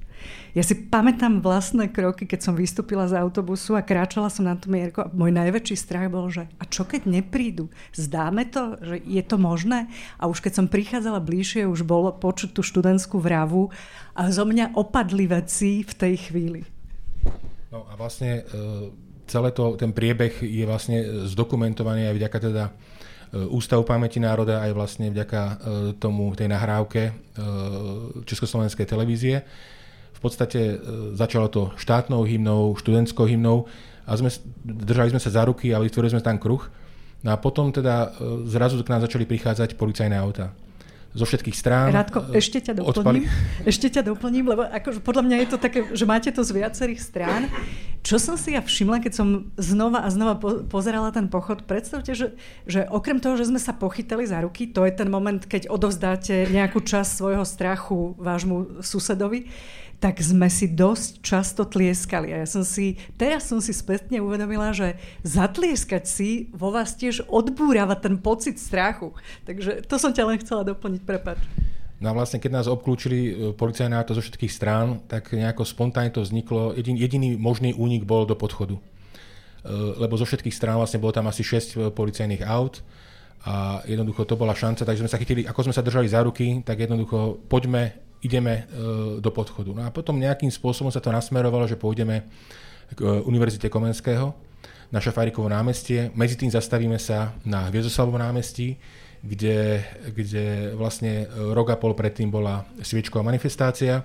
[0.57, 4.73] Ja si pamätám vlastné kroky, keď som vystúpila z autobusu a kráčala som na tú
[4.73, 5.05] mierku.
[5.13, 7.69] Môj najväčší strach bol, že a čo keď neprídu?
[7.93, 9.85] Zdáme to, že je to možné?
[10.17, 13.69] A už keď som prichádzala bližšie, už bolo počuť tú študentskú vravu
[14.17, 16.61] a zo mňa opadli veci v tej chvíli.
[17.69, 18.91] No a vlastne e,
[19.29, 22.71] celé to, ten priebeh je vlastne zdokumentovaný aj vďaka teda e,
[23.53, 25.53] Ústavu pamäti národa aj vlastne vďaka e,
[26.01, 27.13] tomu, tej nahrávke
[28.25, 29.45] Československej televízie
[30.19, 30.75] v podstate e,
[31.15, 33.71] začalo to štátnou hymnou, študentskou hymnou
[34.03, 34.27] a sme,
[34.67, 36.67] držali sme sa za ruky a vytvorili sme tam kruh.
[37.23, 40.51] No a potom teda e, zrazu k nám začali prichádzať policajné auta
[41.09, 41.89] zo všetkých strán.
[41.89, 43.19] Rádko, e, ešte ťa doplním, odpali.
[43.71, 47.01] ešte ťa doplním, lebo ako, podľa mňa je to také, že máte to z viacerých
[47.01, 47.49] strán.
[47.99, 52.15] Čo som si ja všimla, keď som znova a znova po, pozerala ten pochod, predstavte,
[52.15, 55.67] že, že okrem toho, že sme sa pochytali za ruky, to je ten moment, keď
[55.67, 59.51] odovzdáte nejakú časť svojho strachu vášmu susedovi,
[59.99, 62.31] tak sme si dosť často tlieskali.
[62.31, 64.95] A ja som si, teraz som si spätne uvedomila, že
[65.27, 69.11] zatlieskať si vo vás tiež odbúrava ten pocit strachu.
[69.43, 71.39] Takže to som ťa len chcela doplniť, prepač.
[71.99, 76.23] No a vlastne, keď nás obklúčili e, policajná zo všetkých strán, tak nejako spontánne to
[76.23, 76.71] vzniklo.
[76.71, 78.79] Jedin, jediný možný únik bol do podchodu.
[78.79, 78.81] E,
[79.99, 82.79] lebo zo všetkých strán vlastne bolo tam asi 6 e, policajných aut
[83.43, 86.63] a jednoducho to bola šanca, takže sme sa chytili, ako sme sa držali za ruky,
[86.63, 88.63] tak jednoducho poďme ideme e,
[89.23, 89.71] do podchodu.
[89.71, 92.27] No a potom nejakým spôsobom sa to nasmerovalo, že pôjdeme
[92.95, 94.35] k e, Univerzite Komenského
[94.91, 96.11] na Šafárikovo námestie.
[96.17, 98.75] Medzi tým zastavíme sa na Hviezoslavovom námestí,
[99.23, 104.03] kde, kde vlastne rok a pol predtým bola sviečková manifestácia.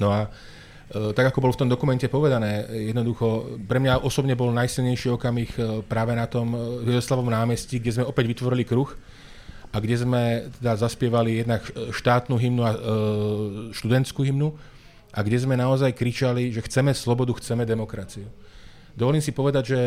[0.00, 4.48] No a e, tak ako bolo v tom dokumente povedané, jednoducho pre mňa osobne bol
[4.56, 8.88] najsilnejší okamih práve na tom Hviezoslavovom námestí, kde sme opäť vytvorili kruh,
[9.68, 10.22] a kde sme
[10.60, 11.62] teda zaspievali jednak
[11.92, 12.78] štátnu hymnu a e,
[13.76, 14.56] študentskú hymnu
[15.12, 18.28] a kde sme naozaj kričali, že chceme slobodu, chceme demokraciu.
[18.98, 19.80] Dovolím si povedať, že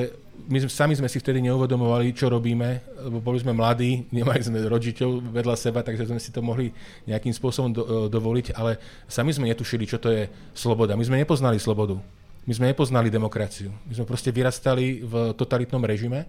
[0.47, 2.79] my sami sme si vtedy neuvedomovali, čo robíme,
[3.11, 6.71] lebo boli sme mladí, nemali sme rodičov vedľa seba, takže sme si to mohli
[7.09, 8.79] nejakým spôsobom do, e, dovoliť, ale
[9.11, 10.95] sami sme netušili, čo to je sloboda.
[10.95, 11.99] My sme nepoznali slobodu.
[12.47, 13.69] My sme nepoznali demokraciu.
[13.85, 16.25] My sme proste vyrastali v totalitnom režime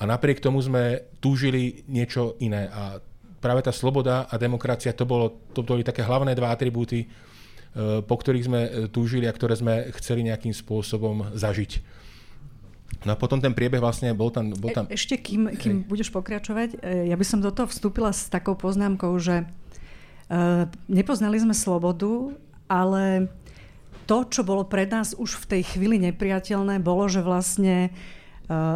[0.00, 2.72] a napriek tomu sme túžili niečo iné.
[2.72, 3.04] A
[3.36, 7.06] práve tá sloboda a demokracia, to, bolo, to boli také hlavné dva atribúty, e,
[8.00, 12.00] po ktorých sme e, túžili a ktoré sme chceli nejakým spôsobom zažiť.
[13.04, 14.56] No a potom ten priebeh vlastne bol tam...
[14.56, 14.88] Bol tam...
[14.88, 19.12] E, ešte kým, kým budeš pokračovať, ja by som do toho vstúpila s takou poznámkou,
[19.20, 19.44] že
[20.86, 22.32] nepoznali sme slobodu,
[22.70, 23.26] ale
[24.06, 27.96] to, čo bolo pre nás už v tej chvíli nepriateľné, bolo, že vlastne Eh,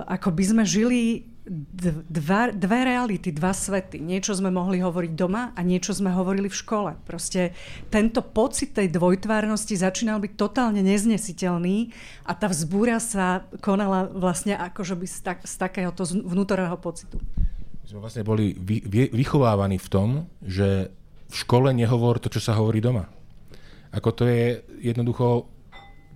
[0.06, 4.00] ako by sme žili dva, dve reality, dva svety.
[4.00, 6.90] Niečo sme mohli hovoriť doma a niečo sme hovorili v škole.
[7.04, 7.52] Proste
[7.92, 11.92] tento pocit tej dvojtvárnosti začínal byť totálne neznesiteľný
[12.24, 17.20] a tá vzbúra sa konala vlastne akože by z, tak, z takéhoto vnútorného pocitu.
[17.84, 20.08] My sme vlastne boli vy, vy, vychovávaní v tom,
[20.40, 20.88] že
[21.28, 23.10] v škole nehovor to, čo sa hovorí doma.
[23.92, 25.53] Ako to je jednoducho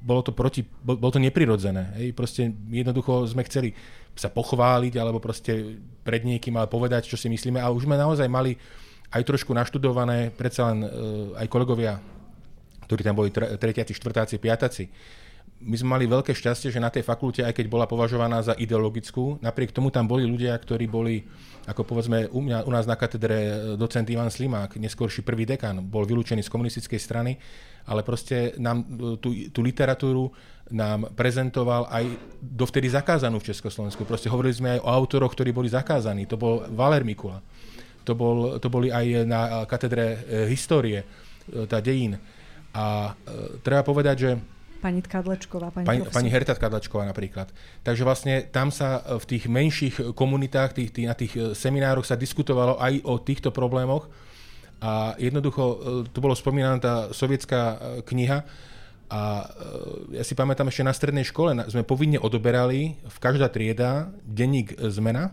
[0.08, 1.92] bolo to, proti, bolo to neprirodzené.
[2.00, 2.16] Hej.
[2.16, 3.76] Proste jednoducho sme chceli
[4.16, 7.60] sa pochváliť alebo proste pred niekým ale povedať, čo si myslíme.
[7.60, 8.56] A už sme naozaj mali
[9.12, 10.84] aj trošku naštudované, predsa len
[11.36, 12.00] aj kolegovia,
[12.88, 14.84] ktorí tam boli tretiaci, štvrtáci, piataci,
[15.58, 19.42] my sme mali veľké šťastie, že na tej fakulte, aj keď bola považovaná za ideologickú,
[19.42, 21.26] napriek tomu tam boli ľudia, ktorí boli,
[21.66, 25.82] ako povedzme u, mňa, u nás na katedre e, docent Ivan Slimák, neskôrší prvý dekan,
[25.82, 27.42] bol vylúčený z komunistickej strany,
[27.88, 30.28] ale proste nám e, tú, tú literatúru
[30.68, 32.04] nám prezentoval aj
[32.44, 34.04] dovtedy zakázanú v Československu.
[34.04, 36.28] Proste hovorili sme aj o autoroch, ktorí boli zakázaní.
[36.28, 37.40] To bol Valer Mikula.
[38.04, 41.08] To, bol, to boli aj na katedre e, histórie,
[41.48, 42.20] tá dejín.
[42.76, 43.16] A
[43.64, 44.30] treba povedať, že
[44.78, 45.74] Pani Tkadlečková.
[45.74, 47.50] Pani, pani, pani Herta Tkadlečková napríklad.
[47.82, 52.06] Takže vlastne tam sa e, v tých menších komunitách, tých, tých, na tých e, seminároch
[52.06, 54.06] sa diskutovalo aj o týchto problémoch
[54.78, 55.76] a jednoducho e,
[56.10, 58.46] tu bolo spomínaná tá sovietská kniha
[59.08, 59.48] a
[60.12, 65.32] ja si pamätám ešte na strednej škole sme povinne odoberali v každá trieda denník Zmena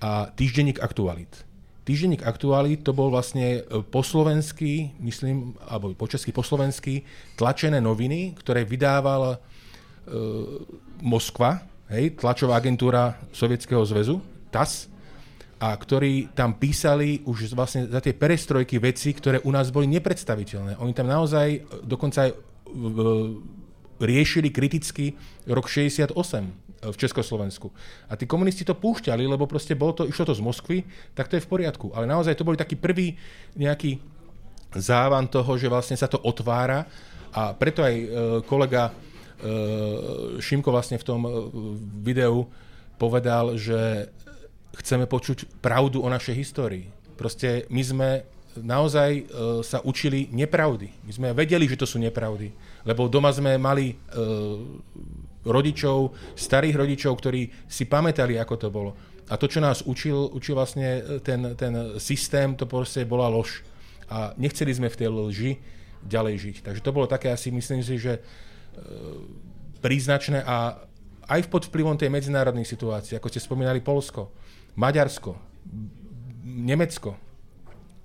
[0.00, 1.44] a týždenník Aktualit.
[1.86, 7.06] Týždenník Aktuály to bol vlastne e, po slovensky, myslím, alebo po česky po slovensky,
[7.38, 9.38] tlačené noviny, ktoré vydával e,
[11.04, 11.62] Moskva,
[11.92, 14.18] hej, tlačová agentúra Sovietskeho zväzu,
[14.50, 14.90] TAS,
[15.56, 20.76] a ktorí tam písali už vlastne za tie perestrojky veci, ktoré u nás boli nepredstaviteľné.
[20.84, 22.30] Oni tam naozaj e, dokonca aj
[23.96, 25.16] riešili kriticky
[25.48, 26.12] rok 68
[26.84, 27.72] v Československu.
[28.12, 30.84] A tí komunisti to púšťali, lebo proste bolo to, išlo to z Moskvy,
[31.16, 31.88] tak to je v poriadku.
[31.96, 33.16] Ale naozaj to boli taký prvý
[33.56, 33.96] nejaký
[34.76, 36.84] závan toho, že vlastne sa to otvára
[37.32, 38.06] a preto aj e,
[38.44, 38.92] kolega e,
[40.40, 41.30] Šimko vlastne v tom e,
[42.04, 42.48] videu
[42.96, 44.12] povedal, že
[44.82, 46.86] chceme počuť pravdu o našej histórii.
[47.16, 48.08] Proste my sme
[48.56, 49.28] naozaj
[49.60, 50.88] sa učili nepravdy.
[51.04, 52.52] My sme vedeli, že to sú nepravdy,
[52.88, 53.92] lebo doma sme mali
[55.44, 58.90] rodičov, starých rodičov, ktorí si pamätali, ako to bolo.
[59.26, 63.62] A to, čo nás učil, učil vlastne ten, ten systém, to proste bola lož.
[64.06, 65.52] A nechceli sme v tej lži
[66.06, 66.56] ďalej žiť.
[66.62, 68.20] Takže to bolo také asi, myslím si, že e,
[69.82, 70.78] príznačné a
[71.26, 74.30] aj pod vplyvom tej medzinárodnej situácie, ako ste spomínali Polsko,
[74.76, 75.34] Maďarsko,
[76.44, 77.16] Nemecko,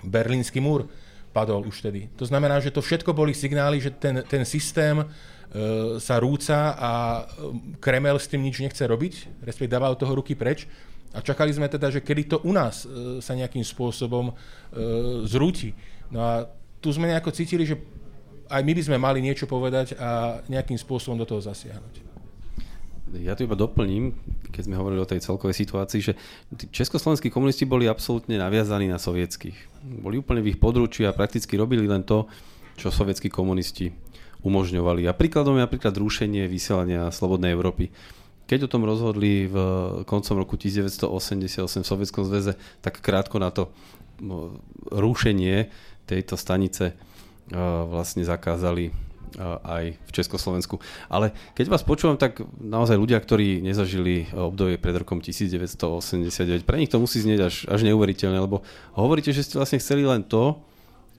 [0.01, 0.87] Berlínsky múr
[1.31, 2.09] padol už vtedy.
[2.17, 5.05] To znamená, že to všetko boli signály, že ten, ten systém
[5.51, 7.23] E, sa rúca a e,
[7.83, 10.63] Kremel s tým nič nechce robiť, respektíve dáva od toho ruky preč.
[11.11, 14.31] A čakali sme teda, že kedy to u nás e, sa nejakým spôsobom
[15.27, 15.75] zrúti.
[16.07, 16.47] No a
[16.79, 17.75] tu sme nejako cítili, že
[18.47, 22.10] aj my by sme mali niečo povedať a nejakým spôsobom do toho zasiahnuť.
[23.11, 24.15] Ja tu iba doplním,
[24.55, 26.13] keď sme hovorili o tej celkovej situácii, že
[26.71, 29.83] československí komunisti boli absolútne naviazaní na sovietských.
[29.99, 32.31] Boli úplne v ich područí a prakticky robili len to,
[32.79, 33.91] čo sovietskí komunisti
[34.47, 35.11] umožňovali.
[35.11, 37.91] A príkladom je napríklad rušenie vysielania Slobodnej Európy.
[38.47, 39.55] Keď o tom rozhodli v
[40.07, 43.75] koncom roku 1988 v Sovietskom zväze, tak krátko na to
[44.23, 44.55] no,
[44.87, 45.67] rušenie
[46.07, 46.95] tejto stanice
[47.91, 50.81] vlastne zakázali aj v Československu.
[51.07, 56.91] Ale keď vás počúvam, tak naozaj ľudia, ktorí nezažili obdobie pred rokom 1989, pre nich
[56.91, 58.65] to musí znieť až, až neuveriteľné, lebo
[58.97, 60.59] hovoríte, že ste vlastne chceli len to,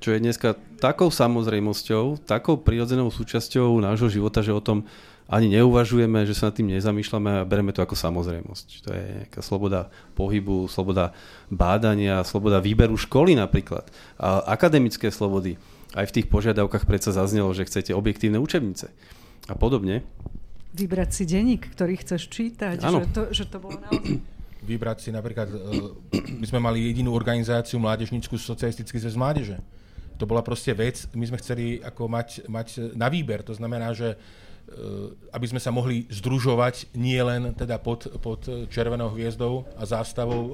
[0.03, 4.83] čo je dneska takou samozrejmosťou, takou prirodzenou súčasťou nášho života, že o tom
[5.31, 8.67] ani neuvažujeme, že sa nad tým nezamýšľame a bereme to ako samozrejmosť.
[8.85, 9.89] To je nejaká sloboda
[10.19, 11.15] pohybu, sloboda
[11.49, 13.87] bádania, sloboda výberu školy napríklad.
[14.19, 15.57] A akademické slobody.
[15.93, 18.89] Aj v tých požiadavkách predsa zaznelo, že chcete objektívne učebnice
[19.49, 20.05] a podobne.
[20.73, 22.81] Vybrať si denník, ktorý chceš čítať.
[22.81, 24.21] Že to, že to bolo naozaj
[24.63, 25.59] vybrať si napríklad, e,
[26.39, 29.59] my sme mali jedinú organizáciu mládežnickú socialistický zväz mládeže
[30.23, 34.15] to bola proste vec, my sme chceli ako mať, mať na výber, to znamená, že
[34.15, 40.43] eh, aby sme sa mohli združovať nie len teda pod, pod červenou hviezdou a zástavou
[40.47, 40.53] eh,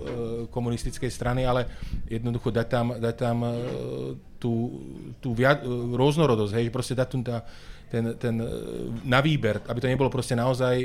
[0.48, 1.68] komunistickej strany, ale
[2.08, 3.36] jednoducho dať tam, dať tam
[4.38, 4.82] tú,
[5.18, 5.58] tú via,
[5.94, 7.42] rôznorodosť, hej, proste dať tu tá,
[7.90, 8.34] ten, ten
[9.02, 10.78] na výber, aby to nebolo proste naozaj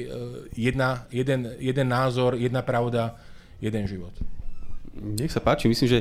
[0.57, 3.13] jedna, jeden, jeden názor, jedna pravda,
[3.61, 4.15] jeden život.
[4.93, 5.99] Nech sa páči, myslím, že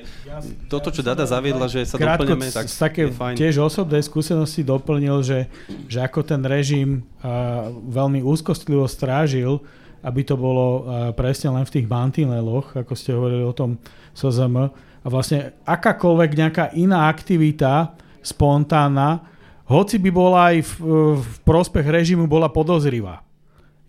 [0.69, 3.35] toto, čo Dada zaviedla, že sa Krátko doplňame, tak z také je fajn.
[3.41, 5.49] tiež osobnej skúsenosti doplnil, že,
[5.89, 9.65] že ako ten režim uh, veľmi úzkostlivo strážil,
[10.05, 13.81] aby to bolo uh, presne len v tých mantineloch, ako ste hovorili o tom
[14.13, 14.69] SZM.
[15.03, 19.27] A vlastne akákoľvek nejaká iná aktivita spontánna,
[19.67, 20.73] hoci by bola aj v,
[21.19, 23.23] v prospech režimu, bola podozrivá.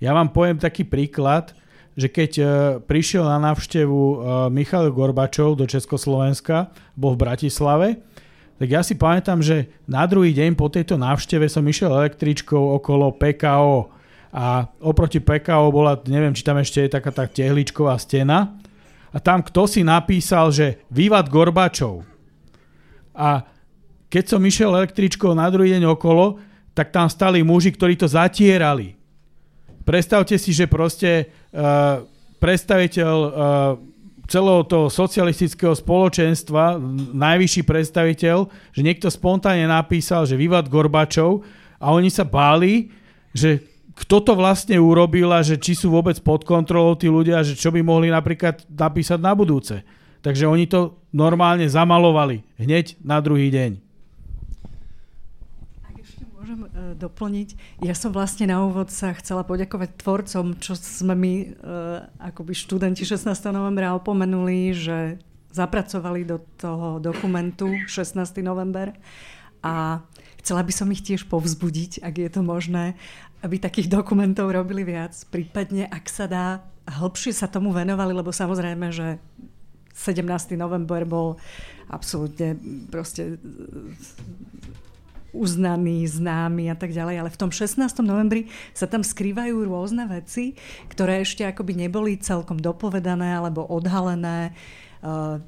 [0.02, 1.54] Ja vám poviem taký príklad,
[1.94, 2.48] že keď uh,
[2.82, 4.16] prišiel na návštevu uh,
[4.50, 7.88] Michal Gorbačov do Československa, bol v Bratislave,
[8.58, 13.14] tak ja si pamätám, že na druhý deň po tejto návšteve som išiel električkou okolo
[13.18, 13.92] PKO
[14.34, 18.58] a oproti PKO bola, neviem, či tam ešte je taká tá tehličková stena
[19.14, 22.02] a tam kto si napísal, že vývad Gorbačov.
[23.14, 23.46] A
[24.10, 26.42] keď som išiel električkou na druhý deň okolo,
[26.74, 28.98] tak tam stali muži, ktorí to zatierali.
[29.86, 32.02] Predstavte si, že proste uh,
[32.42, 33.32] predstaviteľ uh,
[34.26, 36.82] celého toho socialistického spoločenstva,
[37.14, 38.38] najvyšší predstaviteľ,
[38.74, 41.46] že niekto spontánne napísal, že vývad Gorbačov
[41.78, 42.90] a oni sa báli,
[43.36, 47.54] že kto to vlastne urobil a že či sú vôbec pod kontrolou tí ľudia, že
[47.54, 49.86] čo by mohli napríklad napísať na budúce.
[50.26, 53.84] Takže oni to normálne zamalovali hneď na druhý deň.
[56.44, 57.56] Môžem uh, doplniť.
[57.88, 63.08] Ja som vlastne na úvod sa chcela poďakovať tvorcom, čo sme my uh, akoby študenti
[63.08, 63.32] 16.
[63.56, 65.24] novembra opomenuli, že
[65.54, 68.44] zapracovali do toho dokumentu 16.
[68.44, 68.92] november
[69.64, 70.04] a
[70.44, 73.00] chcela by som ich tiež povzbudiť, ak je to možné,
[73.40, 78.92] aby takých dokumentov robili viac, prípadne ak sa dá, hĺbšie sa tomu venovali, lebo samozrejme,
[78.92, 79.24] že
[79.96, 80.60] 17.
[80.60, 81.40] november bol
[81.88, 82.60] absolútne
[82.92, 83.40] proste
[85.34, 87.80] uznaný, známy a tak ďalej, ale v tom 16.
[88.04, 90.60] novembri sa tam skrývajú rôzne veci,
[90.92, 94.54] ktoré ešte akoby neboli celkom dopovedané alebo odhalené.
[94.54, 94.83] Uh,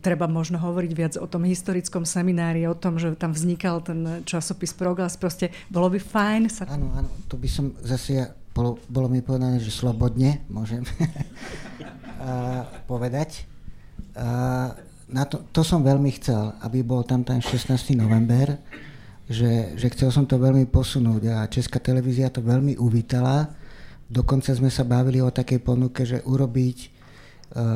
[0.03, 4.75] treba možno hovoriť viac o tom historickom seminári, o tom, že tam vznikal ten časopis
[4.75, 5.15] Proglas.
[5.15, 6.67] Proste bolo by fajn sa...
[6.67, 12.67] Áno, áno, to by som zase ja, bolo, bolo mi povedané, že slobodne môžem uh,
[12.91, 13.47] povedať.
[14.11, 14.75] Uh,
[15.07, 17.95] na to, to som veľmi chcel, aby bol tam ten 16.
[17.95, 18.59] november,
[19.31, 23.55] že, že chcel som to veľmi posunúť a Česká televízia to veľmi uvítala.
[24.05, 26.94] Dokonca sme sa bavili o takej ponuke, že urobiť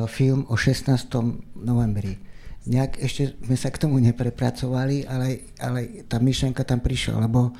[0.08, 1.08] film o 16.
[1.56, 2.20] novembri.
[2.68, 7.56] Nejak ešte sme sa k tomu neprepracovali, ale, ale tá myšlenka tam prišla, lebo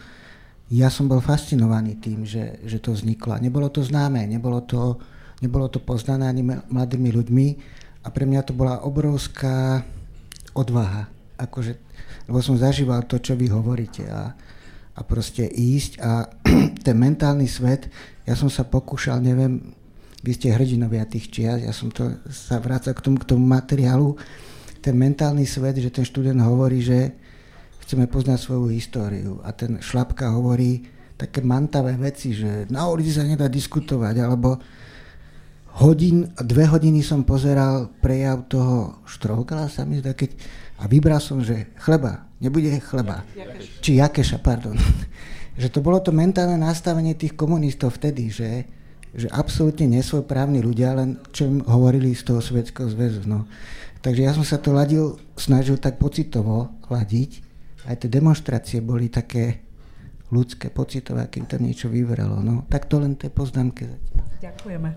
[0.71, 3.41] ja som bol fascinovaný tým, že, že to vzniklo.
[3.41, 5.01] Nebolo to známe, nebolo to,
[5.41, 7.47] nebolo to poznané ani mladými ľuďmi
[8.05, 9.83] a pre mňa to bola obrovská
[10.53, 11.09] odvaha.
[11.41, 11.91] Akože
[12.31, 14.31] lebo som zažíval to, čo vy hovoríte a,
[14.95, 16.31] a proste ísť a
[16.87, 17.91] ten mentálny svet,
[18.23, 19.75] ja som sa pokúšal, neviem,
[20.21, 24.16] vy ste hrdinovia tých čias, ja som to sa vrácal k tomu, k tomu materiálu,
[24.81, 27.12] ten mentálny svet, že ten študent hovorí, že
[27.85, 30.85] chceme poznať svoju históriu a ten šlapka hovorí
[31.21, 34.57] také mantavé veci, že na ulici sa nedá diskutovať, alebo
[35.85, 40.33] hodin, dve hodiny som pozeral prejav toho Štrovkala, sa mi zdá, keď
[40.81, 43.21] a vybral som, že chleba, nebude chleba.
[43.37, 43.85] Jakeš.
[43.85, 44.77] Či jakeša, pardon.
[45.61, 48.64] že to bolo to mentálne nastavenie tých komunistov vtedy, že,
[49.15, 53.27] že absolútne nesvojprávni ľudia, len čo im hovorili z toho Svetského zväzu.
[53.27, 53.51] No.
[54.01, 57.43] Takže ja som sa to ladil, snažil tak pocitovo ladiť.
[57.91, 59.67] Aj tie demonstrácie boli také
[60.31, 62.39] ľudské, pocitové, akým tam niečo vyvrelo.
[62.39, 64.23] No, tak to len tie poznámky zatiaľ.
[64.39, 64.91] Ďakujeme.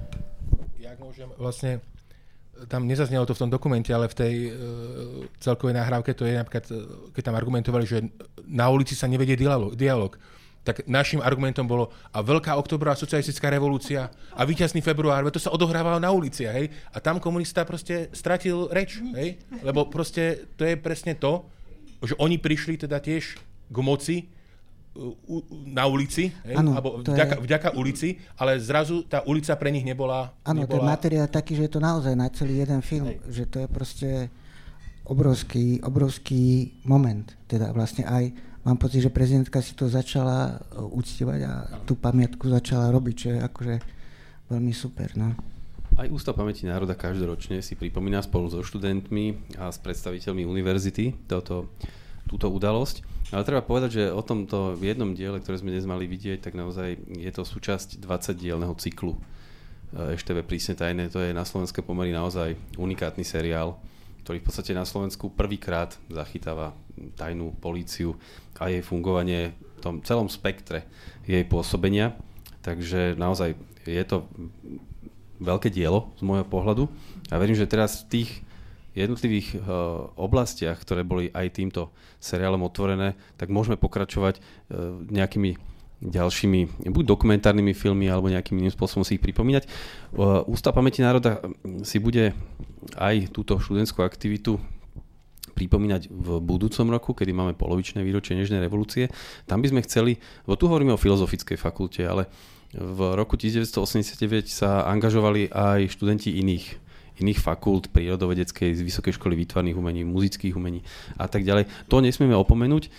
[0.78, 1.82] Ja môžem vlastne
[2.70, 4.53] tam nezaznelo to v tom dokumente, ale v tej uh,
[5.41, 6.74] celkovej nahrávke to je napríklad, e,
[7.11, 8.07] keď tam argumentovali, že
[8.45, 10.16] na ulici sa nevedie dialog, dialog
[10.64, 15.99] tak našim argumentom bolo a veľká oktobrová socialistická revolúcia a víťazný február, to sa odohrávalo
[15.99, 21.20] na ulici, hej, a tam komunista proste stratil reč, hej, lebo proste to je presne
[21.20, 21.43] to,
[22.03, 23.36] že oni prišli teda tiež
[23.68, 24.32] k moci
[25.68, 26.53] na ulici, hej?
[26.53, 27.43] Ano, alebo vďaka, je...
[27.49, 30.32] vďaka ulici, ale zrazu tá ulica pre nich nebola...
[30.45, 30.80] Áno, nebola...
[30.80, 33.18] ten materiál taký, že je to naozaj na celý jeden film, hej.
[33.26, 34.09] že to je proste
[35.09, 37.26] obrovský, obrovský moment.
[37.49, 41.53] Teda vlastne aj mám pocit, že prezidentka si to začala uh, uctievať a
[41.84, 43.76] tú pamiatku začala robiť, čo je akože
[44.51, 45.11] veľmi super.
[45.16, 45.36] No.
[45.93, 51.70] Aj Ústav pamäti národa každoročne si pripomína spolu so študentmi a s predstaviteľmi univerzity toto,
[52.26, 53.05] túto udalosť.
[53.30, 56.97] Ale treba povedať, že o tomto jednom diele, ktoré sme dnes mali vidieť, tak naozaj
[56.97, 59.18] je to súčasť 20-dielného cyklu
[59.93, 61.14] EŠTV prísne tajné.
[61.14, 63.78] To je na slovenské pomery naozaj unikátny seriál,
[64.24, 66.71] ktorý v podstate na Slovensku prvýkrát zachytáva
[67.19, 68.15] tajnú políciu
[68.55, 70.88] a jej fungovanie v tom celom spektre
[71.28, 72.15] jej pôsobenia.
[72.63, 74.24] Takže naozaj je to
[75.43, 76.88] veľké dielo z môjho pohľadu
[77.28, 78.32] a verím, že teraz v tých
[78.95, 81.91] jednotlivých uh, oblastiach, ktoré boli aj týmto
[82.24, 85.72] seriálom otvorené, tak môžeme pokračovať uh, nejakými
[86.03, 89.63] ďalšími, buď dokumentárnymi filmy, alebo nejakým iným spôsobom si ich pripomínať.
[90.11, 91.39] Uh, Ústav pamäti národa
[91.87, 92.35] si bude
[92.99, 94.59] aj túto študentskú aktivitu
[95.53, 99.07] pripomínať v budúcom roku, kedy máme polovičné výročie Nežnej revolúcie.
[99.45, 100.17] Tam by sme chceli,
[100.49, 102.27] lebo tu hovoríme o filozofickej fakulte, ale
[102.73, 106.83] v roku 1989 sa angažovali aj študenti iných
[107.13, 110.81] iných fakult, prírodovedeckej, z Vysokej školy výtvarných umení, muzických umení
[111.13, 111.69] a tak ďalej.
[111.93, 112.89] To nesmieme opomenúť.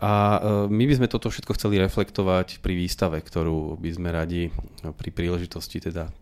[0.00, 0.38] A e,
[0.68, 4.52] my by sme toto všetko chceli reflektovať pri výstave, ktorú by sme radi
[4.84, 6.12] pri príležitosti teda e,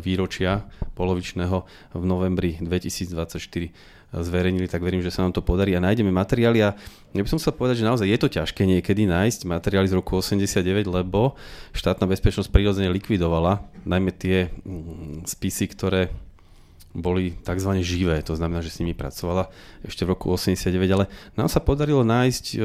[0.00, 0.64] výročia
[0.96, 1.56] polovičného
[1.92, 3.70] v novembri 2024 e,
[4.16, 6.64] zverejnili, tak verím, že sa nám to podarí a nájdeme materiály.
[6.64, 6.72] A
[7.12, 10.16] ja by som chcel povedať, že naozaj je to ťažké niekedy nájsť materiály z roku
[10.16, 11.36] 89, lebo
[11.76, 16.08] štátna bezpečnosť prirodzene likvidovala najmä tie mm, spisy, ktoré
[16.92, 17.80] boli tzv.
[17.80, 19.48] živé, to znamená, že s nimi pracovala
[19.84, 21.08] ešte v roku 89, ale
[21.40, 22.56] nám sa podarilo nájsť e,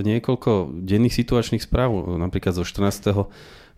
[0.00, 3.12] niekoľko denných situačných správ, napríklad zo 14.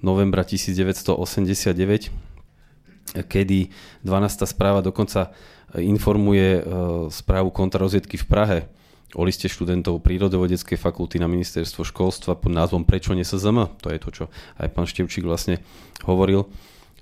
[0.01, 2.15] novembra 1989,
[3.27, 3.59] kedy
[4.07, 4.47] 12.
[4.47, 5.35] správa dokonca
[5.75, 6.63] informuje e,
[7.11, 8.59] správu kontrarozviedky v Prahe
[9.15, 13.83] o liste študentov prírodovedeckej fakulty na ministerstvo školstva pod názvom Prečo NSZM?
[13.83, 14.25] To je to, čo
[14.59, 15.63] aj pán Števčík vlastne
[16.07, 16.47] hovoril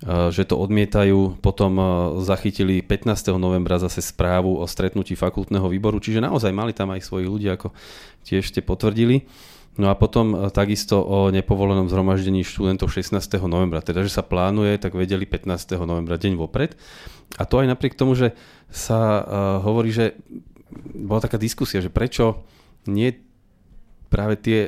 [0.03, 1.39] že to odmietajú.
[1.39, 1.71] Potom
[2.19, 3.35] zachytili 15.
[3.39, 7.71] novembra zase správu o stretnutí fakultného výboru, čiže naozaj mali tam aj svoji ľudia, ako
[8.27, 9.27] tiež ste potvrdili.
[9.75, 13.11] No a potom takisto o nepovolenom zhromaždení študentov 16.
[13.43, 13.83] novembra.
[13.83, 15.75] Teda, že sa plánuje, tak vedeli 15.
[15.83, 16.79] novembra, deň vopred.
[17.35, 18.31] A to aj napriek tomu, že
[18.71, 19.19] sa
[19.59, 20.15] hovorí, že
[20.95, 22.47] bola taká diskusia, že prečo
[22.87, 23.19] nie
[24.07, 24.59] práve tie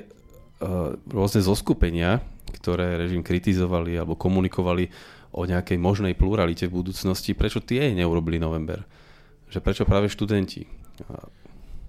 [1.08, 2.20] rôzne zoskupenia,
[2.60, 4.92] ktoré režim kritizovali alebo komunikovali
[5.38, 8.82] o nejakej možnej pluralite v budúcnosti, prečo tie neurobili november?
[9.54, 10.66] Že prečo práve študenti?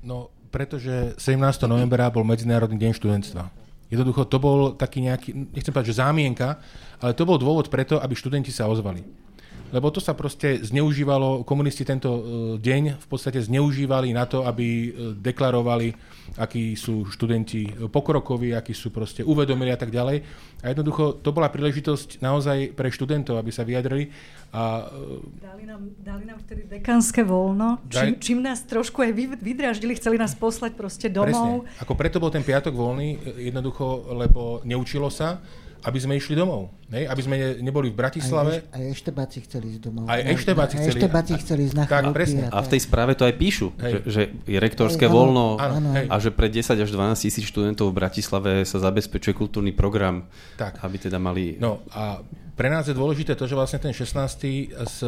[0.05, 1.40] No, pretože 17.
[1.64, 3.49] novembra bol Medzinárodný deň študentstva.
[3.88, 6.61] Jednoducho to bol taký nejaký, nechcem povedať, že zámienka,
[7.01, 9.28] ale to bol dôvod preto, aby študenti sa ozvali
[9.68, 12.20] lebo to sa proste zneužívalo, komunisti tento e,
[12.60, 14.88] deň v podstate zneužívali na to, aby e,
[15.20, 15.92] deklarovali,
[16.40, 20.24] akí sú študenti pokrokoví, akí sú proste uvedomili a tak ďalej.
[20.64, 24.08] A jednoducho to bola príležitosť naozaj pre študentov, aby sa vyjadrili.
[24.56, 30.00] A, e, dali, nám, dali nám vtedy dekánske voľno, čím, čím nás trošku aj vydraždili,
[30.00, 31.68] chceli nás poslať proste domov.
[31.68, 31.80] Presne.
[31.84, 35.40] Ako preto bol ten piatok voľný, jednoducho, lebo neučilo sa
[35.85, 36.74] aby sme išli domov.
[36.91, 37.07] Ne?
[37.07, 38.66] Aby sme neboli v Bratislave.
[38.72, 40.05] Aj, eš, aj eštebáci chceli ísť domov.
[40.11, 40.99] Aj eštebáci chceli.
[40.99, 42.51] Eštebáci chceli ísť na tak, presne.
[42.51, 45.91] A, a v tej správe to aj píšu, že, že je rektorské hej, voľno áno,
[45.95, 50.26] a že pre 10 až 12 tisíc študentov v Bratislave sa zabezpečuje kultúrny program,
[50.59, 50.83] tak.
[50.83, 51.61] aby teda mali...
[51.62, 52.22] No a
[52.59, 54.74] pre nás je dôležité to, že vlastne ten 16.
[54.74, 54.99] Z,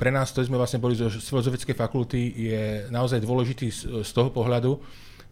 [0.00, 4.32] pre nás, ktorí sme vlastne boli zo filozofickej fakulty, je naozaj dôležitý z, z toho
[4.32, 4.80] pohľadu,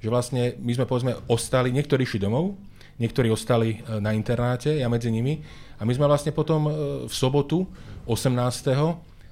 [0.03, 2.59] že vlastne my sme povedzme ostali, niektorí išli domov,
[3.01, 5.41] niektorí ostali e, na internáte, ja medzi nimi.
[5.81, 6.73] A my sme vlastne potom e,
[7.09, 7.65] v sobotu
[8.05, 8.33] 18.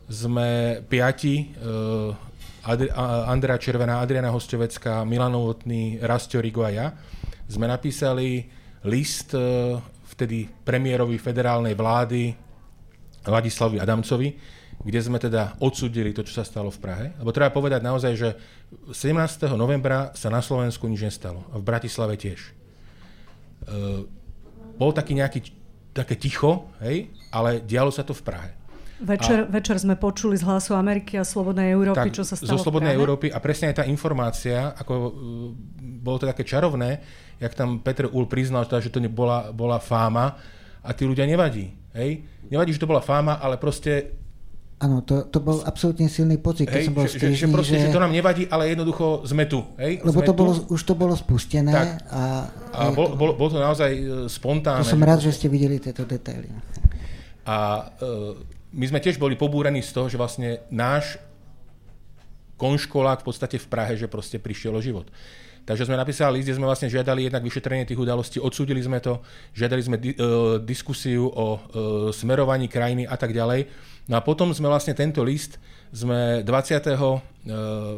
[0.09, 1.45] sme piati e,
[3.29, 6.87] Andrea Červená, Adriana Hostovecká, Milan Novotný, Rastio Rigo a ja,
[7.49, 8.45] sme napísali
[8.85, 9.33] list
[10.13, 12.37] vtedy premiérovi federálnej vlády
[13.25, 14.29] Ladislavi Adamcovi,
[14.81, 17.07] kde sme teda odsudili to, čo sa stalo v Prahe.
[17.21, 18.29] Lebo treba povedať naozaj, že
[18.93, 19.57] 17.
[19.57, 21.45] novembra sa na Slovensku nič nestalo.
[21.53, 22.60] V Bratislave tiež.
[23.71, 24.03] Uh,
[24.75, 25.41] bol taký nejaký,
[25.95, 28.51] také ticho, hej, ale dialo sa to v Prahe.
[29.01, 32.53] Večer, a, večer sme počuli z hlasu Ameriky a Slobodnej Európy, tak, čo sa stalo
[32.53, 35.11] Zo Slobodnej Európy a presne aj tá informácia, ako uh,
[36.01, 37.01] bolo to také čarovné,
[37.41, 40.37] jak tam Petr Ul priznal, teda, že to bola, bola fáma
[40.85, 41.73] a tí ľudia nevadí.
[41.97, 42.25] Hej?
[42.53, 44.20] Nevadí, že to bola fáma, ale proste
[44.81, 47.77] Áno, to, to bol absolútne silný pocit, keď hej, som bol že, že, že, proste,
[47.77, 47.93] že...
[47.93, 49.61] že to nám nevadí, ale jednoducho sme tu.
[49.77, 50.01] Hej?
[50.01, 51.69] Lebo sme to bolo, už to bolo spustené.
[51.69, 51.89] Tak.
[52.09, 54.81] A, a bol, bol, bol to naozaj e, spontánne.
[54.81, 56.49] To som rád, že ste videli tieto detaily.
[57.45, 58.41] A uh,
[58.73, 61.21] my sme tiež boli pobúrení z toho, že vlastne náš
[62.57, 65.13] konškolák v podstate v Prahe, že proste prišiel o život.
[65.69, 69.21] Takže sme napísali list, kde sme vlastne žiadali jednak vyšetrenie tých udalostí, odsúdili sme to,
[69.53, 71.61] žiadali sme di- uh, diskusiu o uh,
[72.17, 73.69] smerovaní krajiny a tak ďalej.
[74.11, 75.63] No a potom sme vlastne tento list
[75.95, 76.51] sme 20.
[76.83, 76.99] E,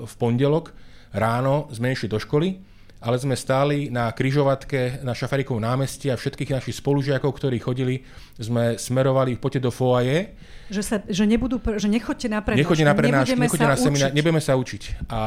[0.05, 0.77] v pondelok
[1.17, 2.61] ráno sme išli do školy,
[3.01, 8.05] ale sme stáli na kryžovatke na Šafarikovom námestí a všetkých našich spolužiakov, ktorí chodili,
[8.37, 10.37] sme smerovali v pote do foaje.
[10.69, 14.41] Že, sa, že, nebudú, že nechoďte na prednášky, nechoďte na prednášky, nechoďte na seminár, nebudeme
[14.45, 15.09] sa učiť.
[15.09, 15.21] A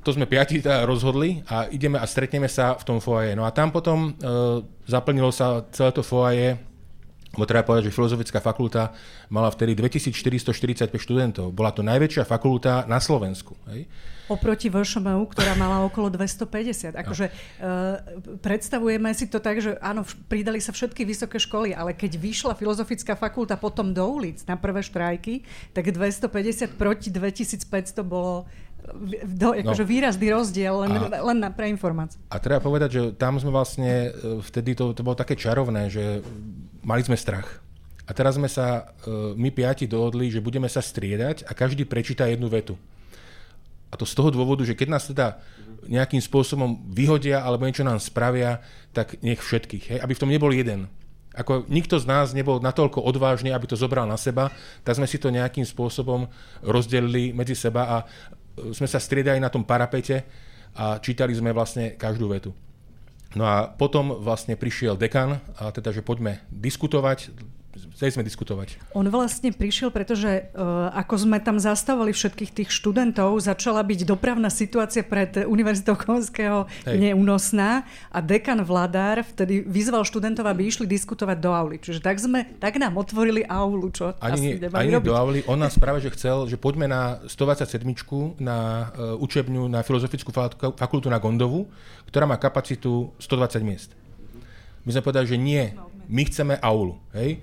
[0.00, 3.36] to sme piati teda rozhodli a ideme a stretneme sa v tom foaje.
[3.36, 6.71] No a tam potom e, zaplnilo sa celé to foaje
[7.32, 8.92] Bo treba povedať, že Filozofická fakulta
[9.32, 11.48] mala vtedy 2445 študentov.
[11.48, 13.56] Bola to najväčšia fakulta na Slovensku.
[13.72, 13.88] Hej?
[14.28, 16.92] Oproti VŠMU, ktorá mala okolo 250.
[16.92, 17.96] Akože uh,
[18.36, 23.16] predstavujeme si to tak, že áno, pridali sa všetky vysoké školy, ale keď vyšla Filozofická
[23.16, 28.44] fakulta potom do ulic na prvé štrajky, tak 250 proti 2500 bolo
[29.24, 29.88] do, akože no.
[29.88, 32.18] výrazný rozdiel, len, a, len na, pre informáciu.
[32.28, 36.18] A treba povedať, že tam sme vlastne, e, vtedy to, to bolo také čarovné, že
[36.82, 37.62] mali sme strach.
[38.06, 42.26] A teraz sme sa, e, my piati dohodli, že budeme sa striedať a každý prečíta
[42.26, 42.74] jednu vetu.
[43.92, 45.38] A to z toho dôvodu, že keď nás teda
[45.86, 49.84] nejakým spôsobom vyhodia alebo niečo nám spravia, tak nech všetkých.
[49.94, 49.98] Hej?
[50.00, 50.88] Aby v tom nebol jeden.
[51.32, 54.52] Ako nikto z nás nebol natoľko odvážny, aby to zobral na seba,
[54.84, 56.28] tak sme si to nejakým spôsobom
[56.60, 57.96] rozdelili medzi seba a
[58.72, 60.28] sme sa striedali na tom parapete
[60.76, 62.52] a čítali sme vlastne každú vetu.
[63.32, 67.32] No a potom vlastne prišiel dekan a teda, že poďme diskutovať,
[67.72, 68.76] chceli sme diskutovať.
[68.92, 74.52] On vlastne prišiel, pretože uh, ako sme tam zastavovali všetkých tých študentov, začala byť dopravná
[74.52, 81.50] situácia pred Univerzitou Komenského neúnosná a dekan Vladár vtedy vyzval študentov, aby išli diskutovať do
[81.52, 81.76] auly.
[81.80, 85.08] Čiže tak, sme, tak nám otvorili aulu, čo ani asi nie, ani robiť.
[85.08, 85.40] do auly.
[85.48, 87.80] On nás práve, že chcel, že poďme na 127
[88.42, 90.28] na uh, učebňu na Filozofickú
[90.76, 91.70] fakultu na Gondovu,
[92.08, 93.90] ktorá má kapacitu 120 miest.
[94.82, 95.70] My sme povedali, že nie,
[96.10, 96.98] my chceme aulu.
[97.14, 97.38] Hej?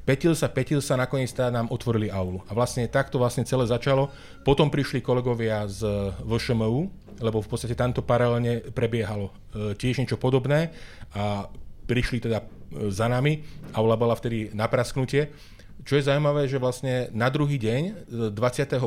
[0.00, 2.40] Petil sa, petil sa, nakoniec teda nám otvorili aulu.
[2.48, 4.08] A vlastne takto vlastne celé začalo.
[4.42, 5.86] Potom prišli kolegovia z
[6.24, 6.88] VŠMU,
[7.20, 9.32] lebo v podstate tamto paralelne prebiehalo e,
[9.76, 10.72] tiež niečo podobné
[11.12, 11.46] a
[11.84, 12.44] prišli teda e,
[12.88, 13.44] za nami.
[13.76, 15.28] Aula bola vtedy na prasknutie.
[15.84, 17.82] Čo je zaujímavé, že vlastne na druhý deň,
[18.32, 18.80] e, 21.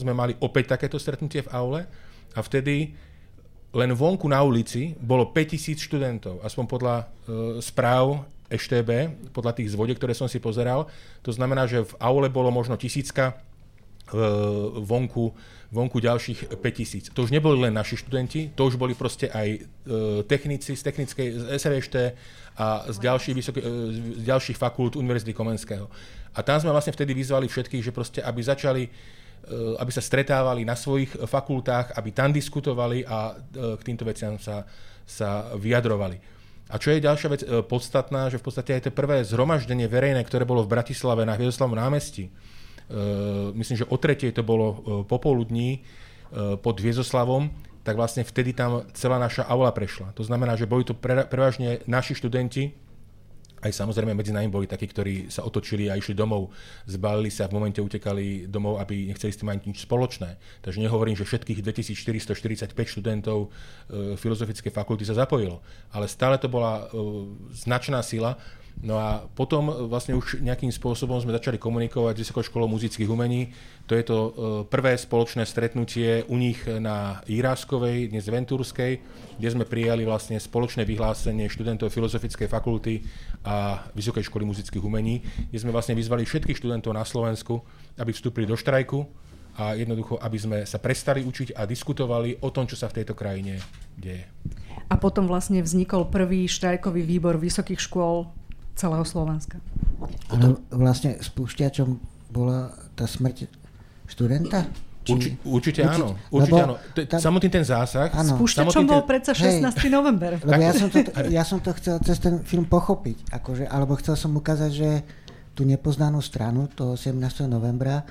[0.00, 1.80] sme mali opäť takéto stretnutie v aule
[2.32, 2.96] a vtedy
[3.76, 7.04] len vonku na ulici bolo 5000 študentov, aspoň podľa e,
[7.60, 8.90] správ EŠTB,
[9.34, 10.86] podľa tých zvode, ktoré som si pozeral.
[11.26, 13.34] To znamená, že v aule bolo možno tisícka,
[14.86, 15.34] vonku,
[15.72, 17.10] vonku ďalších 5000.
[17.10, 19.58] To už neboli len naši študenti, to už boli proste aj e,
[20.30, 21.96] technici z technickej, z SRŠT
[22.54, 23.70] a z ďalších, vysoké, e,
[24.22, 25.90] z ďalších fakult Univerzity Komenského.
[26.38, 28.90] A tam sme vlastne vtedy vyzvali všetkých, že proste, aby začali e,
[29.82, 34.62] aby sa stretávali na svojich fakultách, aby tam diskutovali a k týmto veciam sa,
[35.02, 36.35] sa vyjadrovali.
[36.66, 40.22] A čo je ďalšia vec e, podstatná, že v podstate aj to prvé zhromaždenie verejné,
[40.26, 42.30] ktoré bolo v Bratislave na Hviedoslavom námestí, e,
[43.54, 44.76] myslím, že o tretej to bolo e,
[45.06, 45.86] popoludní
[46.36, 47.54] pod Hviezoslavom,
[47.86, 50.10] tak vlastne vtedy tam celá naša aula prešla.
[50.18, 52.74] To znamená, že boli to pre, prevažne naši študenti,
[53.64, 56.52] aj samozrejme medzi nami boli takí, ktorí sa otočili a išli domov,
[56.84, 60.36] zbalili sa a v momente utekali domov, aby nechceli s tým mať nič spoločné.
[60.60, 66.84] Takže nehovorím, že všetkých 2445 študentov e, filozofickej fakulty sa zapojilo, ale stále to bola
[66.84, 67.00] e,
[67.56, 68.36] značná sila.
[68.84, 73.48] No a potom vlastne už nejakým spôsobom sme začali komunikovať s Vysokou školou muzických umení.
[73.88, 74.30] To je to e,
[74.68, 79.00] prvé spoločné stretnutie u nich na Íráskovej, dnes Ventúrskej,
[79.40, 83.00] kde sme prijali vlastne spoločné vyhlásenie študentov Filozofickej fakulty
[83.48, 87.64] a Vysokej školy muzických umení, kde sme vlastne vyzvali všetkých študentov na Slovensku,
[87.96, 89.08] aby vstúpili do štrajku
[89.56, 93.16] a jednoducho, aby sme sa prestali učiť a diskutovali o tom, čo sa v tejto
[93.16, 93.56] krajine
[93.96, 94.28] deje.
[94.92, 98.28] A potom vlastne vznikol prvý štrajkový výbor vysokých škôl
[98.76, 99.58] celého Slovenska.
[100.28, 101.88] Ale vlastne spúšťačom
[102.30, 103.48] bola tá smrť
[104.06, 104.68] študenta?
[105.06, 106.18] Urči, určite áno.
[106.34, 106.74] Určite áno.
[106.92, 108.10] T- tam, samotný ten zásah...
[108.10, 108.36] Áno.
[108.36, 109.86] Spúšťačom bol predsa 16.
[109.86, 110.36] Hej, november.
[110.42, 110.98] Lebo ja som, to,
[111.30, 113.30] ja som to chcel cez ten film pochopiť.
[113.30, 114.90] Akože, alebo chcel som ukázať, že
[115.54, 117.16] tú nepoznanú stranu toho 17.
[117.46, 118.02] novembra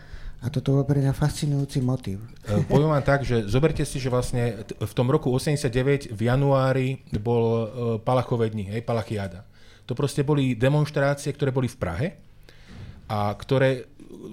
[0.41, 2.21] a toto bol pre mňa fascinujúci motiv.
[2.47, 7.01] E, poviem vám tak, že zoberte si, že vlastne v tom roku 89 v januári
[7.17, 7.65] bol uh,
[8.01, 9.45] Palachové dni, hej, Palachiada.
[9.86, 12.07] To proste boli demonstrácie, ktoré boli v Prahe
[13.06, 13.86] a ktoré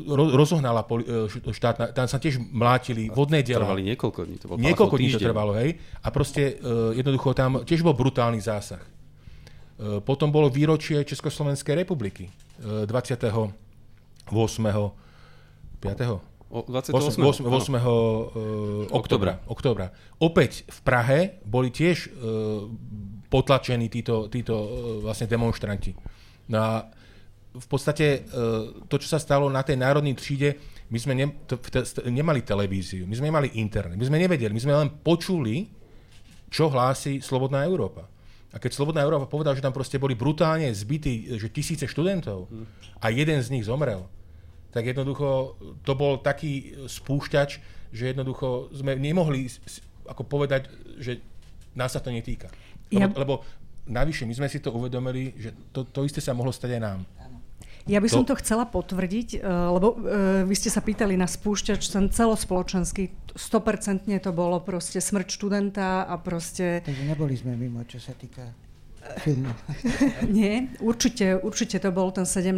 [0.09, 3.69] rozohnala e, štátna, tam sa tiež mlátili vodné diela.
[3.69, 4.37] Trvali niekoľko dní.
[4.41, 5.77] To bol niekoľko dní to trvalo, hej.
[6.01, 8.81] A proste uh, jednoducho tam tiež bol brutálny zásah.
[8.81, 12.33] Uh, potom bolo výročie Československej republiky.
[12.63, 13.53] Uh, 28.
[14.33, 14.33] 5.
[16.53, 17.21] O, 28.
[17.21, 19.41] 8, 8, 8 uh, oktobra.
[19.49, 19.87] oktobra.
[20.21, 22.13] Opäť v Prahe boli tiež
[23.33, 24.69] potlačení títo, títo e,
[25.09, 25.97] vlastne demonstranti.
[26.53, 26.73] No a
[27.53, 28.41] v podstate e,
[28.85, 30.61] to, čo sa stalo na tej národnej tříde,
[30.93, 34.61] my sme ne, to, to, nemali televíziu, my sme nemali internet, my sme nevedeli, my
[34.61, 35.73] sme len počuli,
[36.53, 38.05] čo hlási Slobodná Európa.
[38.53, 42.53] A keď Slobodná Európa povedala, že tam proste boli brutálne zbytí, že tisíce študentov
[43.01, 44.05] a jeden z nich zomrel,
[44.69, 47.51] tak jednoducho to bol taký spúšťač,
[47.93, 49.49] že jednoducho sme nemohli
[50.05, 50.69] ako povedať,
[51.01, 51.25] že
[51.73, 52.53] nás sa to netýka.
[52.93, 53.09] Lebo, ja...
[53.09, 53.35] lebo
[53.89, 57.01] navyše, my sme si to uvedomili, že to, to isté sa mohlo stať aj nám.
[57.83, 58.15] Ja by to...
[58.15, 63.11] som to chcela potvrdiť, eh, lebo eh, vy ste sa pýtali na spúšťač ten celospoločenský,
[63.35, 66.85] 100% to bolo proste smrť študenta a proste...
[66.87, 68.45] Takže neboli sme mimo, čo sa týka
[69.19, 69.51] filmu.
[70.37, 72.55] Nie, určite, určite to bol ten 17.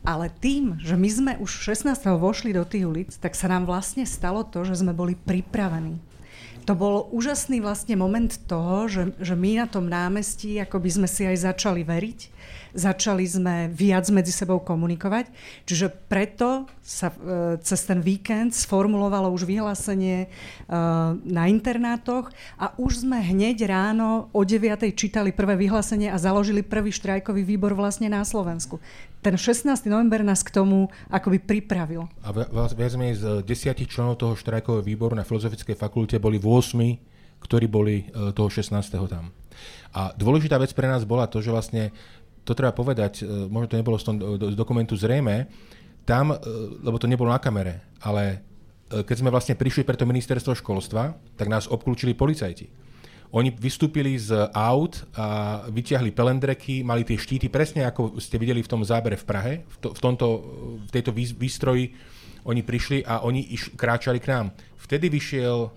[0.00, 1.92] Ale tým, že my sme už 16.
[2.16, 6.00] vošli do tých ulic, tak sa nám vlastne stalo to, že sme boli pripravení
[6.62, 11.08] to bol úžasný vlastne moment toho, že, že my na tom námestí ako by sme
[11.10, 12.20] si aj začali veriť,
[12.72, 15.28] začali sme viac medzi sebou komunikovať,
[15.68, 17.16] čiže preto sa e,
[17.60, 20.28] cez ten víkend sformulovalo už vyhlásenie e,
[21.26, 24.88] na internátoch a už sme hneď ráno o 9.
[24.96, 28.80] čítali prvé vyhlásenie a založili prvý štrajkový výbor vlastne na Slovensku.
[29.22, 29.86] Ten 16.
[29.86, 32.10] november nás k tomu akoby pripravil.
[32.26, 36.74] A viac menej z desiatich členov toho štrajkového výboru na Filozofickej fakulte boli 8,
[37.38, 38.74] ktorí boli e, toho 16.
[39.06, 39.30] tam.
[39.94, 41.94] A dôležitá vec pre nás bola to, že vlastne,
[42.42, 44.18] to treba povedať, e, možno to nebolo z, tom,
[44.58, 45.46] dokumentu zrejme,
[46.02, 46.34] tam,
[46.82, 48.42] lebo to nebolo na kamere, ale
[48.90, 52.66] keď sme vlastne prišli pre to ministerstvo školstva, tak nás obklúčili policajti.
[53.32, 58.68] Oni vystúpili z aut a vyťahli pelendreky, mali tie štíty, presne ako ste videli v
[58.68, 60.26] tom zábere v Prahe, v, to, v, tomto,
[60.84, 61.96] v tejto výstroji
[62.44, 64.46] oni prišli a oni iš, kráčali k nám.
[64.76, 65.70] Vtedy vyšiel uh,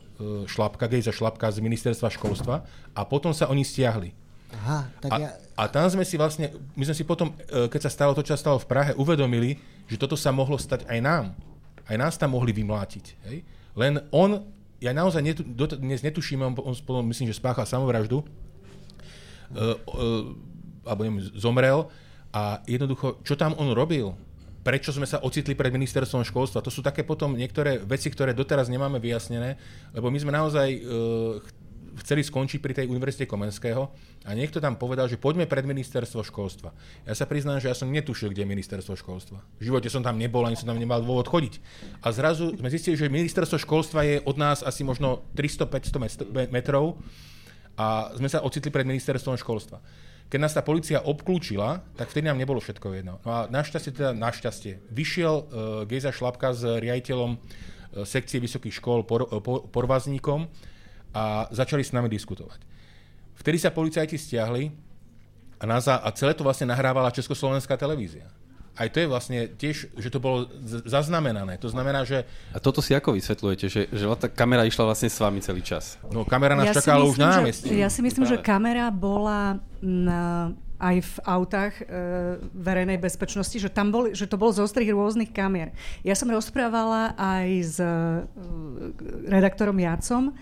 [0.50, 4.12] šlapka, Gejza Šlapka z ministerstva školstva a potom sa oni stiahli.
[4.52, 5.30] Aha, tak a, ja...
[5.56, 8.36] a tam sme si vlastne, my sme si potom, uh, keď sa stalo to, čo
[8.36, 9.56] sa stalo v Prahe, uvedomili,
[9.88, 11.26] že toto sa mohlo stať aj nám
[11.86, 13.06] aj nás tam mohli vymlátiť.
[13.30, 13.38] Hej?
[13.78, 14.42] Len on,
[14.84, 18.26] ja naozaj netu, do, dnes netuším, on, on, on myslím, že spáchal samovraždu, uh,
[19.90, 20.34] uh,
[20.86, 21.88] alebo neviem, zomrel
[22.36, 24.14] a jednoducho, čo tam on robil,
[24.66, 26.66] prečo sme sa ocitli pred ministerstvom školstva.
[26.66, 29.62] To sú také potom niektoré veci, ktoré doteraz nemáme vyjasnené,
[29.94, 31.40] lebo my sme naozaj uh,
[32.02, 33.88] chceli skončiť pri tej Univerzite Komenského
[34.28, 36.76] a niekto tam povedal, že poďme pred ministerstvo školstva.
[37.08, 39.40] Ja sa priznám, že ja som netušil, kde je ministerstvo školstva.
[39.60, 41.60] V živote som tam nebol, ani som tam nemal dôvod chodiť.
[42.04, 47.00] A zrazu sme zistili, že ministerstvo školstva je od nás asi možno 300-500 metrov
[47.76, 49.80] a sme sa ocitli pred ministerstvom školstva.
[50.26, 53.22] Keď nás tá policia obklúčila, tak vtedy nám nebolo všetko jedno.
[53.22, 55.46] No a našťastie, teda našťastie, vyšiel uh,
[55.86, 57.40] Gejza Šlapka s riaditeľom uh,
[58.10, 60.50] sekcie vysokých škôl, por, uh, por, porvazníkom,
[61.16, 62.60] a začali s nami diskutovať.
[63.40, 64.68] Vtedy sa policajti stiahli
[65.60, 68.28] a, na za- a celé to vlastne nahrávala Československá televízia.
[68.76, 70.52] Aj to je vlastne tiež, že to bolo
[70.84, 71.56] zaznamenané.
[71.64, 72.28] To znamená, že...
[72.52, 75.96] A toto si ako vysvetľujete, že, že tá kamera išla vlastne s vami celý čas?
[76.12, 77.72] No kamera nás ja čakala myslím, už na námestí.
[77.72, 81.84] Ja si myslím, že kamera bola na, aj v autách e,
[82.52, 85.72] verejnej bezpečnosti, že, tam bol, že to bolo z ostrých rôznych kamier.
[86.04, 87.88] Ja som rozprávala aj s e,
[89.32, 90.36] redaktorom Jacom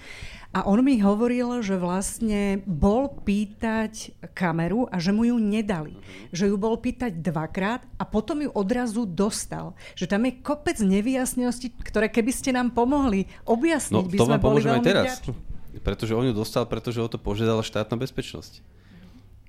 [0.53, 5.97] a on mi hovoril, že vlastne bol pýtať kameru a že mu ju nedali.
[6.29, 9.73] Že ju bol pýtať dvakrát a potom ju odrazu dostal.
[9.97, 14.37] Že tam je kopec nevyjasnenosti, ktoré keby ste nám pomohli objasniť, no, by to sme
[14.37, 15.05] boli veľmi aj teraz.
[15.25, 15.33] Vďační.
[15.81, 18.61] Pretože on ju dostal, pretože o to požiadala štátna bezpečnosť.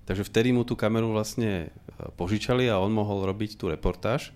[0.08, 4.32] Takže vtedy mu tú kameru vlastne e, požičali a on mohol robiť tú reportáž,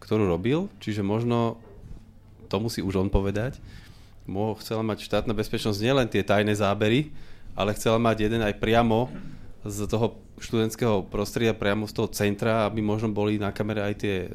[0.00, 0.72] ktorú robil.
[0.80, 1.60] Čiže možno,
[2.48, 3.60] to musí už on povedať,
[4.24, 7.12] mohol, chcela mať štátna bezpečnosť nielen tie tajné zábery,
[7.54, 9.12] ale chcela mať jeden aj priamo
[9.64, 14.16] z toho študentského prostredia, priamo z toho centra, aby možno boli na kamere aj tie
[14.26, 14.28] e,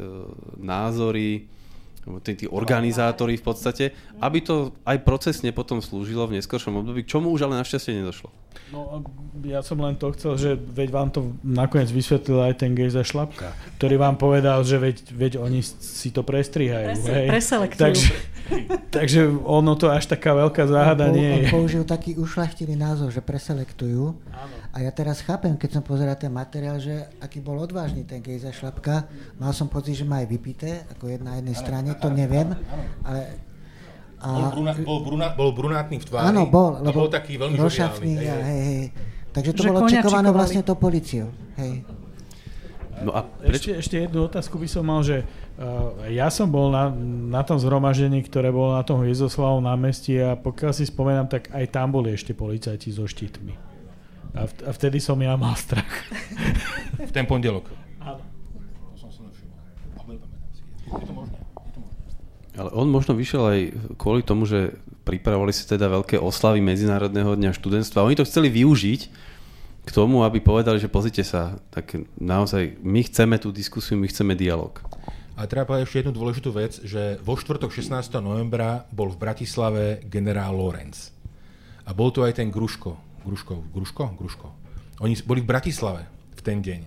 [0.57, 1.45] názory,
[2.23, 7.11] tí, tí organizátori v podstate, aby to aj procesne potom slúžilo v neskôršom období, k
[7.13, 8.33] čomu už ale našťastie nedošlo.
[8.73, 9.05] No,
[9.45, 13.53] ja som len to chcel, že veď vám to nakoniec vysvetlil aj ten Gejza Šlapka,
[13.77, 16.97] ktorý vám povedal, že veď, veď oni si to prestrihajú.
[16.97, 17.27] Prese, hej.
[17.29, 17.81] Preselektujú.
[17.85, 18.09] Takže,
[18.95, 21.47] takže ono to až taká veľká záhada on, nie je.
[21.49, 24.15] On použil taký ušlachtilý názov, že preselektujú.
[24.29, 24.55] Áno.
[24.69, 28.53] A ja teraz chápem, keď som pozeral ten materiál, že aký bol odvážny ten Gejza
[28.53, 29.09] Šlapka.
[29.41, 32.53] Mal som pocit, že má aj vypité, ako jedna na jednej strane, to neviem,
[33.05, 33.49] ale
[34.19, 34.27] a...
[34.35, 36.27] Bol, bruna, bol, bruna, bol brunátny v tvári.
[36.27, 36.83] Áno, bol.
[36.83, 38.85] Lebo bol taký veľmi rošafný, hej, hej, hej.
[39.31, 41.31] Takže to že bolo čekované vlastne to policiou.
[41.55, 41.87] Hej.
[42.99, 43.63] No a preč...
[43.63, 46.91] ešte, ešte jednu otázku by som mal, že uh, ja som bol na,
[47.31, 51.65] na tom zhromaždení, ktoré bolo na tom Hviezoslavom námestí a pokiaľ si spomenám, tak aj
[51.71, 53.55] tam boli ešte policajti so štítmi.
[54.35, 55.89] A, v, a vtedy som ja mal strach.
[57.09, 57.71] v ten pondelok.
[58.03, 58.21] Áno.
[58.21, 60.27] To som si nevšimol.
[60.89, 61.37] Je to možné.
[62.59, 63.59] Ale on možno vyšiel aj
[63.95, 64.75] kvôli tomu, že
[65.07, 68.03] pripravovali si teda veľké oslavy Medzinárodného dňa študentstva.
[68.03, 69.28] Oni to chceli využiť
[69.89, 74.37] k tomu, aby povedali, že pozrite sa, tak naozaj my chceme tú diskusiu, my chceme
[74.37, 74.77] dialog.
[75.33, 77.97] A treba povedať ešte jednu dôležitú vec, že vo štvrtok 16.
[78.21, 81.09] novembra bol v Bratislave generál Lorenz.
[81.89, 82.93] A bol tu aj ten Gruško.
[83.25, 84.13] Gruško, Gruško?
[84.13, 84.47] Gruško.
[85.01, 86.05] Oni boli v Bratislave
[86.37, 86.85] v ten deň.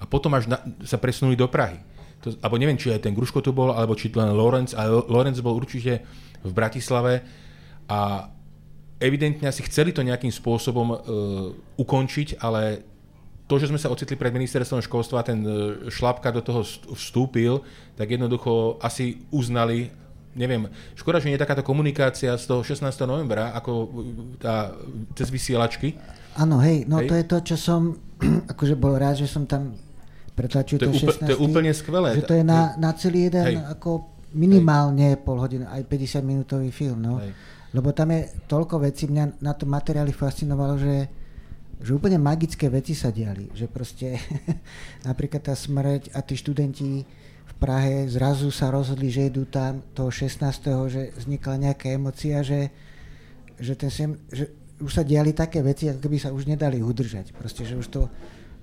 [0.00, 0.56] A potom až na,
[0.88, 1.84] sa presunuli do Prahy.
[2.24, 5.36] To, alebo neviem, či aj ten Gruško tu bol, alebo či len Lorenz, ale Lorenz
[5.44, 6.00] bol určite
[6.40, 7.20] v Bratislave
[7.92, 8.30] a
[9.02, 10.98] evidentne asi chceli to nejakým spôsobom uh,
[11.74, 12.86] ukončiť, ale
[13.50, 16.62] to, že sme sa ocitli pred ministerstvom školstva a ten uh, šlapka do toho
[16.94, 17.66] vstúpil,
[17.98, 19.90] tak jednoducho asi uznali,
[20.38, 22.86] neviem, škoda, že nie je takáto komunikácia z toho 16.
[23.04, 23.90] novembra, ako
[24.38, 24.72] tá,
[25.18, 25.98] cez vysielačky.
[26.38, 27.10] Áno, hej, no hej.
[27.10, 27.98] to je to, čo som,
[28.54, 29.76] akože bol rád, že som tam
[30.32, 31.28] pretlačil to, to, 16.
[31.28, 32.16] to je úplne skvelé.
[32.16, 33.56] Že to je na, na celý jeden hej.
[33.68, 35.20] ako minimálne hej.
[35.20, 37.04] pol hodiny, aj 50 minútový film.
[37.04, 37.20] No.
[37.20, 37.36] Hej.
[37.72, 40.94] Lebo tam je toľko vecí, mňa na tom materiáli fascinovalo, že
[41.82, 44.14] že úplne magické veci sa diali, že proste
[45.08, 47.02] napríklad tá smrť a tí študenti
[47.42, 50.38] v Prahe zrazu sa rozhodli, že idú tam toho 16.
[50.86, 52.70] že vznikla nejaká emocia, že,
[53.58, 57.34] že, ten sem, že už sa diali také veci, ako keby sa už nedali udržať.
[57.34, 58.06] Proste, že už to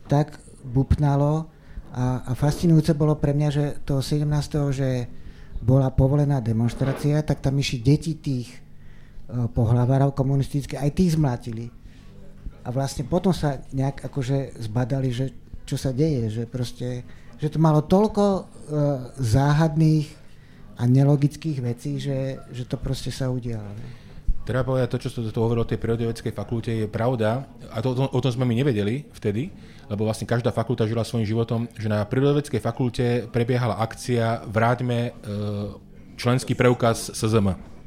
[0.07, 1.51] tak bupnalo
[1.91, 4.23] a, a fascinujúce bolo pre mňa, že toho 17.
[4.71, 5.11] že
[5.59, 8.47] bola povolená demonstrácia, tak tam išli deti tých
[9.29, 11.69] uh, pohlavárov komunistických, aj tých zmlátili.
[12.65, 15.31] A vlastne potom sa nejak akože zbadali, že
[15.63, 17.05] čo sa deje, že proste,
[17.37, 18.43] že to malo toľko uh,
[19.21, 20.09] záhadných
[20.79, 23.69] a nelogických vecí, že, že to proste sa udialo.
[24.47, 28.17] Treba povedať, to, čo to hovoril o tej prírodovedeckej fakulte, je pravda, a to, o
[28.17, 29.53] tom sme my nevedeli vtedy,
[29.85, 35.77] lebo vlastne každá fakulta žila svojím životom, že na prírodovedeckej fakulte prebiehala akcia Vráťme uh,
[36.17, 37.78] členský preukaz SZM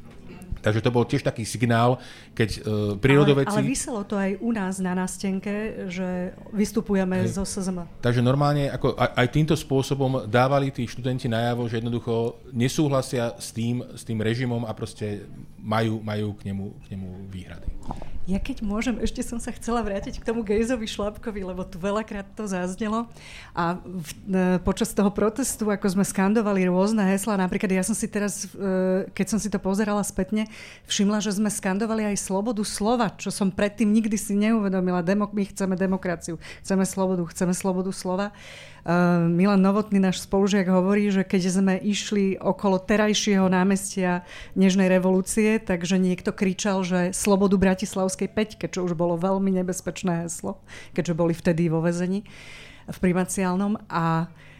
[0.63, 1.99] Takže to bol tiež taký signál,
[2.33, 2.61] keď uh,
[2.97, 3.53] prírodoveci...
[3.53, 7.37] Ale, ale vyselo to aj u nás na nástenke, že vystupujeme Hej.
[7.37, 7.85] zo SZM.
[8.01, 13.53] Takže normálne ako aj, aj týmto spôsobom dávali tí študenti najavo, že jednoducho nesúhlasia s
[13.53, 15.29] tým, s tým režimom a proste
[15.63, 17.69] majú, majú k, nemu, k nemu výhrady.
[18.23, 22.23] Ja keď môžem, ešte som sa chcela vrátiť k tomu Gejzovi Šlapkovi, lebo tu veľakrát
[22.39, 23.11] to zaznelo.
[23.51, 28.07] A v, e, počas toho protestu, ako sme skandovali rôzne hesla, napríklad ja som si
[28.07, 30.47] teraz, e, keď som si to pozerala spätne,
[30.87, 35.03] všimla, že sme skandovali aj slobodu slova, čo som predtým nikdy si neuvedomila.
[35.03, 38.31] Demo, my chceme demokraciu, chceme slobodu, chceme slobodu slova.
[38.83, 44.23] Uh, Milan Novotný, náš spolužiak, hovorí, že keď sme išli okolo terajšieho námestia
[44.55, 50.63] Nežnej revolúcie, takže niekto kričal, že slobodu Bratislavskej peťke, čo už bolo veľmi nebezpečné heslo,
[50.95, 52.23] keďže boli vtedy vo vezení
[52.87, 54.52] v primaciálnom a Uh,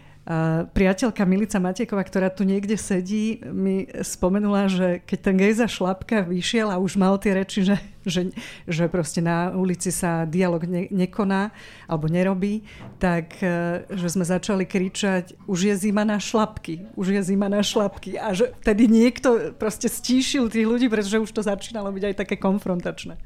[0.72, 6.72] priateľka Milica Matejková, ktorá tu niekde sedí, mi spomenula, že keď ten Gejza Šlapka vyšiel
[6.72, 7.76] a už mal tie reči, že,
[8.08, 8.32] že,
[8.64, 11.52] že proste na ulici sa dialog ne, nekoná
[11.92, 12.64] alebo nerobí,
[13.04, 17.60] tak uh, že sme začali kričať už je zima na šlapky, už je zima na
[17.60, 22.16] šlapky a že vtedy niekto proste stíšil tých ľudí, pretože už to začínalo byť aj
[22.16, 23.20] také konfrontačné.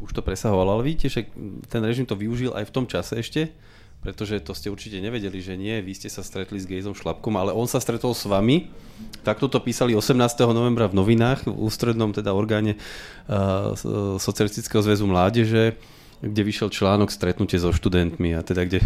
[0.00, 1.28] Už to presahovalo, ale vidíte, že
[1.68, 3.52] ten režim to využil aj v tom čase ešte,
[4.00, 7.52] pretože to ste určite nevedeli, že nie, vy ste sa stretli s Gejzom Šlapkom, ale
[7.52, 8.72] on sa stretol s vami.
[9.20, 10.16] Takto to písali 18.
[10.56, 12.80] novembra v novinách, v ústrednom teda orgáne
[13.28, 13.76] uh,
[14.16, 15.76] Socialistického zväzu mládeže,
[16.24, 18.80] kde vyšiel článok Stretnutie so študentmi a teda kde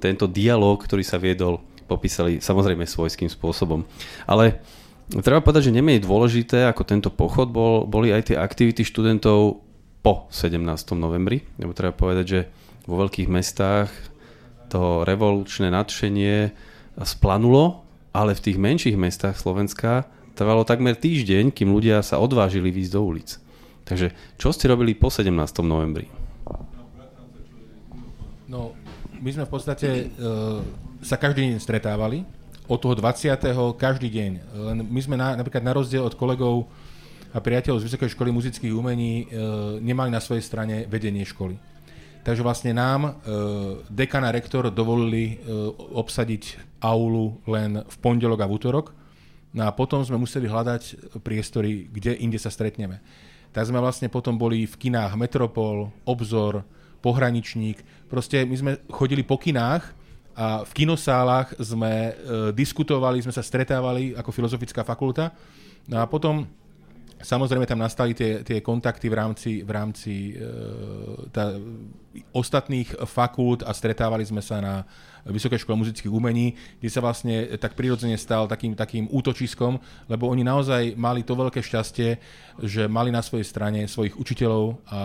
[0.00, 3.84] tento dialog, ktorý sa viedol, popísali samozrejme svojským spôsobom.
[4.24, 4.64] Ale
[5.20, 9.60] treba povedať, že nemenej dôležité ako tento pochod bol, boli aj tie aktivity študentov
[10.00, 10.60] po 17.
[10.96, 11.44] novembri.
[11.60, 12.40] Lebo treba povedať, že
[12.84, 13.88] vo veľkých mestách
[14.74, 16.50] to revolučné nadšenie
[17.06, 22.92] splanulo, ale v tých menších mestách Slovenska trvalo takmer týždeň, kým ľudia sa odvážili výjsť
[22.98, 23.38] do ulic.
[23.86, 25.30] Takže čo ste robili po 17.
[25.62, 26.10] novembri?
[28.50, 28.74] No,
[29.22, 30.58] my sme v podstate uh,
[31.06, 32.26] sa každý deň stretávali.
[32.66, 33.30] Od toho 20.
[33.78, 34.30] každý deň.
[34.72, 36.66] Len my sme na, napríklad na rozdiel od kolegov
[37.30, 41.73] a priateľov z Vysokej školy muzických umení uh, nemali na svojej strane vedenie školy.
[42.24, 43.10] Takže vlastne nám e,
[43.92, 48.86] dekan rektor dovolili e, obsadiť aulu len v pondelok a v útorok.
[49.52, 53.04] No a potom sme museli hľadať priestory, kde inde sa stretneme.
[53.52, 56.64] Tak sme vlastne potom boli v kinách Metropol, Obzor,
[57.04, 57.84] Pohraničník.
[58.08, 59.84] Proste my sme chodili po kinách
[60.32, 62.12] a v kinosálach sme e,
[62.56, 65.28] diskutovali, sme sa stretávali ako filozofická fakulta.
[65.84, 66.48] No a potom
[67.20, 70.42] Samozrejme tam nastali tie, tie kontakty v rámci, v rámci e,
[71.30, 71.56] tá,
[72.34, 74.74] ostatných fakult a stretávali sme sa na
[75.24, 76.52] Vysokej škole muzických umení,
[76.84, 81.64] kde sa vlastne tak prirodzene stal takým, takým útočiskom, lebo oni naozaj mali to veľké
[81.64, 82.20] šťastie,
[82.60, 84.98] že mali na svojej strane svojich učiteľov a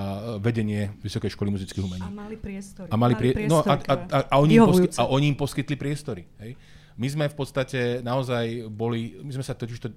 [0.43, 2.03] vedenie Vysokej školy muzických umení.
[2.03, 2.91] A mali priestory.
[2.91, 3.31] A, mali prie...
[3.31, 4.87] mali no, a, a, a, a, oni im posky...
[4.99, 6.27] a oni im poskytli priestory.
[6.43, 6.59] Hej?
[6.99, 9.87] My sme v podstate naozaj boli, my sme sa totiž to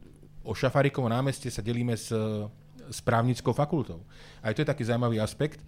[0.42, 2.10] o Šafarikovo námestie sa delíme s,
[2.90, 4.02] s právnickou fakultou.
[4.42, 5.62] Aj to je taký zaujímavý aspekt,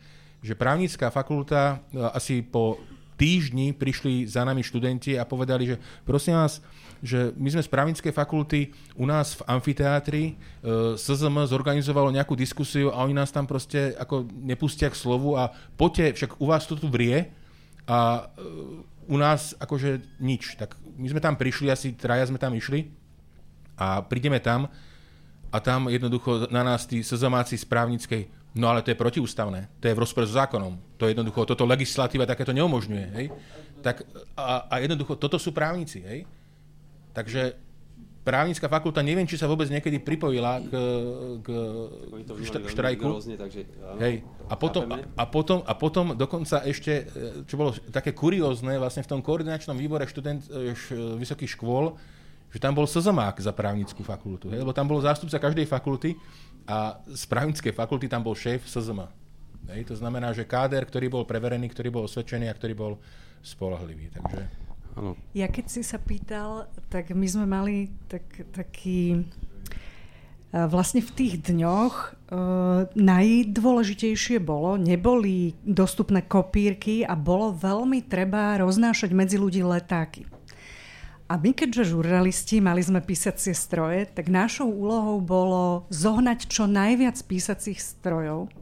[0.45, 2.77] že právnická fakulta e, asi po
[3.15, 6.59] týždni prišli za nami študenti a povedali, že prosím vás,
[6.99, 8.61] že my sme z právnickej fakulty
[8.99, 10.33] u nás v amfiteátri, e,
[10.99, 16.19] SZM zorganizovalo nejakú diskusiu a oni nás tam proste ako nepustia k slovu a poďte,
[16.21, 17.31] však u vás to tu vrie
[17.87, 18.43] a e,
[19.05, 20.59] u nás akože nič.
[20.59, 23.04] Tak my sme tam prišli, asi traja sme tam išli
[23.79, 24.71] a prídeme tam
[25.55, 28.23] a tam jednoducho na nás tí sezamáci z právnickej,
[28.59, 31.67] no ale to je protiústavné, to je v rozpore s zákonom, to je jednoducho, toto
[31.67, 33.27] legislatíva takéto neumožňuje, hej?
[33.83, 34.03] Tak,
[34.35, 36.27] a, a jednoducho, toto sú právnici, hej?
[37.15, 37.55] Takže
[38.25, 40.73] právnická fakulta, neviem, či sa vôbec niekedy pripojila k,
[41.45, 41.49] k
[42.41, 43.05] šta, štrajku.
[43.05, 44.25] Rôzne, takže, áno, Hej.
[44.49, 49.05] A potom, a, a, potom, a potom dokonca ešte, e, čo bolo také kuriózne, vlastne
[49.05, 52.01] v tom koordinačnom výbore študent e, š, vysokých škôl,
[52.55, 54.63] že tam bol SZMák za právnickú fakultu, hej?
[54.63, 56.15] lebo tam bol zástupca každej fakulty
[56.71, 59.11] a z právnickej fakulty tam bol šéf SZM.
[59.75, 59.91] Hej?
[59.91, 62.93] To znamená, že káder, ktorý bol preverený, ktorý bol osvedčený a ktorý bol
[63.43, 64.15] spolahlivý.
[64.15, 64.41] Takže...
[65.35, 68.23] Ja keď si sa pýtal, tak my sme mali tak,
[68.55, 69.27] taký
[70.55, 71.95] vlastne v tých dňoch
[72.31, 80.31] uh, najdôležitejšie bolo, neboli dostupné kopírky a bolo veľmi treba roznášať medzi ľudí letáky.
[81.25, 87.17] A my keďže žurnalisti mali sme písacie stroje, tak našou úlohou bolo zohnať čo najviac
[87.25, 88.53] písacích strojov.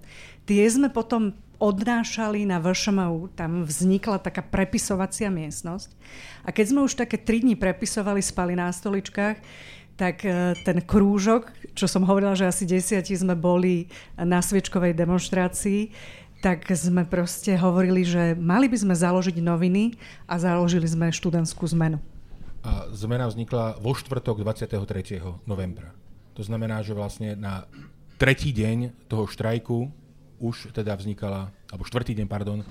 [0.47, 5.95] Tie sme potom odnášali na VŠMU, tam vznikla taká prepisovacia miestnosť.
[6.43, 9.39] A keď sme už také tri dni prepisovali, spali na stoličkách,
[9.95, 13.87] tak e, ten krúžok, čo som hovorila, že asi desiatí sme boli
[14.19, 15.95] na sviečkovej demonstrácii,
[16.43, 19.95] tak sme proste hovorili, že mali by sme založiť noviny
[20.27, 22.03] a založili sme študentskú zmenu.
[22.63, 25.19] A zmena vznikla vo štvrtok 23.
[25.51, 25.91] novembra.
[26.39, 27.67] To znamená, že vlastne na
[28.17, 29.91] tretí deň toho štrajku
[30.39, 32.63] už teda vznikala, alebo štvrtý deň, pardon,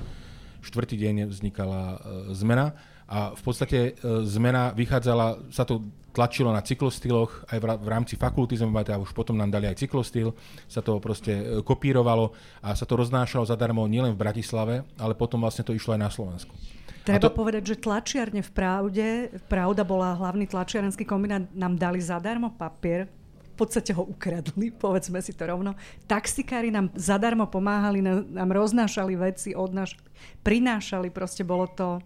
[0.63, 1.97] štvrtý deň vznikala e,
[2.35, 2.75] zmena
[3.11, 3.91] a v podstate e,
[4.23, 5.83] zmena vychádzala, sa to
[6.15, 9.67] tlačilo na cyklostyloch, aj v, v rámci fakulty sme mali, a už potom nám dali
[9.67, 10.31] aj cyklostyl,
[10.71, 12.31] sa to proste e, kopírovalo
[12.63, 16.07] a sa to roznášalo zadarmo nielen v Bratislave, ale potom vlastne to išlo aj na
[16.07, 16.55] Slovensku.
[17.03, 17.35] Treba to...
[17.35, 19.07] povedať, že tlačiarne v Pravde,
[19.51, 23.11] Pravda bola hlavný tlačiarenský kombinát, nám dali zadarmo papier,
[23.51, 25.75] v podstate ho ukradli, povedzme si to rovno.
[26.07, 29.99] Taxikári nám zadarmo pomáhali, nám roznášali veci, odnášali,
[30.47, 31.99] prinášali, proste bolo to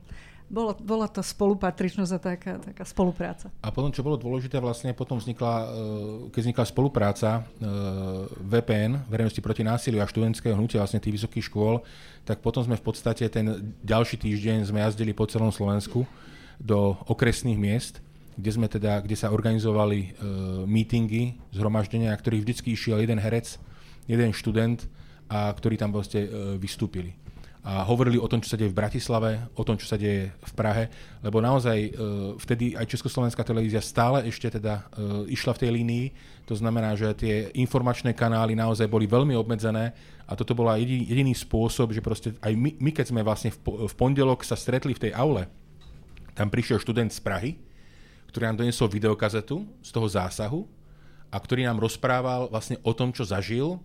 [0.45, 3.49] bolo, bola to spolupatričnosť a taká, taká spolupráca.
[3.65, 5.65] A potom, čo bolo dôležité, vlastne potom vznikla, e,
[6.29, 7.41] keď vznikla spolupráca e,
[8.45, 11.81] VPN, verejnosti proti násiliu a študentského hnutia vlastne tých vysokých škôl,
[12.23, 16.05] tak potom sme v podstate ten ďalší týždeň sme jazdili po celom Slovensku
[16.61, 18.01] do okresných miest,
[18.37, 20.11] kde sme teda, kde sa organizovali uh,
[20.67, 23.59] meetingy, zhromaždenia, ktorých vždycky išiel jeden herec,
[24.11, 24.87] jeden študent
[25.31, 27.15] a ktorí tam vlastne uh, vystúpili
[27.65, 30.53] a hovorili o tom, čo sa deje v Bratislave, o tom, čo sa deje v
[30.53, 30.85] Prahe,
[31.25, 31.89] lebo naozaj e,
[32.37, 36.05] vtedy aj Československá televízia stále ešte teda e, išla v tej línii,
[36.45, 39.97] to znamená, že tie informačné kanály naozaj boli veľmi obmedzené
[40.29, 43.89] a toto bola jediný, jediný spôsob, že proste aj my, my keď sme vlastne v,
[43.89, 45.49] v pondelok sa stretli v tej aule,
[46.37, 47.51] tam prišiel študent z Prahy,
[48.29, 50.69] ktorý nám donesol videokazetu z toho zásahu
[51.33, 53.79] a ktorý nám rozprával vlastne o tom, čo zažil e,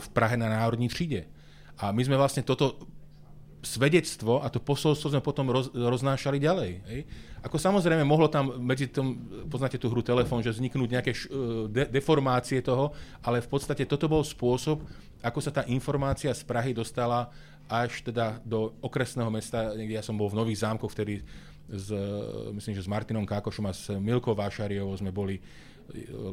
[0.00, 1.28] v Prahe na národní tříde.
[1.76, 2.78] A my sme vlastne toto
[3.62, 6.70] svedectvo a to posolstvo sme potom roz, roznášali ďalej.
[6.90, 7.00] Hej.
[7.46, 9.14] Ako samozrejme mohlo tam medzi tom,
[9.46, 12.90] poznáte tú hru telefón, že vzniknúť nejaké š, e, de, deformácie toho,
[13.22, 14.82] ale v podstate toto bol spôsob,
[15.22, 17.30] ako sa tá informácia z Prahy dostala
[17.70, 21.22] až teda do okresného mesta, niekde ja som bol v Nových zámkoch, vtedy
[21.70, 21.88] s,
[22.52, 25.38] myslím, že s Martinom Kákošom a s Milkou Vášariovou sme boli,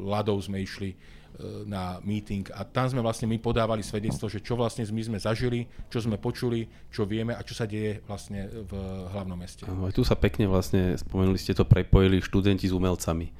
[0.02, 1.19] Ladou sme išli E,
[1.64, 5.64] na meeting a tam sme vlastne my podávali svedectvo, že čo vlastne my sme zažili,
[5.88, 8.72] čo sme počuli, čo vieme a čo sa deje vlastne v
[9.10, 9.64] hlavnom meste.
[9.64, 13.32] Áno, aj tu sa pekne vlastne, spomenuli ste to, prepojili študenti s umelcami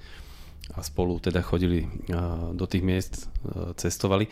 [0.77, 1.91] a spolu teda chodili
[2.55, 3.27] do tých miest,
[3.75, 4.31] cestovali.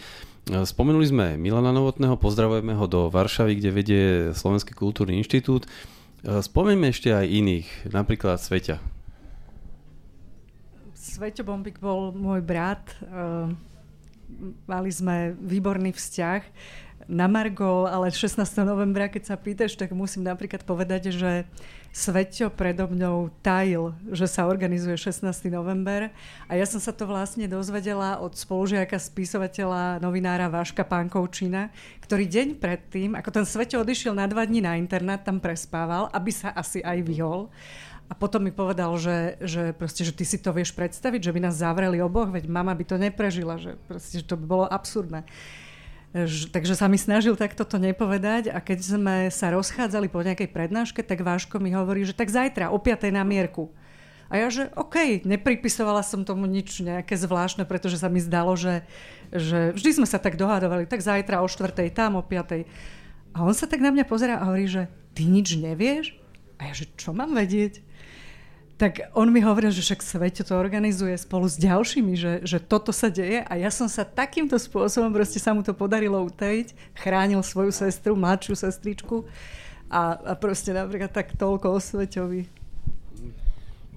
[0.49, 5.67] Spomenuli sme Milana Novotného, pozdravujeme ho do Varšavy, kde vedie Slovenský kultúrny inštitút.
[6.25, 8.98] Spomeňme ešte aj iných, napríklad Sveťa.
[11.09, 12.85] Sveťo Bombik bol môj brat.
[13.01, 13.57] Ehm,
[14.69, 16.43] mali sme výborný vzťah.
[17.09, 18.37] Na Margo, ale 16.
[18.69, 21.49] novembra, keď sa pýtaš, tak musím napríklad povedať, že
[21.89, 25.25] Sveťo predo mňou tajil, že sa organizuje 16.
[25.49, 26.13] november
[26.45, 31.73] a ja som sa to vlastne dozvedela od spolužiaka spisovateľa, novinára Váška Pánkovčina,
[32.05, 36.29] ktorý deň predtým, ako ten Sveťo odišiel na dva dní na internát, tam prespával, aby
[36.29, 37.49] sa asi aj vyhol
[38.09, 41.41] a potom mi povedal, že, že, proste, že ty si to vieš predstaviť, že by
[41.45, 45.29] nás zavreli oboch, veď mama by to neprežila, že, proste, že to by bolo absurdné.
[46.49, 51.05] Takže sa mi snažil takto to nepovedať a keď sme sa rozchádzali po nejakej prednáške,
[51.05, 53.13] tak Váško mi hovorí, že tak zajtra o 5.
[53.13, 53.69] na mierku.
[54.33, 58.89] A ja, že OK, nepripisovala som tomu nič nejaké zvláštne, pretože sa mi zdalo, že,
[59.33, 61.77] že vždy sme sa tak dohadovali, tak zajtra o 4.
[61.93, 62.65] tam, o 5.
[63.37, 66.17] A on sa tak na mňa pozera a hovorí, že ty nič nevieš?
[66.57, 67.85] A ja, že čo mám vedieť?
[68.79, 72.95] Tak on mi hovoril, že však Sveto to organizuje spolu s ďalšími, že, že toto
[72.95, 77.43] sa deje a ja som sa takýmto spôsobom, proste sa mu to podarilo utajiť, chránil
[77.43, 79.27] svoju sestru, mladšiu sestričku
[79.91, 82.47] a, a proste napríklad tak toľko o Sveťovi.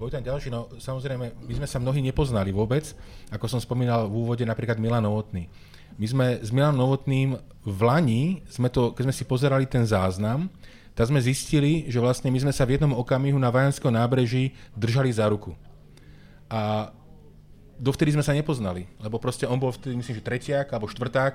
[0.02, 2.90] Vojtan ďalší, no samozrejme, my sme sa mnohí nepoznali vôbec,
[3.30, 5.46] ako som spomínal v úvode napríklad Milan Novotný.
[5.94, 10.50] My sme s Milanom Novotným v Lani, sme to, keď sme si pozerali ten záznam,
[10.92, 15.08] tak sme zistili, že vlastne my sme sa v jednom okamihu na Vajanskom nábreží držali
[15.08, 15.56] za ruku.
[16.52, 16.92] A
[17.80, 21.34] dovtedy sme sa nepoznali, lebo proste on bol vtedy, myslím, že tretiak alebo štvrták,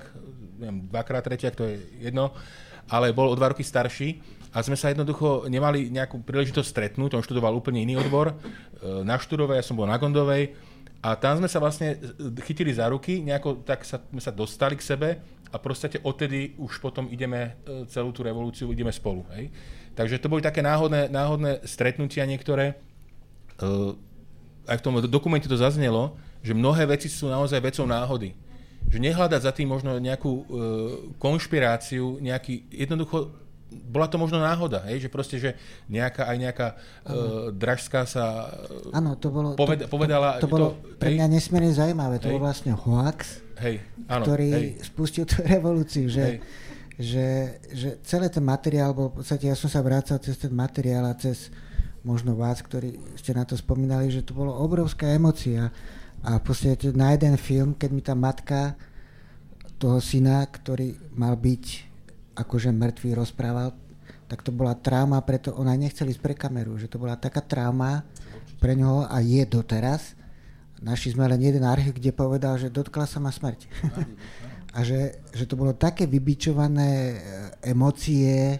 [0.62, 2.30] neviem, dvakrát tretiak, to je jedno,
[2.86, 4.22] ale bol o dva roky starší
[4.54, 8.34] a sme sa jednoducho nemali nejakú príležitosť stretnúť, on študoval úplne iný odbor, e,
[9.04, 10.56] na Študovej, ja som bol na Gondovej
[11.04, 12.00] a tam sme sa vlastne
[12.42, 15.08] chytili za ruky, nejako tak sa, sme sa dostali k sebe
[15.48, 19.24] a proste odtedy už potom ideme e, celú tú revolúciu, ideme spolu.
[19.36, 19.48] Hej?
[19.96, 22.76] Takže to boli také náhodné, náhodné stretnutia niektoré.
[23.58, 23.94] E,
[24.68, 28.36] aj v tom dokumente to zaznelo, že mnohé veci sú naozaj vecou náhody.
[28.88, 30.42] Že nehľadať za tým možno nejakú e,
[31.16, 33.32] konšpiráciu, nejaký, jednoducho
[33.68, 35.04] bola to možno náhoda, hej?
[35.04, 35.50] že proste, že
[35.92, 38.48] nejaká, aj nejaká uh, dražská sa
[38.96, 40.40] Áno, to bolo, poved, to, povedala...
[40.40, 42.34] To, to bolo to, pre mňa nesmierne zaujímavé, to hej.
[42.36, 43.76] bol vlastne hoax, hej,
[44.06, 44.68] áno, ktorý hej.
[44.84, 46.42] spustil tú revolúciu, že,
[46.98, 51.06] že, že celé ten materiál bol, v podstate ja som sa vrácal cez ten materiál
[51.06, 51.50] a cez
[52.06, 55.70] možno vás, ktorí ste na to spomínali, že to bolo obrovská emocia
[56.22, 58.74] a v podstate na jeden film, keď mi tá matka
[59.78, 61.64] toho syna, ktorý mal byť
[62.34, 63.74] akože mŕtvý rozprával,
[64.28, 68.04] tak to bola trauma, preto ona nechceli ísť pre kameru, že to bola taká trauma
[68.58, 70.17] pre ňoho a je doteraz.
[70.78, 73.66] Našli sme len jeden archív, kde povedal, že dotkla sa ma smrť.
[74.76, 77.16] a že, že to bolo také vybičované e,
[77.74, 78.58] emócie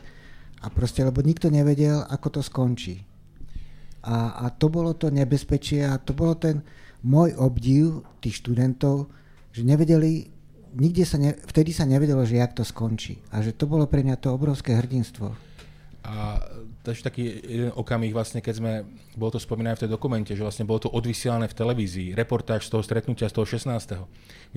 [0.59, 3.07] a proste, lebo nikto nevedel, ako to skončí.
[4.03, 6.65] A, a to bolo to nebezpečie a to bolo ten
[7.07, 9.07] môj obdiv tých študentov,
[9.55, 10.39] že nevedeli
[10.75, 13.19] nikde sa ne, vtedy sa nevedelo, že jak to skončí.
[13.33, 15.33] A že to bolo pre mňa to obrovské hrdinstvo.
[16.05, 16.41] A
[16.89, 18.73] takže taký jeden okamih vlastne, keď sme,
[19.13, 22.73] bolo to spomínané v tej dokumente, že vlastne bolo to odvysielané v televízii, reportáž z
[22.73, 23.69] toho stretnutia z toho 16.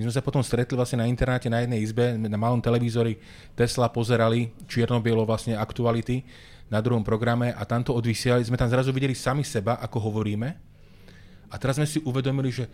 [0.08, 3.20] sme sa potom stretli vlastne na internáte na jednej izbe, na malom televízori
[3.52, 6.24] Tesla pozerali čierno-bielo vlastne aktuality
[6.72, 8.48] na druhom programe a tamto odvysielali.
[8.48, 10.48] Sme tam zrazu videli sami seba, ako hovoríme.
[11.52, 12.64] A teraz sme si uvedomili, že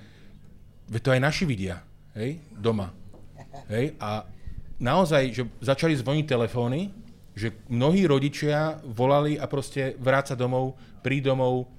[1.02, 1.82] to aj naši vidia,
[2.14, 2.94] hej, doma
[3.66, 3.98] Hej?
[3.98, 4.22] A
[4.78, 6.94] naozaj, že začali zvoniť telefóny,
[7.38, 10.74] že mnohí rodičia volali a proste vráca domov,
[11.06, 11.70] prí domov,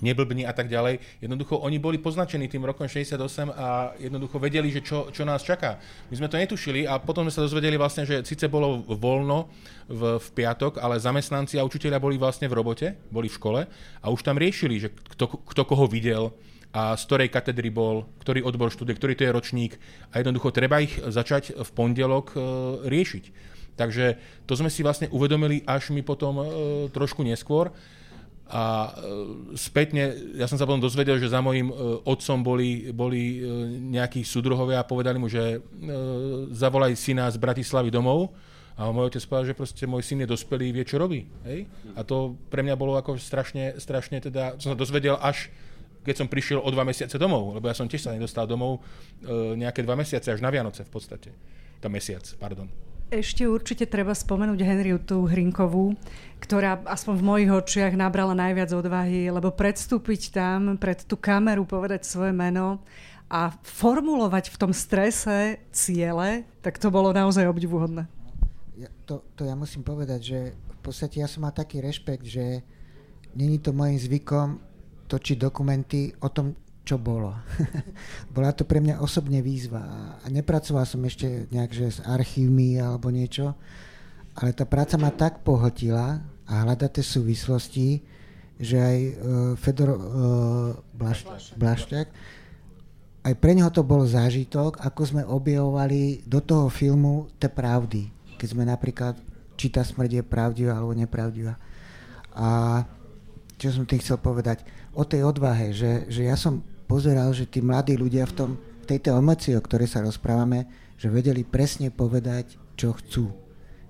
[0.00, 0.98] neblbní a tak ďalej.
[1.20, 5.76] Jednoducho oni boli poznačení tým rokom 68 a jednoducho vedeli, že čo, čo nás čaká.
[6.08, 9.52] My sme to netušili a potom sme sa dozvedeli vlastne, že síce bolo voľno
[9.86, 13.60] v, v piatok, ale zamestnanci a učiteľia boli vlastne v robote, boli v škole
[14.00, 16.32] a už tam riešili, že kto, kto koho videl,
[16.70, 19.72] a z ktorej katedry bol, ktorý odbor študuje, ktorý to je ročník
[20.14, 22.38] a jednoducho treba ich začať v pondelok e,
[22.86, 23.24] riešiť.
[23.80, 26.44] Takže to sme si vlastne uvedomili až mi potom e,
[26.92, 27.72] trošku neskôr
[28.52, 31.72] a e, spätne, ja som sa potom dozvedel, že za mojim
[32.04, 33.40] otcom boli, boli
[33.88, 35.64] nejakí súdruhovia a povedali mu, že
[36.52, 38.36] zavolaj syna z Bratislavy domov,
[38.80, 41.28] a môj otec povedal, že proste môj syn je dospelý, vie, čo robí.
[41.44, 41.68] Hej?
[41.92, 45.52] A to pre mňa bolo ako strašne, strašne teda, som sa dozvedel až
[46.00, 48.80] keď som prišiel o dva mesiace domov, lebo ja som tiež sa nedostal domov
[49.20, 51.28] e, nejaké dva mesiace, až na Vianoce v podstate.
[51.76, 52.72] Tá mesiac, pardon.
[53.10, 55.98] Ešte určite treba spomenúť Henriutu Hrinkovú,
[56.38, 62.06] ktorá aspoň v mojich očiach nabrala najviac odvahy, lebo predstúpiť tam pred tú kameru, povedať
[62.06, 62.78] svoje meno
[63.26, 68.06] a formulovať v tom strese ciele, tak to bolo naozaj obdivuhodné.
[68.78, 72.62] Ja, to, to ja musím povedať, že v podstate ja som mal taký rešpekt, že
[73.34, 74.62] není to môjim zvykom
[75.10, 76.54] točiť dokumenty o tom,
[76.84, 77.36] čo bolo.
[78.34, 83.12] Bola to pre mňa osobne výzva a nepracoval som ešte nejak že s archívmi alebo
[83.12, 83.54] niečo,
[84.34, 87.88] ale tá práca ma tak pohltila a hľadať tie súvislosti,
[88.58, 89.12] že aj uh,
[89.56, 89.98] Fedor uh,
[90.92, 91.24] Blaš,
[91.54, 92.08] Blašťák,
[93.20, 98.08] aj pre neho to bol zážitok, ako sme objavovali do toho filmu tie pravdy.
[98.40, 99.20] Keď sme napríklad,
[99.60, 101.60] či tá smrť je pravdivá alebo nepravdivá.
[102.32, 102.80] A
[103.60, 104.64] čo som tým chcel povedať?
[104.94, 108.86] O tej odvahe, že, že ja som pozeral, že tí mladí ľudia v, tom, v
[108.86, 110.66] tejto emocii, o ktorej sa rozprávame,
[110.98, 113.30] že vedeli presne povedať, čo chcú.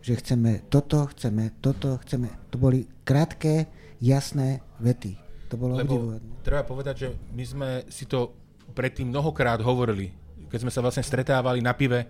[0.01, 2.29] Že chceme toto, chceme toto, chceme...
[2.53, 3.69] To boli krátke,
[4.01, 5.17] jasné vety.
[5.51, 8.33] To bolo Lebo treba povedať, že my sme si to
[8.73, 10.15] predtým mnohokrát hovorili,
[10.47, 12.07] keď sme sa vlastne stretávali na pive,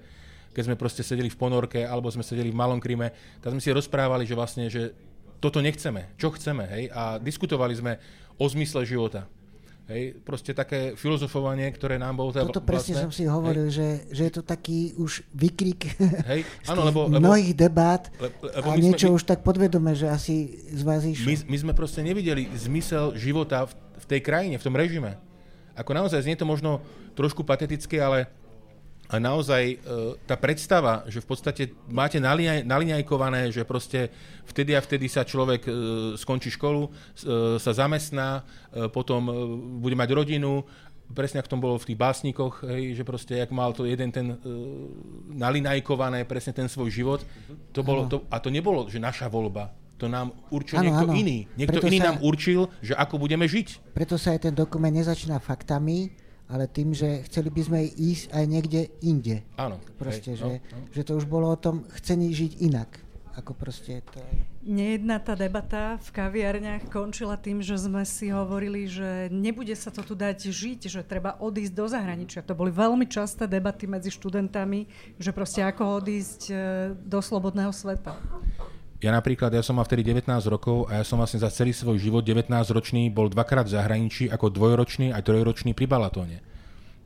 [0.51, 3.71] keď sme proste sedeli v ponorke alebo sme sedeli v Malom Kryme, tak sme si
[3.71, 4.93] rozprávali, že vlastne, že
[5.41, 7.97] toto nechceme, čo chceme, hej, a diskutovali sme
[8.41, 9.29] o zmysle života.
[9.91, 12.31] Hej, proste také filozofovanie, ktoré nám bolo...
[12.31, 15.99] Teda Toto presne vlastné, som si hovoril, že, že je to taký už vykrik
[16.31, 19.43] Hej, z áno, lebo, lebo, mnohých debát le, lebo a my niečo sme, už tak
[19.43, 21.27] podvedome, že asi z vás išlo.
[21.27, 25.19] my, my sme proste nevideli zmysel života v, v tej krajine, v tom režime.
[25.75, 26.79] Ako naozaj znie to možno
[27.19, 28.31] trošku patetické, ale
[29.11, 29.77] a naozaj e,
[30.23, 34.15] tá predstava, že v podstate máte naliňaj, naliňajkované, že proste
[34.47, 35.71] vtedy a vtedy sa človek e,
[36.15, 36.91] skončí školu, e,
[37.59, 38.47] sa zamestná,
[38.95, 39.27] potom
[39.83, 40.63] bude mať rodinu,
[41.11, 44.27] presne ako tom bolo v tých básnikoch, hej, že proste, jak mal to jeden ten
[44.31, 44.37] e,
[45.35, 47.21] nalinajkované, presne ten svoj život,
[47.75, 51.15] to bolo, to, a to nebolo, že naša voľba, to nám určil Áno, niekto áno.
[51.19, 51.39] iný.
[51.59, 53.93] Niekto Preto iný sa- nám určil, že ako budeme žiť.
[53.93, 56.15] Preto sa aj ten dokument nezačína faktami,
[56.51, 59.47] ale tým, že chceli by sme ísť aj niekde inde.
[59.55, 59.79] Áno.
[59.97, 60.87] Proste, Hej, že, no, no.
[60.91, 62.91] že to už bolo o tom chcení žiť inak.
[63.31, 64.35] Ako proste to je.
[64.67, 70.03] Nejedná tá debata v kaviarniach končila tým, že sme si hovorili, že nebude sa to
[70.03, 72.45] tu dať žiť, že treba odísť do zahraničia.
[72.45, 76.55] To boli veľmi časté debaty medzi študentami, že proste ako odísť e,
[76.93, 78.19] do slobodného sveta.
[79.01, 81.97] Ja napríklad, ja som mal vtedy 19 rokov a ja som vlastne za celý svoj
[81.97, 86.45] život 19-ročný bol dvakrát v zahraničí ako dvojročný a trojročný pri Balatóne.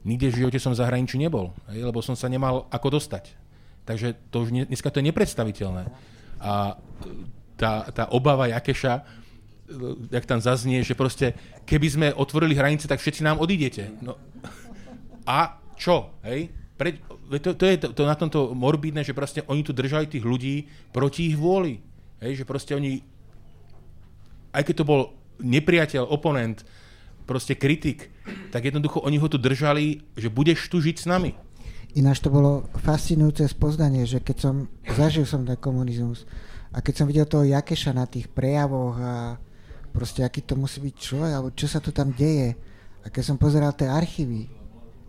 [0.03, 3.39] Nikde v živote som v zahraničí nebol, lebo som sa nemal ako dostať.
[3.87, 5.87] Takže to už ne, dneska to je nepredstaviteľné.
[6.43, 6.75] A
[7.55, 9.03] tá, tá obava Jakeša, e,
[10.11, 13.95] jak tam zaznie, že proste keby sme otvorili hranice, tak všetci nám odídete.
[14.03, 14.19] No.
[15.31, 16.11] A čo?
[16.27, 16.51] Hej?
[16.75, 16.91] Pre,
[17.39, 20.67] to, to je to, to na tomto morbidné, že proste oni tu držali tých ľudí
[20.91, 21.79] proti ich vôli.
[22.19, 22.43] Hej?
[22.43, 22.99] Že proste oni,
[24.51, 26.67] aj keď to bol nepriateľ, oponent,
[27.25, 28.13] proste kritik,
[28.53, 31.33] tak jednoducho oni ho tu držali, že budeš tu žiť s nami.
[31.95, 34.55] Ináč to bolo fascinujúce spoznanie, že keď som,
[34.99, 36.27] zažil som ten komunizmus
[36.75, 39.39] a keď som videl toho Jakeša na tých prejavoch a
[39.95, 42.59] proste aký to musí byť človek, alebo čo sa tu tam deje
[43.05, 44.51] a keď som pozeral tie archívy,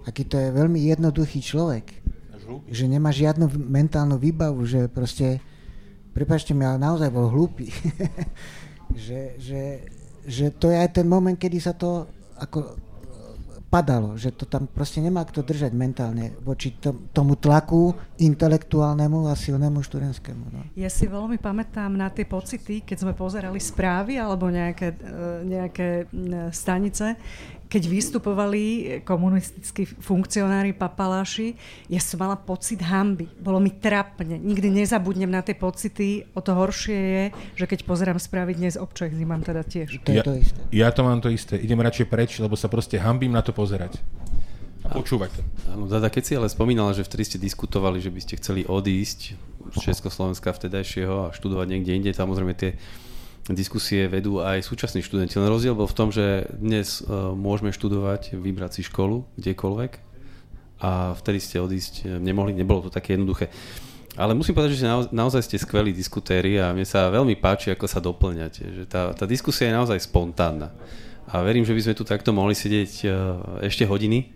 [0.06, 1.86] aký to je veľmi jednoduchý človek,
[2.70, 5.42] že nemá žiadnu mentálnu výbavu, že proste,
[6.14, 7.74] prepačte mi, ale naozaj bol hlúpy.
[9.06, 9.62] že, že,
[10.30, 12.06] že to je aj ten moment, kedy sa to
[12.38, 12.78] ako
[13.76, 17.92] padalo, že to tam proste nemá kto držať mentálne voči tom, tomu tlaku
[18.24, 20.46] intelektuálnemu a silnému študentskému.
[20.48, 20.62] No.
[20.80, 25.88] Ja si veľmi pamätám na tie pocity, keď sme pozerali správy alebo nejaké, e, nejaké
[26.56, 27.20] stanice,
[27.66, 28.64] keď vystupovali
[29.02, 31.58] komunistickí funkcionári, papaláši,
[31.90, 33.26] ja som mala pocit hamby.
[33.42, 34.38] Bolo mi trapne.
[34.38, 36.30] Nikdy nezabudnem na tie pocity.
[36.38, 37.24] O to horšie je,
[37.58, 40.06] že keď pozerám správy dnes občas, mám teda tiež.
[40.06, 40.24] ja,
[40.70, 41.58] ja to mám to isté.
[41.58, 43.98] Idem radšej preč, lebo sa proste hambím na to pozerať.
[44.86, 45.42] A počúvať to.
[45.74, 49.34] Áno, Dada, keď si ale spomínala, že vtedy ste diskutovali, že by ste chceli odísť
[49.74, 52.78] z Československa vtedajšieho a študovať niekde inde, samozrejme tie
[53.54, 55.38] diskusie vedú aj súčasní študenti.
[55.38, 59.92] Len rozdiel bol v tom, že dnes uh, môžeme študovať, vybrať si školu kdekoľvek
[60.82, 63.54] a vtedy ste odísť eh, nemohli, nebolo to také jednoduché.
[64.16, 67.86] Ale musím povedať, že nao- naozaj ste skvelí diskutéri a mne sa veľmi páči, ako
[67.86, 68.64] sa doplňate.
[68.64, 70.72] Že tá, tá diskusia je naozaj spontánna.
[71.28, 73.12] A verím, že by sme tu takto mohli sedieť uh,
[73.60, 74.32] ešte hodiny.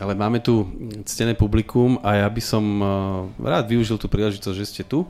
[0.00, 0.68] Ale máme tu
[1.04, 2.60] ctené publikum a ja by som
[3.40, 5.08] rád využil tú príležitosť, že ste tu,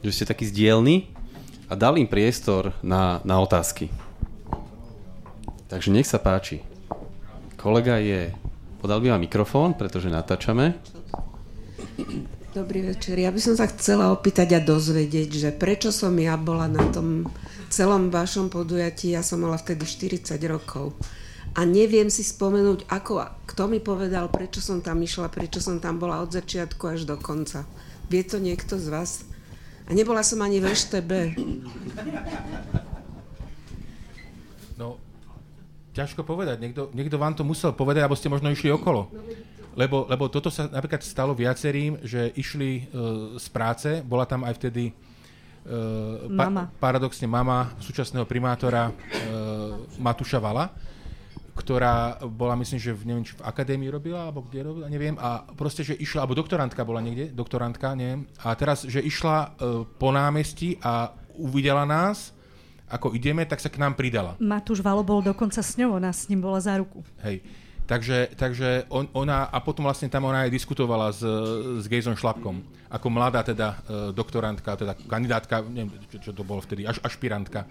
[0.00, 1.15] že ste takí zdielni
[1.66, 3.90] a dal im priestor na, na otázky.
[5.66, 6.62] Takže nech sa páči.
[7.58, 8.30] Kolega je,
[8.78, 10.78] podal by vám mikrofón, pretože natáčame.
[12.54, 13.18] Dobrý večer.
[13.18, 17.26] Ja by som sa chcela opýtať a dozvedieť, že prečo som ja bola na tom
[17.68, 20.94] celom vašom podujatí, ja som mala vtedy 40 rokov.
[21.56, 25.98] A neviem si spomenúť, ako, kto mi povedal, prečo som tam išla, prečo som tam
[25.98, 27.66] bola od začiatku až do konca.
[28.06, 29.26] Vie to niekto z vás?
[29.86, 31.10] A nebola som ani v EŠTB.
[34.74, 34.98] No,
[35.94, 36.58] ťažko povedať.
[36.58, 39.06] Niekto, niekto vám to musel povedať, alebo ste možno išli okolo.
[39.76, 44.56] Lebo, lebo toto sa napríklad stalo viacerým, že išli uh, z práce, bola tam aj
[44.56, 46.72] vtedy uh, Mama.
[46.80, 48.96] paradoxne mama súčasného primátora uh,
[50.00, 50.72] Matuša Vala,
[51.56, 55.42] ktorá bola, myslím, že v, neviem, či v akadémii robila, alebo kde robila, neviem, a
[55.56, 60.12] proste, že išla, alebo doktorantka bola niekde, doktorantka, neviem, a teraz, že išla uh, po
[60.12, 62.36] námestí a uvidela nás,
[62.86, 64.38] ako ideme, tak sa k nám pridala.
[64.38, 67.02] Matúš Valo bol dokonca s ňou, ona s ním bola za ruku.
[67.24, 67.42] Hej.
[67.86, 71.22] Takže, takže on, ona, a potom vlastne tam ona aj diskutovala s,
[71.78, 72.58] s Gejzom Šlapkom,
[72.90, 77.62] ako mladá teda e, doktorantka, teda kandidátka, neviem, čo, čo to bolo vtedy, až ašpirantka,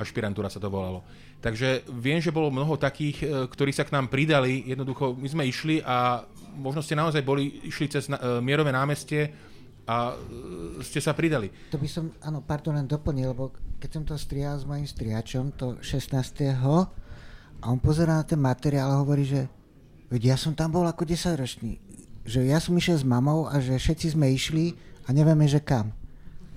[0.00, 1.04] ašpirantúra sa to volalo.
[1.40, 5.48] Takže viem, že bolo mnoho takých, e, ktorí sa k nám pridali, jednoducho my sme
[5.48, 6.20] išli a
[6.52, 9.32] možno ste naozaj boli, išli cez na, e, Mierové námestie
[9.88, 11.48] a e, ste sa pridali.
[11.72, 15.56] To by som, áno, pardon, len doplnil, lebo keď som to strihal s mojim striačom,
[15.56, 16.44] to 16.
[17.60, 19.48] A on pozerá na ten materiál a hovorí, že
[20.12, 21.80] veď ja som tam bol ako 10 ročný.
[22.28, 24.76] Že ja som išiel s mamou a že všetci sme išli
[25.08, 25.96] a nevieme, že kam.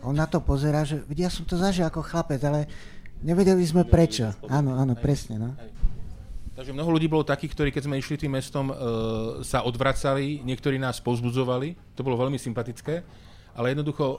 [0.03, 2.67] On na to pozerá, že veď ja som to zažil ako chlapec, ale
[3.23, 4.35] nevedeli sme prečo.
[4.51, 5.39] Áno, áno, presne.
[5.39, 5.49] No.
[6.53, 8.75] Takže mnoho ľudí bolo takých, ktorí keď sme išli tým mestom, e,
[9.41, 13.01] sa odvracali, niektorí nás povzbudzovali, to bolo veľmi sympatické,
[13.57, 14.17] ale jednoducho e,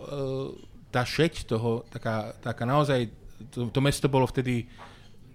[0.91, 3.07] tá šeť toho, taká, taká naozaj,
[3.55, 4.67] to, to mesto bolo vtedy,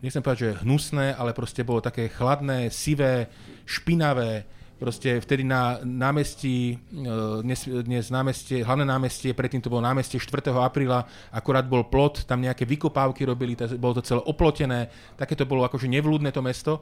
[0.03, 3.31] nechcem povedať, že hnusné, ale proste bolo také chladné, sivé,
[3.63, 4.43] špinavé,
[4.79, 10.55] proste vtedy na námestí, e, dnes, dnes námestie, hlavné námestie, predtým to bolo námestie 4.
[10.55, 11.03] apríla,
[11.35, 14.87] akorát bol plot, tam nejaké vykopávky robili, bolo to celé oplotené,
[15.19, 16.79] také to bolo akože nevľúdne to mesto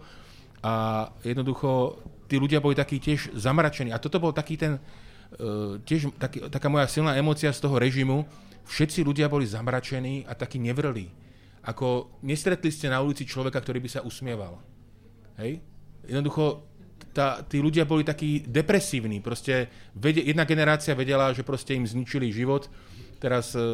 [0.61, 1.97] a jednoducho
[2.29, 4.77] tí ľudia boli takí tiež zamračení a toto bol taký ten,
[5.33, 8.29] e, tiež taký, taká moja silná emocia z toho režimu,
[8.69, 11.09] všetci ľudia boli zamračení a takí nevrlí.
[11.65, 14.61] Ako nestretli ste na ulici človeka, ktorý by sa usmieval.
[15.41, 15.59] Hej?
[16.07, 16.66] Jednoducho
[17.17, 19.17] tá, tí ľudia boli takí depresívni.
[19.17, 22.69] Proste vede, jedna generácia vedela, že proste im zničili život,
[23.17, 23.65] teraz, e,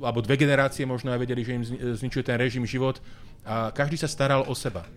[0.00, 1.64] alebo dve generácie možno aj vedeli, že im
[2.00, 3.04] zničili ten režim život
[3.44, 4.88] a každý sa staral o seba.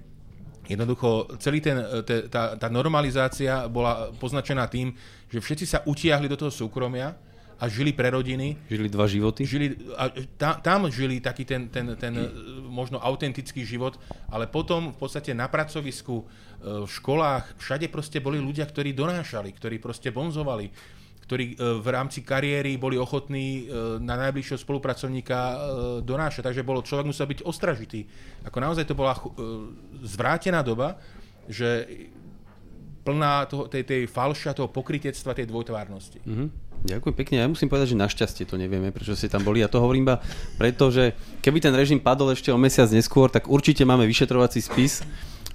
[0.72, 4.96] Jednoducho, celý ten, e, tá, tá normalizácia bola poznačená tým,
[5.28, 7.20] že všetci sa utiahli do toho súkromia,
[7.60, 8.56] a žili pre rodiny.
[8.72, 9.44] Žili dva životy?
[9.44, 10.08] Žili, a
[10.40, 12.16] ta, tam žili taký ten, ten, ten
[12.64, 14.00] možno autentický život,
[14.32, 19.52] ale potom v podstate na pracovisku, e, v školách, všade proste boli ľudia, ktorí donášali,
[19.52, 20.72] ktorí proste bonzovali,
[21.28, 25.40] ktorí e, v rámci kariéry boli ochotní e, na najbližšieho spolupracovníka
[26.00, 26.48] donášať.
[26.48, 28.08] Takže bolo, človek musel byť ostražitý.
[28.48, 29.20] Ako naozaj to bola
[30.00, 30.96] zvrátená doba,
[31.52, 31.84] že
[33.04, 36.24] plná toho, tej, tej falša, toho pokrytectva, tej dvojtvárnosti.
[36.24, 36.69] Mm-hmm.
[36.80, 37.36] Ďakujem pekne.
[37.44, 39.60] Ja musím povedať, že našťastie to nevieme, prečo ste tam boli.
[39.60, 40.24] Ja to hovorím iba
[40.56, 41.12] preto, že
[41.44, 45.04] keby ten režim padol ešte o mesiac neskôr, tak určite máme vyšetrovací spis,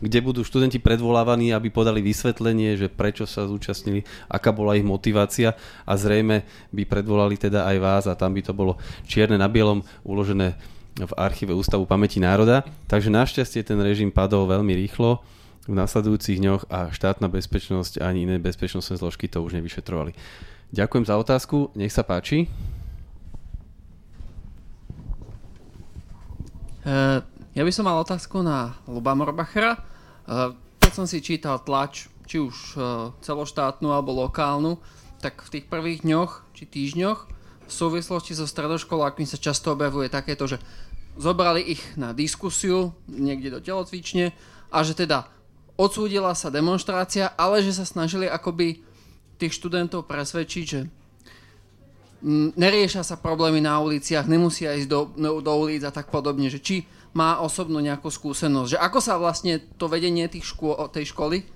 [0.04, 5.56] kde budú študenti predvolávaní, aby podali vysvetlenie, že prečo sa zúčastnili, aká bola ich motivácia
[5.88, 6.44] a zrejme
[6.76, 8.76] by predvolali teda aj vás a tam by to bolo
[9.08, 10.60] čierne na bielom uložené
[11.00, 12.68] v archíve Ústavu pamäti národa.
[12.84, 15.24] Takže našťastie ten režim padol veľmi rýchlo
[15.64, 20.12] v nasledujúcich dňoch a štátna bezpečnosť ani iné bezpečnostné zložky to už nevyšetrovali.
[20.74, 22.50] Ďakujem za otázku, nech sa páči.
[26.82, 27.22] Uh,
[27.54, 29.78] ja by som mal otázku na Luba Morbachera.
[30.26, 30.50] Uh,
[30.82, 34.82] keď som si čítal tlač, či už uh, celoštátnu alebo lokálnu,
[35.22, 37.20] tak v tých prvých dňoch či týždňoch
[37.64, 40.58] v súvislosti so stredoškolákmi sa často objavuje takéto, že
[41.14, 44.34] zobrali ich na diskusiu niekde do telocvične
[44.74, 45.30] a že teda
[45.78, 48.82] odsúdila sa demonstrácia, ale že sa snažili akoby
[49.38, 50.80] tých študentov presvedčiť, že
[52.22, 55.00] mm, neriešia sa problémy na uliciach, nemusia ísť do,
[55.40, 59.62] do ulic a tak podobne, že či má osobnú nejakú skúsenosť, že ako sa vlastne
[59.78, 61.46] to vedenie tých škôl, tej školy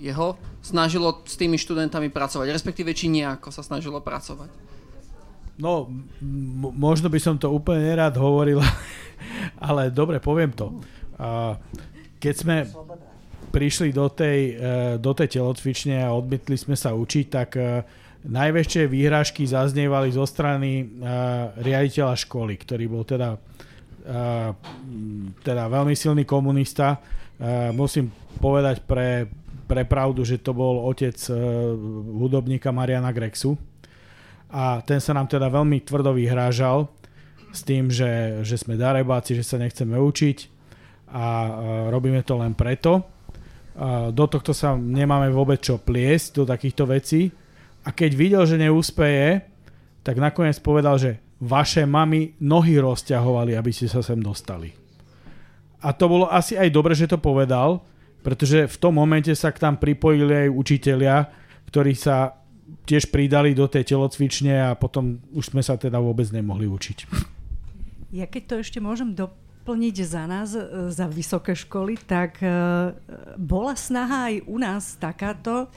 [0.00, 4.48] jeho snažilo s tými študentami pracovať, respektíve či nejako sa snažilo pracovať.
[5.60, 5.92] No,
[6.24, 8.64] m- možno by som to úplne nerád hovoril,
[9.68, 10.72] ale dobre, poviem to.
[12.16, 12.56] keď sme
[13.50, 14.66] prišli do tej, e,
[15.02, 17.82] do tej telocvične a odmietli sme sa učiť, tak e,
[18.24, 20.84] najväčšie výhražky zaznievali zo strany e,
[21.58, 23.36] riaditeľa školy, ktorý bol teda,
[25.44, 26.98] teda veľmi silný komunista.
[27.76, 28.08] Musím
[28.40, 29.28] povedať pre,
[29.68, 31.14] pre pravdu, že to bol otec
[32.16, 33.60] hudobníka Mariana Grexu.
[34.50, 36.88] A ten sa nám teda veľmi tvrdo vyhrážal
[37.52, 40.38] s tým, že, že sme darebáci, že sa nechceme učiť
[41.12, 41.24] a
[41.92, 43.19] robíme to len preto
[44.10, 47.30] do tohto sa nemáme vôbec čo pliesť, do takýchto vecí.
[47.86, 49.46] A keď videl, že neúspeje,
[50.04, 54.76] tak nakoniec povedal, že vaše mamy nohy rozťahovali, aby ste sa sem dostali.
[55.80, 57.80] A to bolo asi aj dobre, že to povedal,
[58.20, 61.16] pretože v tom momente sa k tam pripojili aj učitelia,
[61.72, 62.36] ktorí sa
[62.84, 66.98] tiež pridali do tej telocvične a potom už sme sa teda vôbec nemohli učiť.
[68.12, 72.48] Ja keď to ešte môžem do, doplniť za nás, e, za vysoké školy, tak e,
[73.36, 75.68] bola snaha aj u nás takáto,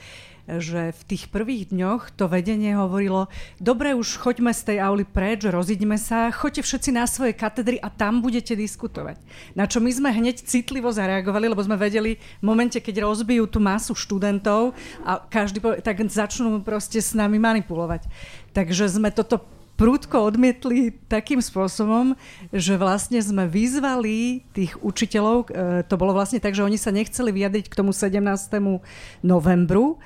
[0.44, 5.44] že v tých prvých dňoch to vedenie hovorilo, dobre, už choďme z tej auly preč,
[5.44, 9.20] rozíďme sa, choďte všetci na svoje katedry a tam budete diskutovať.
[9.56, 13.60] Na čo my sme hneď citlivo zareagovali, lebo sme vedeli, v momente, keď rozbijú tú
[13.60, 18.04] masu študentov a každý, tak začnú proste s nami manipulovať.
[18.52, 22.14] Takže sme toto prúdko odmietli takým spôsobom,
[22.54, 27.34] že vlastne sme vyzvali tých učiteľov, e, to bolo vlastne tak, že oni sa nechceli
[27.34, 28.82] vyjadriť k tomu 17.
[29.22, 29.98] novembru,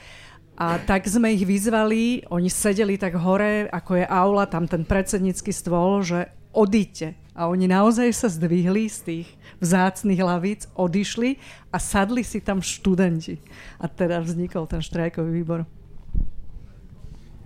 [0.58, 5.54] a tak sme ich vyzvali, oni sedeli tak hore, ako je aula, tam ten predsednícky
[5.54, 7.14] stôl, že odíďte.
[7.38, 9.28] A oni naozaj sa zdvihli z tých
[9.62, 11.38] vzácných lavíc, odišli
[11.70, 13.38] a sadli si tam študenti.
[13.78, 15.62] A teda vznikol ten štrajkový výbor.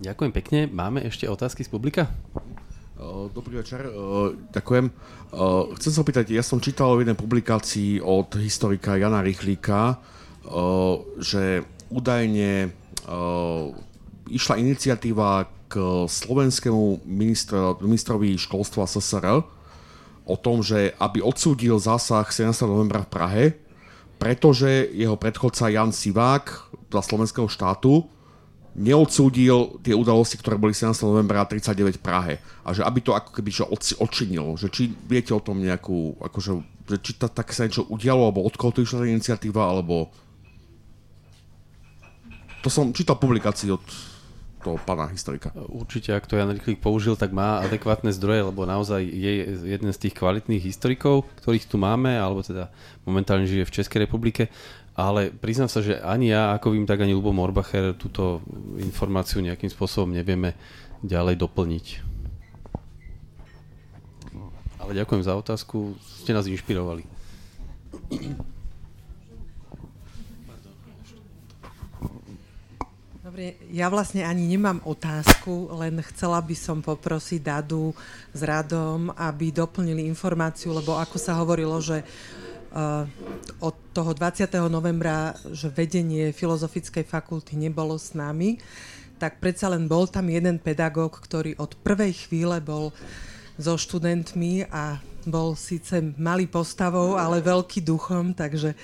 [0.03, 0.59] Ďakujem pekne.
[0.67, 2.11] Máme ešte otázky z publika?
[3.31, 3.87] Dobrý večer,
[4.51, 4.91] ďakujem.
[5.79, 10.03] Chcem sa opýtať, ja som čítal o jednej publikácii od historika Jana Rychlíka,
[11.23, 12.75] že údajne
[14.27, 19.39] išla iniciatíva k slovenskému ministro, ministrovi školstva SSR
[20.27, 22.51] o tom, že aby odsúdil zásah 17.
[22.67, 23.43] novembra v Prahe,
[24.19, 28.03] pretože jeho predchodca Jan Sivák za slovenského štátu
[28.73, 30.97] neodsúdil tie udalosti, ktoré boli 17.
[31.05, 32.33] novembra 39 v Prahe.
[32.65, 33.65] A že aby to ako keby že
[34.01, 34.57] odčinilo.
[34.57, 36.51] Že či viete o tom nejakú, akože,
[36.89, 40.09] že či ta, tak sa niečo udialo, alebo od koho to išla tá iniciatíva, alebo...
[42.63, 43.85] To som čítal publikáciu od
[44.63, 45.51] toho pána historika.
[45.67, 49.31] Určite, ak to Jan Rychlík použil, tak má adekvátne zdroje, lebo naozaj je
[49.67, 52.71] jeden z tých kvalitných historikov, ktorých tu máme, alebo teda
[53.03, 54.47] momentálne žije v Českej republike
[54.93, 58.45] ale priznám sa, že ani ja, ako vím, tak ani Lubo Morbacher túto
[58.77, 60.53] informáciu nejakým spôsobom nevieme
[61.01, 61.85] ďalej doplniť.
[64.77, 67.01] Ale ďakujem za otázku, ste nás inšpirovali.
[73.23, 77.97] Dobre, ja vlastne ani nemám otázku, len chcela by som poprosiť Dadu
[78.29, 82.42] s Radom, aby doplnili informáciu, lebo ako sa hovorilo, že uh,
[83.61, 84.49] od toho 20.
[84.65, 88.57] novembra, že vedenie Filozofickej fakulty nebolo s nami,
[89.21, 92.89] tak predsa len bol tam jeden pedagóg, ktorý od prvej chvíle bol
[93.55, 98.75] so študentmi a bol síce malý postavou, ale veľký duchom, takže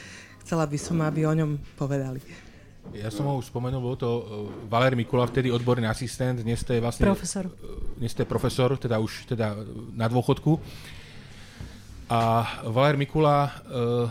[0.45, 2.21] chcela by som, aby o ňom povedali.
[2.95, 4.09] Ja som ho už spomenul, bol to
[4.65, 7.05] Valer Mikula, vtedy odborný asistent, dnes to je vlastne...
[7.05, 7.45] Profesor.
[7.99, 9.59] Dnes to je profesor, teda už teda
[9.93, 10.57] na dôchodku.
[12.09, 14.09] A Valer Mikula, uh,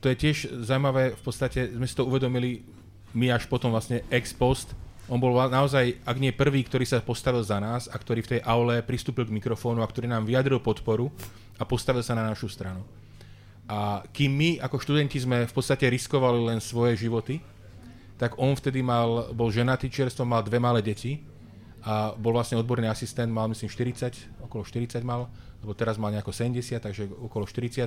[0.00, 2.64] to je tiež zaujímavé, v podstate sme si to uvedomili
[3.12, 4.72] my až potom vlastne ex post.
[5.12, 8.40] On bol naozaj, ak nie prvý, ktorý sa postavil za nás a ktorý v tej
[8.48, 11.12] aule pristúpil k mikrofónu a ktorý nám vyjadril podporu
[11.60, 12.80] a postavil sa na našu stranu.
[13.68, 17.44] A kým my ako študenti sme v podstate riskovali len svoje životy,
[18.16, 21.20] tak on vtedy mal, bol ženatý čerstvo, mal dve malé deti
[21.84, 25.28] a bol vlastne odborný asistent, mal myslím 40, okolo 40 mal
[25.62, 27.86] lebo teraz mal nejako 70, takže okolo 40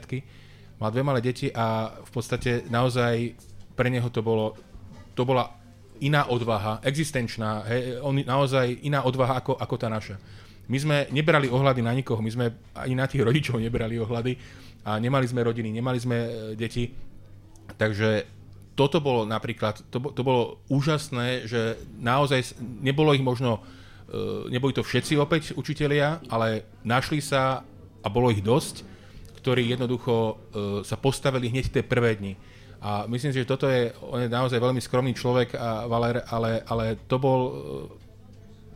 [0.76, 3.32] Mal dve malé deti a v podstate naozaj
[3.80, 4.60] pre neho to bolo,
[5.16, 5.48] to bola
[6.04, 10.20] iná odvaha, existenčná, hej, on naozaj iná odvaha ako, ako tá naša.
[10.68, 12.46] My sme nebrali ohľady na nikoho, my sme
[12.76, 14.36] ani na tých rodičov nebrali ohľady
[14.84, 16.30] a nemali sme rodiny, nemali sme e,
[16.60, 16.92] deti,
[17.80, 18.28] takže
[18.76, 23.64] toto bolo napríklad, to, to bolo úžasné, že naozaj nebolo ich možno
[24.54, 27.66] neboli to všetci opäť učitelia, ale našli sa,
[28.06, 28.86] a bolo ich dosť,
[29.42, 30.34] ktorí jednoducho e,
[30.82, 32.34] sa postavili hneď tie prvé dni.
[32.82, 36.62] A myslím si, že toto je, on je naozaj veľmi skromný človek, a Valer, ale,
[36.66, 37.54] ale to bol, e,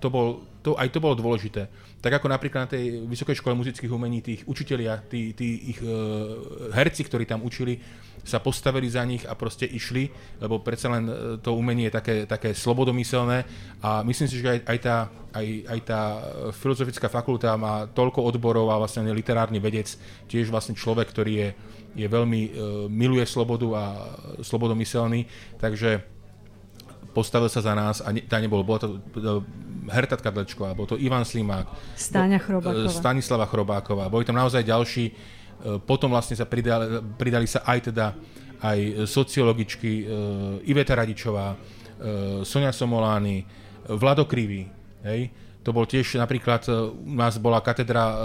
[0.01, 1.69] to bol, to, aj to bolo dôležité.
[1.99, 6.71] Tak ako napríklad na tej Vysokej škole muzických umení, tých učitelia, tí, tí ich uh,
[6.71, 7.75] herci, ktorí tam učili,
[8.23, 10.11] sa postavili za nich a proste išli,
[10.43, 13.47] lebo predsa len e, to umenie je také, také slobodomyselné
[13.79, 14.97] a myslím si, že aj, aj, tá,
[15.31, 16.01] aj, aj tá
[16.51, 19.95] filozofická fakulta má toľko odborov a vlastne literárny vedec,
[20.27, 21.49] tiež vlastne človek, ktorý je,
[21.95, 22.51] je veľmi, uh,
[22.91, 23.83] miluje slobodu a
[24.43, 25.23] slobodomyselný,
[25.55, 26.18] takže
[27.11, 29.01] postavil sa za nás a ne, tá nebol, bola to
[29.89, 31.65] Herta Kadlečková, bol to Ivan Slimák,
[31.97, 32.93] Stáňa Chrobáková.
[32.93, 35.11] Stanislava Chrobáková, boli tam naozaj ďalší
[35.59, 38.07] E, potom vlastne sa pridali, pridali sa aj teda
[38.59, 41.55] aj sociologičky uh, Iveta Radičová,
[42.43, 43.47] Sonia Somolány,
[43.87, 44.67] Vlado Krivý,
[45.07, 48.17] hej, to bol tiež napríklad, u nás bola katedra e,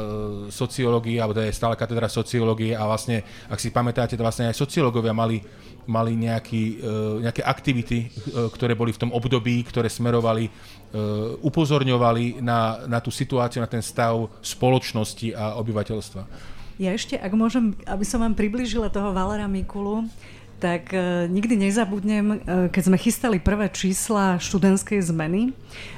[0.54, 4.54] sociológie, alebo to je stále katedra sociológie a vlastne, ak si pamätáte, to vlastne aj
[4.54, 5.42] sociológovia mali,
[5.90, 6.90] mali nejaký, e,
[7.26, 8.08] nejaké aktivity, e,
[8.54, 10.50] ktoré boli v tom období, ktoré smerovali, e,
[11.42, 16.22] upozorňovali na, na tú situáciu, na ten stav spoločnosti a obyvateľstva.
[16.74, 20.10] Ja ešte, ak môžem, aby som vám približila toho Valera Mikulu,
[20.58, 25.52] tak uh, nikdy nezabudnem, uh, keď sme chystali prvé čísla študentskej zmeny.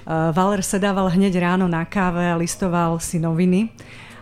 [0.04, 3.72] Uh, Valer sedával hneď ráno na káve a listoval si noviny.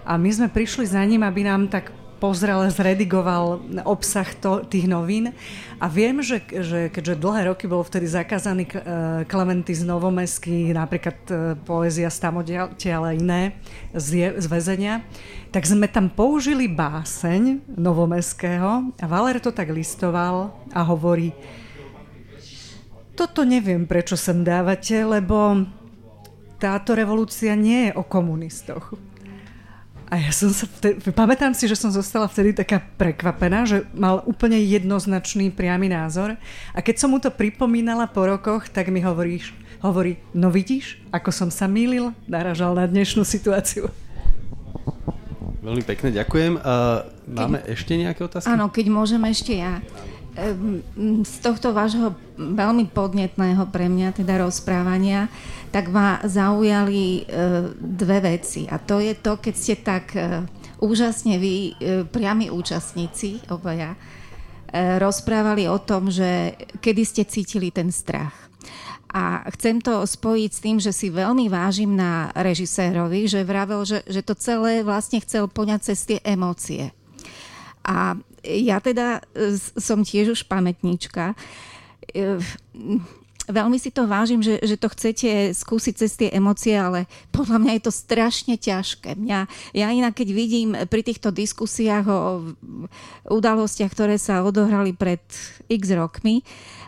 [0.04, 1.88] A my sme prišli za ním, aby nám tak
[2.24, 5.36] pozrel, zredigoval obsah to, tých novín.
[5.76, 8.64] A viem, že, že keďže dlhé roky bol vtedy zakázaný
[9.28, 11.20] Klementy z Novomesky, napríklad
[11.68, 13.60] poézia Stamodia, ale iné
[13.92, 15.04] z, z väzenia,
[15.52, 21.36] tak sme tam použili báseň Novomeského a Valer to tak listoval a hovorí,
[23.12, 25.68] toto neviem, prečo sem dávate, lebo
[26.56, 29.13] táto revolúcia nie je o komunistoch.
[30.14, 34.22] A ja som sa vtedy, pamätám si, že som zostala vtedy taká prekvapená, že mal
[34.30, 36.38] úplne jednoznačný priamy názor.
[36.70, 39.50] A keď som mu to pripomínala po rokoch, tak mi hovoríš,
[39.82, 43.90] hovorí, no vidíš, ako som sa mýlil, naražal na dnešnú situáciu.
[45.66, 46.62] Veľmi pekne, ďakujem.
[47.26, 48.54] máme keď, ešte nejaké otázky?
[48.54, 49.82] Áno, keď môžem ešte ja.
[51.26, 55.26] Z tohto vášho veľmi podnetného pre mňa teda rozprávania,
[55.74, 57.22] tak ma zaujali e,
[57.74, 58.70] dve veci.
[58.70, 60.46] A to je to, keď ste tak e,
[60.78, 63.98] úžasne vy, e, priami účastníci obaja,
[64.74, 68.34] rozprávali o tom, že kedy ste cítili ten strach.
[69.06, 74.02] A chcem to spojiť s tým, že si veľmi vážim na režisérovi, že vravel, že,
[74.02, 76.90] že to celé vlastne chcel poňať cez tie emócie.
[77.86, 79.22] A ja teda
[79.78, 81.38] som tiež už pamätníčka.
[83.44, 87.72] Veľmi si to vážim, že, že to chcete skúsiť cez tie emócie, ale podľa mňa
[87.76, 89.20] je to strašne ťažké.
[89.20, 89.38] Mňa,
[89.76, 92.20] ja inak, keď vidím pri týchto diskusiách o
[93.28, 95.20] udalostiach, ktoré sa odohrali pred
[95.68, 96.40] x rokmi,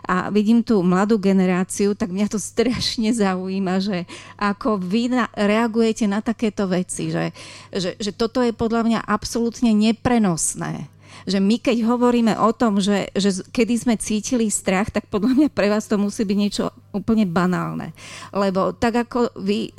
[0.07, 4.07] a vidím tú mladú generáciu, tak mňa to strašne zaujíma, že
[4.39, 7.35] ako vy na, reagujete na takéto veci, že,
[7.75, 10.87] že, že toto je podľa mňa absolútne neprenosné
[11.27, 15.49] že my keď hovoríme o tom, že, že kedy sme cítili strach, tak podľa mňa
[15.51, 17.91] pre vás to musí byť niečo úplne banálne.
[18.31, 19.75] Lebo tak ako vy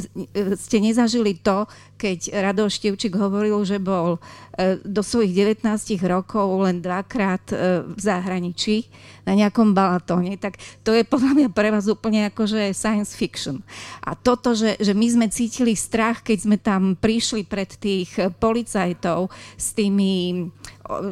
[0.61, 1.65] ste nezažili to,
[1.99, 4.21] keď Rado Števčík hovoril, že bol
[4.55, 5.67] e, do svojich 19
[6.07, 8.87] rokov len dvakrát e, v zahraničí
[9.27, 13.65] na nejakom balatóne, tak to je podľa mňa pre vás úplne akože science fiction.
[14.05, 19.33] A toto, že, že my sme cítili strach, keď sme tam prišli pred tých policajtov
[19.59, 20.47] s tými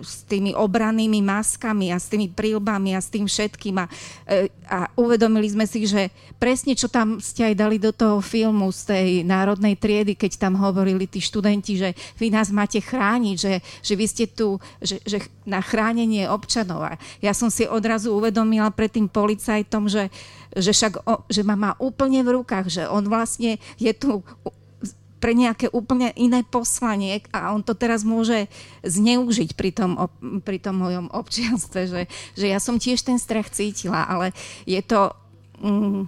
[0.01, 3.86] s tými obrannými maskami a s tými prílbami a s tým všetkým a,
[4.24, 6.09] e, a uvedomili sme si, že
[6.40, 10.57] presne čo tam ste aj dali do toho filmu z tej národnej triedy, keď tam
[10.57, 13.55] hovorili tí študenti, že vy nás máte chrániť, že,
[13.85, 16.82] že vy ste tu že, že na chránenie občanov.
[16.82, 20.09] A ja som si odrazu uvedomila pred tým policajtom, že,
[20.57, 24.24] že však že ma má úplne v rukách, že on vlastne je tu
[25.27, 28.47] pre nejaké úplne iné poslanie a on to teraz môže
[28.86, 29.98] zneužiť pri tom,
[30.47, 32.03] pri tom mojom občianstve, že,
[32.39, 34.31] že ja som tiež ten strach cítila, ale
[34.62, 35.11] je to...
[35.59, 36.07] Mm,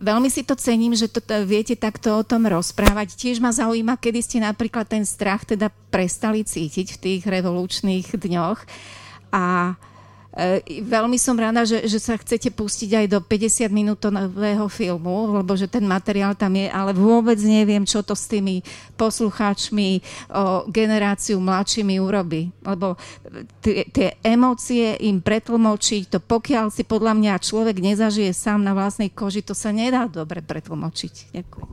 [0.00, 3.20] Veľmi si to cením, že to, viete takto o tom rozprávať.
[3.20, 8.64] Tiež ma zaujíma, kedy ste napríklad ten strach teda prestali cítiť v tých revolučných dňoch.
[9.28, 9.76] A
[10.86, 15.66] veľmi som rada, že, že sa chcete pustiť aj do 50 minútového filmu, lebo že
[15.66, 18.62] ten materiál tam je, ale vôbec neviem, čo to s tými
[18.94, 19.98] poslucháčmi
[20.30, 22.54] o generáciu mladšími urobí.
[22.62, 22.94] Lebo
[23.60, 29.42] tie emócie im pretlmočiť, to pokiaľ si podľa mňa človek nezažije sám na vlastnej koži,
[29.42, 31.34] to sa nedá dobre pretlmočiť.
[31.34, 31.70] Ďakujem.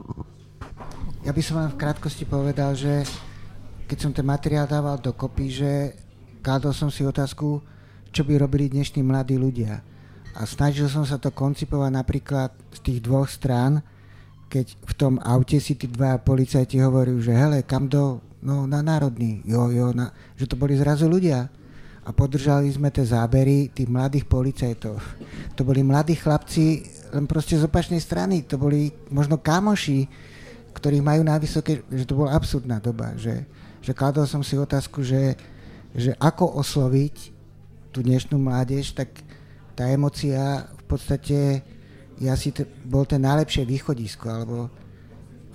[1.29, 3.05] Ja by som vám v krátkosti povedal, že
[3.85, 5.71] keď som ten materiál dával dokopy, že
[6.41, 7.76] kladol som si otázku,
[8.11, 9.83] čo by robili dnešní mladí ľudia.
[10.37, 13.81] A snažil som sa to koncipovať napríklad z tých dvoch strán,
[14.47, 18.79] keď v tom aute si tí dva policajti hovorili, že hele, kam do, no na
[18.79, 21.51] národný, jo, jo, na, že to boli zrazu ľudia.
[22.07, 24.95] A podržali sme tie zábery tých mladých policajtov.
[25.59, 28.47] To boli mladí chlapci, len proste z opačnej strany.
[28.47, 30.07] To boli možno kamoši,
[30.71, 33.11] ktorých majú na vysoké, že to bola absurdná doba.
[33.19, 33.43] Že,
[33.83, 35.35] že kladol som si otázku, že,
[35.91, 37.36] že ako osloviť
[37.97, 39.09] tú dnešnú mládež, tak
[39.73, 41.65] tá emocia v podstate
[42.21, 44.69] je asi t- bol ten najlepšie východisko, alebo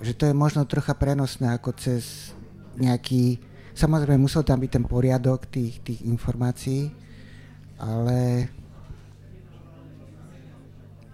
[0.03, 2.35] že to je možno trocha prenosné ako cez
[2.75, 3.39] nejaký...
[3.71, 6.91] Samozrejme, musel tam byť ten poriadok tých, tých informácií,
[7.79, 8.51] ale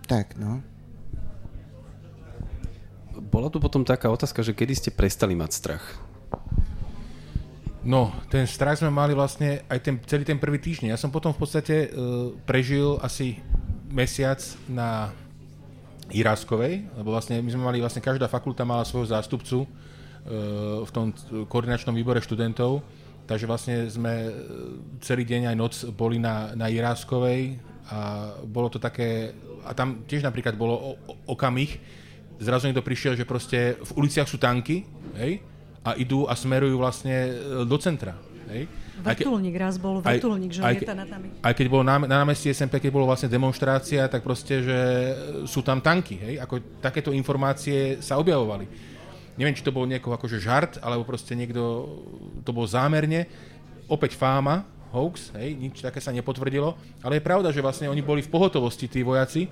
[0.09, 0.65] tak, no.
[3.29, 5.85] Bola tu potom taká otázka, že kedy ste prestali mať strach?
[7.79, 10.91] No, ten strach sme mali vlastne aj ten, celý ten prvý týždeň.
[10.91, 13.39] Ja som potom v podstate uh, prežil asi
[13.87, 15.15] mesiac na
[16.11, 21.15] Iráskovej, lebo vlastne my sme mali, vlastne každá fakulta mala svojho zástupcu uh, v tom
[21.47, 22.83] koordinačnom výbore študentov,
[23.29, 24.31] takže vlastne sme e,
[25.05, 27.61] celý deň aj noc boli na, na Iráskovej
[27.93, 31.77] a bolo to také, a tam tiež napríklad bolo o, o, okamih,
[32.41, 34.81] zrazu niekto prišiel, že proste v uliciach sú tanky,
[35.21, 35.45] hej,
[35.89, 38.13] a idú a smerujú vlastne e, do centra.
[38.49, 38.69] Hej?
[38.99, 41.31] Vrtulník raz bol, vrtulník, že aj, nad nami.
[41.39, 44.79] Aj keď bolo na, na námestí SMP, keď bolo vlastne demonstrácia, tak proste, že
[45.47, 46.35] sú tam tanky, hej?
[46.43, 48.67] Ako takéto informácie sa objavovali.
[49.39, 51.87] Neviem, či to bol niekoho akože žart, alebo proste niekto,
[52.43, 53.23] to bol zámerne.
[53.87, 55.55] Opäť fáma, hoax, hej?
[55.55, 59.47] nič také sa nepotvrdilo, ale je pravda, že vlastne oni boli v pohotovosti, tí vojaci,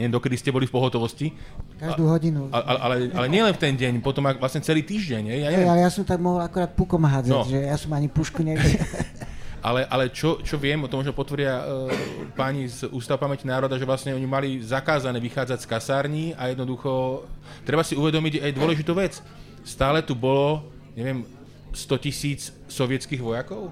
[0.00, 1.36] neviem, dokedy ste boli v pohotovosti.
[1.76, 2.48] Každú hodinu.
[2.48, 5.22] A, ale, ale, ale nielen v ten deň, potom ak vlastne celý týždeň.
[5.28, 7.44] Ja Hej, ale ja som tak mohol akorát pukom hádzať, No.
[7.44, 8.80] že ja som ani pušku nevidel.
[9.60, 11.92] Ale, ale čo, čo viem, o tom možno potvrdia uh,
[12.32, 17.22] páni z Ústav pamäti národa, že vlastne oni mali zakázané vychádzať z kasární a jednoducho
[17.68, 19.20] treba si uvedomiť aj dôležitú vec.
[19.60, 20.64] Stále tu bolo,
[20.96, 21.28] neviem,
[21.76, 23.68] 100 tisíc sovietských vojakov?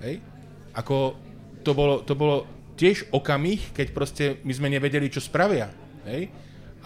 [0.00, 0.24] Hej?
[0.72, 1.20] Ako
[1.60, 2.48] to bolo, to bolo
[2.78, 5.66] tiež okamih, keď proste my sme nevedeli, čo spravia.
[6.06, 6.30] Hej?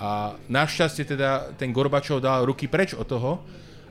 [0.01, 3.45] A našťastie teda ten Gorbačov dal ruky preč od toho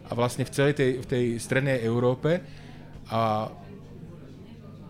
[0.10, 2.42] a vlastne v celej tej, v tej strednej Európe
[3.14, 3.54] a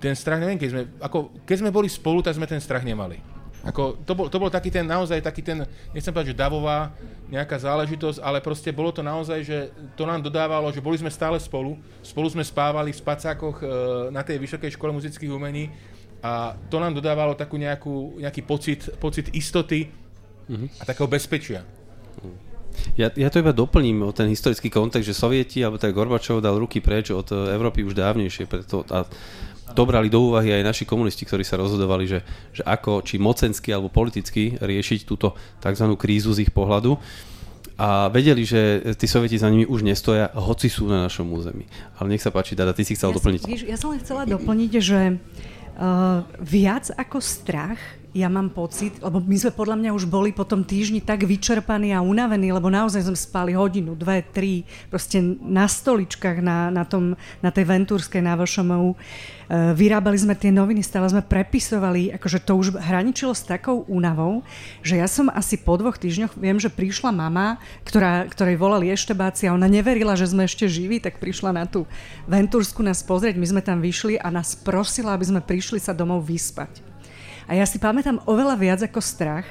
[0.02, 3.22] ten strach, neviem, keď sme, ako, keď sme boli spolu, tak sme ten strach nemali.
[3.62, 5.62] Ako, to, bol, to bol taký ten, naozaj taký ten,
[5.94, 6.90] nechcem povedať, že davová
[7.30, 11.38] nejaká záležitosť, ale proste bolo to naozaj, že to nám dodávalo, že boli sme stále
[11.38, 13.66] spolu, spolu sme spávali v spacákoch e,
[14.10, 15.70] na tej Vysokej škole muzických umení
[16.22, 19.90] a to nám dodávalo takú nejakú, nejaký pocit, pocit istoty
[20.78, 21.66] a takého bezpečia.
[22.96, 26.56] Ja, ja to iba doplním o ten historický kontext, že Sovieti alebo tak Gorbačov dal
[26.56, 29.04] ruky preč od e, Európy už dávnejšie, preto a
[29.76, 32.20] dobrali do úvahy aj naši komunisti, ktorí sa rozhodovali, že,
[32.52, 35.86] že ako, či mocensky alebo politicky riešiť túto tzv.
[35.96, 36.96] krízu z ich pohľadu.
[37.82, 41.66] A vedeli, že tí sovieti za nimi už nestoja, hoci sú na našom území.
[41.98, 43.42] Ale nech sa páči, Dada, ty si chcel ja doplniť.
[43.42, 45.51] Som, víš, ja som len chcela doplniť, že uh,
[46.40, 50.68] viac ako strach ja mám pocit, lebo my sme podľa mňa už boli po tom
[50.68, 56.44] týždni tak vyčerpaní a unavení, lebo naozaj sme spali hodinu, dve, tri, proste na stoličkách
[56.44, 59.00] na, na, tom, na tej Ventúrskej na Vošomovu.
[59.52, 64.44] Uh, vyrábali sme tie noviny, stále sme prepisovali, akože to už hraničilo s takou únavou,
[64.84, 69.48] že ja som asi po dvoch týždňoch, viem, že prišla mama, ktorá, ktorej volali eštebáci
[69.48, 71.88] a ona neverila, že sme ešte živí, tak prišla na tú
[72.28, 76.28] Ventúrsku nás pozrieť, my sme tam vyšli a nás prosila, aby sme prišli sa domov
[76.28, 76.91] vyspať.
[77.52, 79.44] A ja si pamätám oveľa viac ako strach,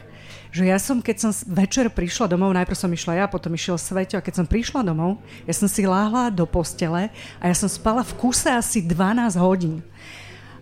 [0.49, 4.17] že ja som, keď som večer prišla domov, najprv som išla ja, potom išiel Sveťo
[4.17, 8.01] a keď som prišla domov, ja som si láhla do postele a ja som spala
[8.01, 9.85] v kuse asi 12 hodín.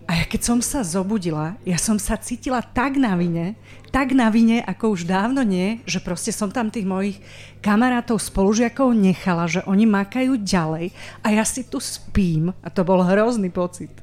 [0.03, 3.55] A ja keď som sa zobudila, ja som sa cítila tak na vine,
[3.87, 7.23] tak na vine, ako už dávno nie, že proste som tam tých mojich
[7.63, 10.91] kamarátov, spolužiakov nechala, že oni makajú ďalej
[11.23, 13.95] a ja si tu spím a to bol hrozný pocit.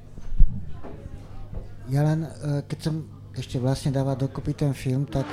[1.93, 5.29] Ja len, eh, keď som ešte vlastne dával dokopy ten film, tak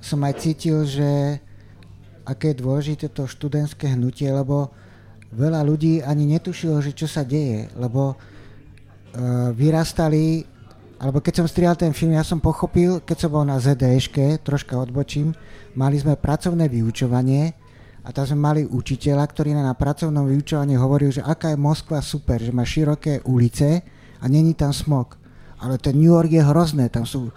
[0.00, 1.40] som aj cítil, že
[2.24, 4.72] aké je dôležité to študentské hnutie, lebo
[5.36, 10.48] veľa ľudí ani netušilo, že čo sa deje, lebo uh, vyrastali,
[10.96, 14.80] alebo keď som strihal ten film, ja som pochopil, keď som bol na ZDŠke, troška
[14.80, 15.36] odbočím,
[15.76, 17.52] mali sme pracovné vyučovanie
[18.00, 22.40] a tam sme mali učiteľa, ktorý na pracovnom vyučovaní hovoril, že aká je Moskva super,
[22.40, 23.84] že má široké ulice
[24.18, 25.25] a není tam smog
[25.60, 27.32] ale ten New York je hrozné, tam sú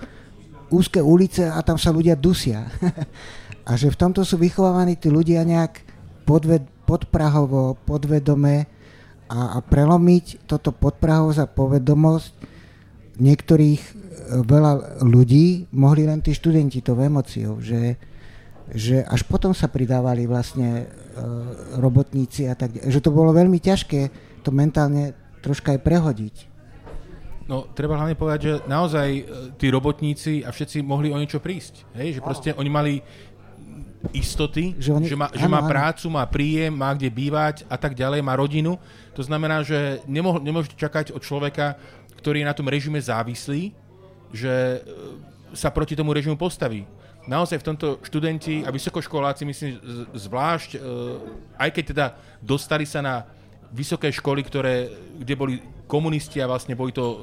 [0.69, 2.69] úzke ulice a tam sa ľudia dusia.
[3.69, 5.81] a že v tomto sú vychovávaní tí ľudia nejak
[6.25, 8.65] podved, podprahovo, podvedome
[9.29, 12.33] a, a prelomiť toto podprahov za povedomosť
[13.21, 13.91] niektorých e,
[14.41, 17.99] veľa ľudí mohli len tí študenti to emóciou, že,
[18.73, 20.85] že až potom sa pridávali vlastne e,
[21.77, 24.09] robotníci a tak že to bolo veľmi ťažké
[24.41, 25.13] to mentálne
[25.45, 26.48] troška aj prehodiť.
[27.49, 29.23] No, treba hlavne povedať, že naozaj e,
[29.57, 31.81] tí robotníci a všetci mohli o niečo prísť.
[31.97, 32.21] Hej?
[32.21, 32.93] Že proste oni mali
[34.13, 37.97] istoty, že, oni, že, má, že má prácu, má príjem, má kde bývať a tak
[37.97, 38.77] ďalej, má rodinu.
[39.17, 41.73] To znamená, že nemoh, nemôžete čakať od človeka,
[42.21, 43.73] ktorý je na tom režime závislý,
[44.29, 44.79] že e,
[45.57, 46.85] sa proti tomu režimu postaví.
[47.25, 49.81] Naozaj v tomto študenti a vysokoškoláci, myslím,
[50.13, 50.79] zvlášť, e,
[51.57, 52.05] aj keď teda
[52.45, 53.25] dostali sa na
[53.73, 55.55] vysoké školy, ktoré, kde boli
[55.89, 57.17] komunisti a vlastne boli to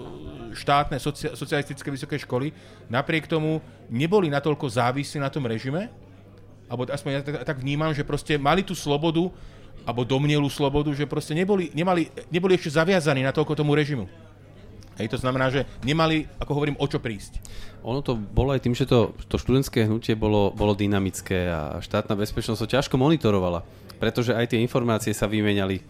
[0.50, 2.50] štátne socia- socialistické vysoké školy,
[2.90, 5.86] napriek tomu neboli natoľko závislí na tom režime,
[6.66, 9.30] alebo aspoň ja tak, tak vnímam, že proste mali tú slobodu,
[9.86, 14.10] alebo domnielú slobodu, že proste neboli, nemali, neboli ešte zaviazaní na toľko tomu režimu.
[14.98, 17.38] Hej, to znamená, že nemali, ako hovorím, o čo prísť.
[17.84, 22.16] Ono to bolo aj tým, že to, to študentské hnutie bolo, bolo dynamické a štátna
[22.16, 23.62] bezpečnosť to ťažko monitorovala,
[24.00, 25.84] pretože aj tie informácie sa vymenali.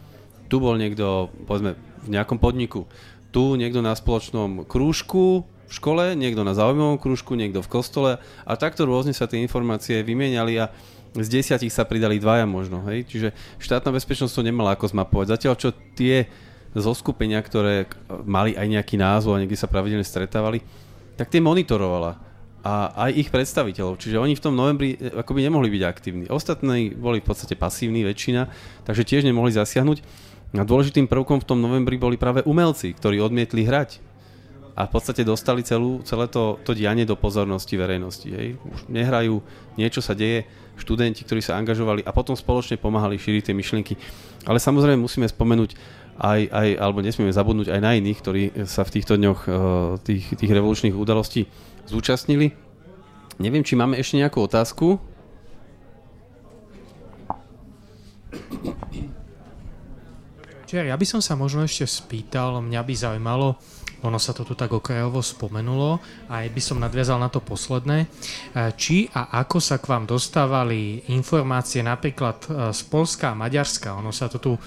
[0.47, 1.75] Tu bol niekto, povedzme,
[2.07, 2.87] v nejakom podniku,
[3.35, 8.13] tu niekto na spoločnom krúžku, v škole, niekto na zaujímavom krúžku, niekto v kostole
[8.47, 10.71] a takto rôzne sa tie informácie vymieniali a
[11.17, 12.87] z desiatich sa pridali dvaja možno.
[12.87, 13.09] Hej?
[13.11, 13.29] Čiže
[13.59, 15.27] štátna bezpečnosť to nemala ako zmapovať.
[15.35, 16.31] Zatiaľ, čo tie
[16.77, 17.89] zoskupenia, ktoré
[18.29, 20.61] mali aj nejaký názov a niekde sa pravidelne stretávali,
[21.17, 22.21] tak tie monitorovala
[22.67, 23.97] a aj ich predstaviteľov.
[23.97, 26.25] Čiže oni v tom novembri eh, akoby nemohli byť aktívni.
[26.27, 28.51] Ostatní boli v podstate pasívni väčšina,
[28.83, 30.03] takže tiež nemohli zasiahnuť.
[30.57, 34.01] A dôležitým prvkom v tom novembri boli práve umelci, ktorí odmietli hrať
[34.77, 38.29] a v podstate dostali celú, celé to, to dianie do pozornosti verejnosti.
[38.29, 38.61] Hej.
[38.61, 39.41] Už nehrajú,
[39.81, 40.45] niečo sa deje,
[40.77, 43.95] študenti, ktorí sa angažovali a potom spoločne pomáhali šíriť tie myšlienky.
[44.45, 45.73] Ale samozrejme musíme spomenúť
[46.21, 49.57] aj, aj, alebo nesmieme zabudnúť aj na iných, ktorí sa v týchto dňoch uh,
[50.05, 51.49] tých, tých revolučných udalostí
[51.89, 52.53] zúčastnili.
[53.41, 55.01] Neviem, či máme ešte nejakú otázku.
[60.67, 63.55] Čiže ja by som sa možno ešte spýtal, mňa by zaujímalo,
[64.03, 68.07] ono sa to tu tak okrajovo spomenulo aj by som nadviazal na to posledné, e,
[68.75, 74.11] či a ako sa k vám dostávali informácie napríklad e, z Polska a Maďarska, ono
[74.11, 74.61] sa to tu e,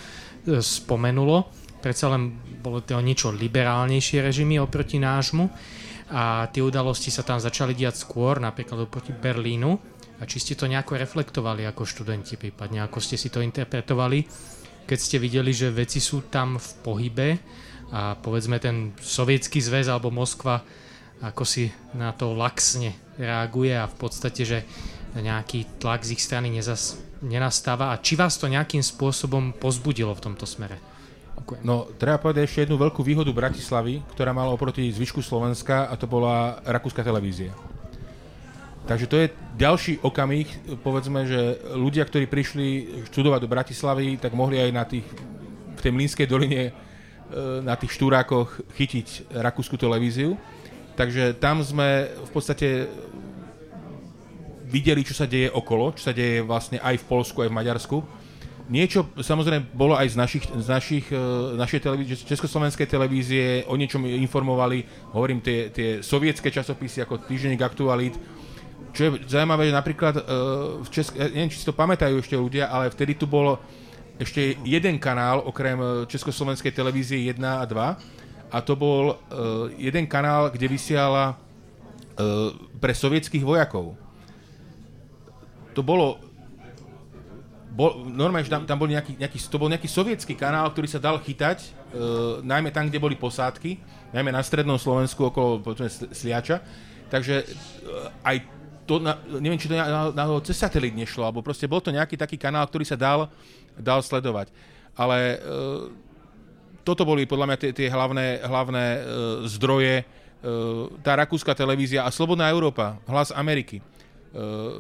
[0.64, 1.52] spomenulo,
[1.84, 2.32] predsa len
[2.64, 5.46] bolo to niečo liberálnejšie režimy oproti nášmu.
[6.10, 9.78] A tie udalosti sa tam začali diať skôr, napríklad oproti Berlínu.
[10.20, 14.26] A či ste to nejako reflektovali ako študenti, prípadne ako ste si to interpretovali
[14.90, 17.30] keď ste videli, že veci sú tam v pohybe
[17.94, 20.66] a povedzme ten sovietský zväz alebo Moskva
[21.20, 24.60] ako si na to laxne reaguje a v podstate, že
[25.20, 30.24] nejaký tlak z ich strany nezas, nenastáva a či vás to nejakým spôsobom pozbudilo v
[30.32, 30.80] tomto smere?
[31.66, 36.06] No, treba povedať ešte jednu veľkú výhodu Bratislavy, ktorá mala oproti zvyšku Slovenska a to
[36.06, 37.52] bola rakúska televízia.
[38.90, 40.50] Takže to je ďalší okamih,
[40.82, 42.68] povedzme, že ľudia, ktorí prišli
[43.14, 45.06] študovať do Bratislavy, tak mohli aj na tých,
[45.78, 46.72] v tej Mlínskej doline e,
[47.62, 50.34] na tých štúrákoch chytiť rakúsku televíziu.
[50.98, 52.90] Takže tam sme v podstate
[54.66, 57.98] videli, čo sa deje okolo, čo sa deje vlastne aj v Polsku, aj v Maďarsku.
[58.74, 64.02] Niečo samozrejme bolo aj z našich, z našich, e, našej televízie, československej televízie, o niečom
[64.10, 68.18] informovali, hovorím, tie, tie sovietské časopisy ako Týždenník aktualít,
[68.94, 70.24] čo je zaujímavé, že napríklad uh,
[70.82, 73.58] v Česk- neviem, či si to pamätajú ešte ľudia, ale vtedy tu bol
[74.20, 80.10] ešte jeden kanál, okrem e, Československej televízie 1 a 2, a to bol uh, jeden
[80.10, 82.50] kanál, kde vysiala uh,
[82.82, 83.94] pre sovietských vojakov.
[85.78, 86.18] To bolo
[87.70, 91.00] bol, normálne, že tam, tam bol nejaký, nejaký, to bol nejaký sovietský kanál, ktorý sa
[91.00, 93.80] dal chytať, uh, najmä tam, kde boli posádky,
[94.12, 96.60] najmä na strednom Slovensku okolo povedzme, Sliača.
[97.08, 98.59] Takže uh, aj
[98.90, 102.18] to, na, neviem, či to na, na, cez satelit nešlo, alebo proste bol to nejaký
[102.18, 103.30] taký kanál, ktorý sa dal,
[103.78, 104.50] dal sledovať.
[104.98, 105.38] Ale e,
[106.82, 109.00] toto boli podľa mňa tie, tie hlavné, hlavné e,
[109.46, 110.06] zdroje, e,
[111.06, 113.78] tá rakúska televízia a Slobodná Európa, Hlas Ameriky.
[113.78, 113.84] E,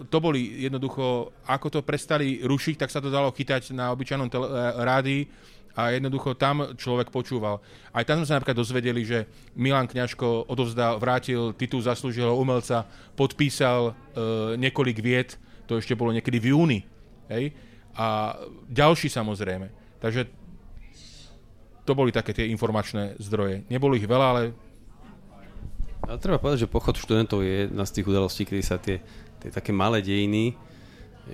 [0.10, 4.49] to boli jednoducho, ako to prestali rušiť, tak sa to dalo chytať na obyčajnom tele,
[4.73, 5.22] rádii
[5.80, 7.64] a jednoducho tam človek počúval.
[7.95, 12.84] Aj tam sme sa napríklad dozvedeli, že Milan Kňažko odovzdal, vrátil titul zaslúžilého umelca,
[13.15, 15.39] podpísal e, niekoľk viet,
[15.72, 16.80] to ešte bolo niekedy v júni.
[17.31, 17.56] Hej?
[17.95, 18.35] A
[18.68, 19.72] ďalší samozrejme.
[20.03, 20.27] Takže
[21.88, 23.64] to boli také tie informačné zdroje.
[23.72, 24.43] Nebolo ich veľa, ale...
[26.03, 28.99] A treba povedať, že pochod študentov je jedna z tých udalostí, kedy sa tie,
[29.39, 30.60] tie také malé dejiny,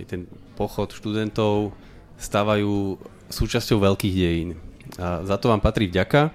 [0.04, 0.28] ten
[0.60, 1.72] pochod študentov
[2.20, 3.00] stávajú
[3.36, 4.56] súčasťou veľkých dejín.
[4.96, 6.32] A za to vám patrí vďaka.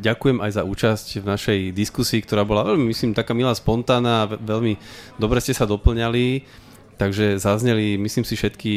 [0.00, 4.80] Ďakujem aj za účasť v našej diskusii, ktorá bola veľmi, myslím, taká milá, spontánna, veľmi
[5.20, 6.48] dobre ste sa doplňali,
[6.96, 8.72] takže zazneli, myslím si, všetky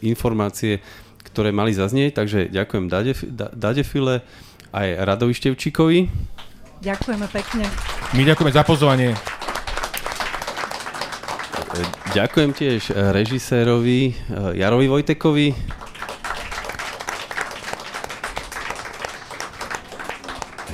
[0.00, 0.80] informácie,
[1.28, 2.88] ktoré mali zaznieť, takže ďakujem
[3.52, 4.24] Dadefile
[4.72, 5.98] aj Radovi Števčíkovi.
[6.80, 7.68] Ďakujeme pekne.
[8.16, 9.12] My ďakujeme za pozvanie.
[12.16, 14.16] Ďakujem tiež režisérovi
[14.56, 15.83] Jarovi Vojtekovi.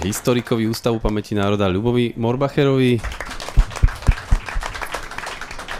[0.01, 3.01] Historikovi Ústavu pamäti národa Ľubovi Morbacherovi.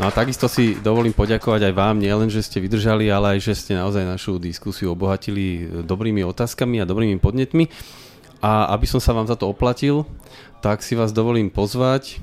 [0.01, 3.53] No a takisto si dovolím poďakovať aj vám, nielen, že ste vydržali, ale aj, že
[3.53, 7.69] ste naozaj našu diskusiu obohatili dobrými otázkami a dobrými podnetmi.
[8.41, 10.09] A aby som sa vám za to oplatil,
[10.65, 12.17] tak si vás dovolím pozvať,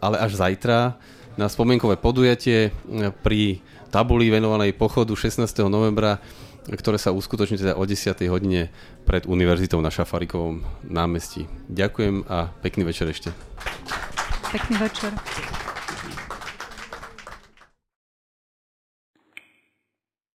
[0.00, 0.96] ale až zajtra,
[1.36, 2.72] na spomienkové podujatie
[3.20, 3.60] pri
[3.92, 5.44] tabuli venovanej pochodu 16.
[5.68, 6.16] novembra
[6.74, 8.18] ktoré sa uskutoční teda o 10.
[8.26, 8.74] hodine
[9.06, 11.46] pred univerzitou na Šafarikovom námestí.
[11.70, 13.30] Ďakujem a pekný večer ešte.
[14.50, 15.14] Pekný večer.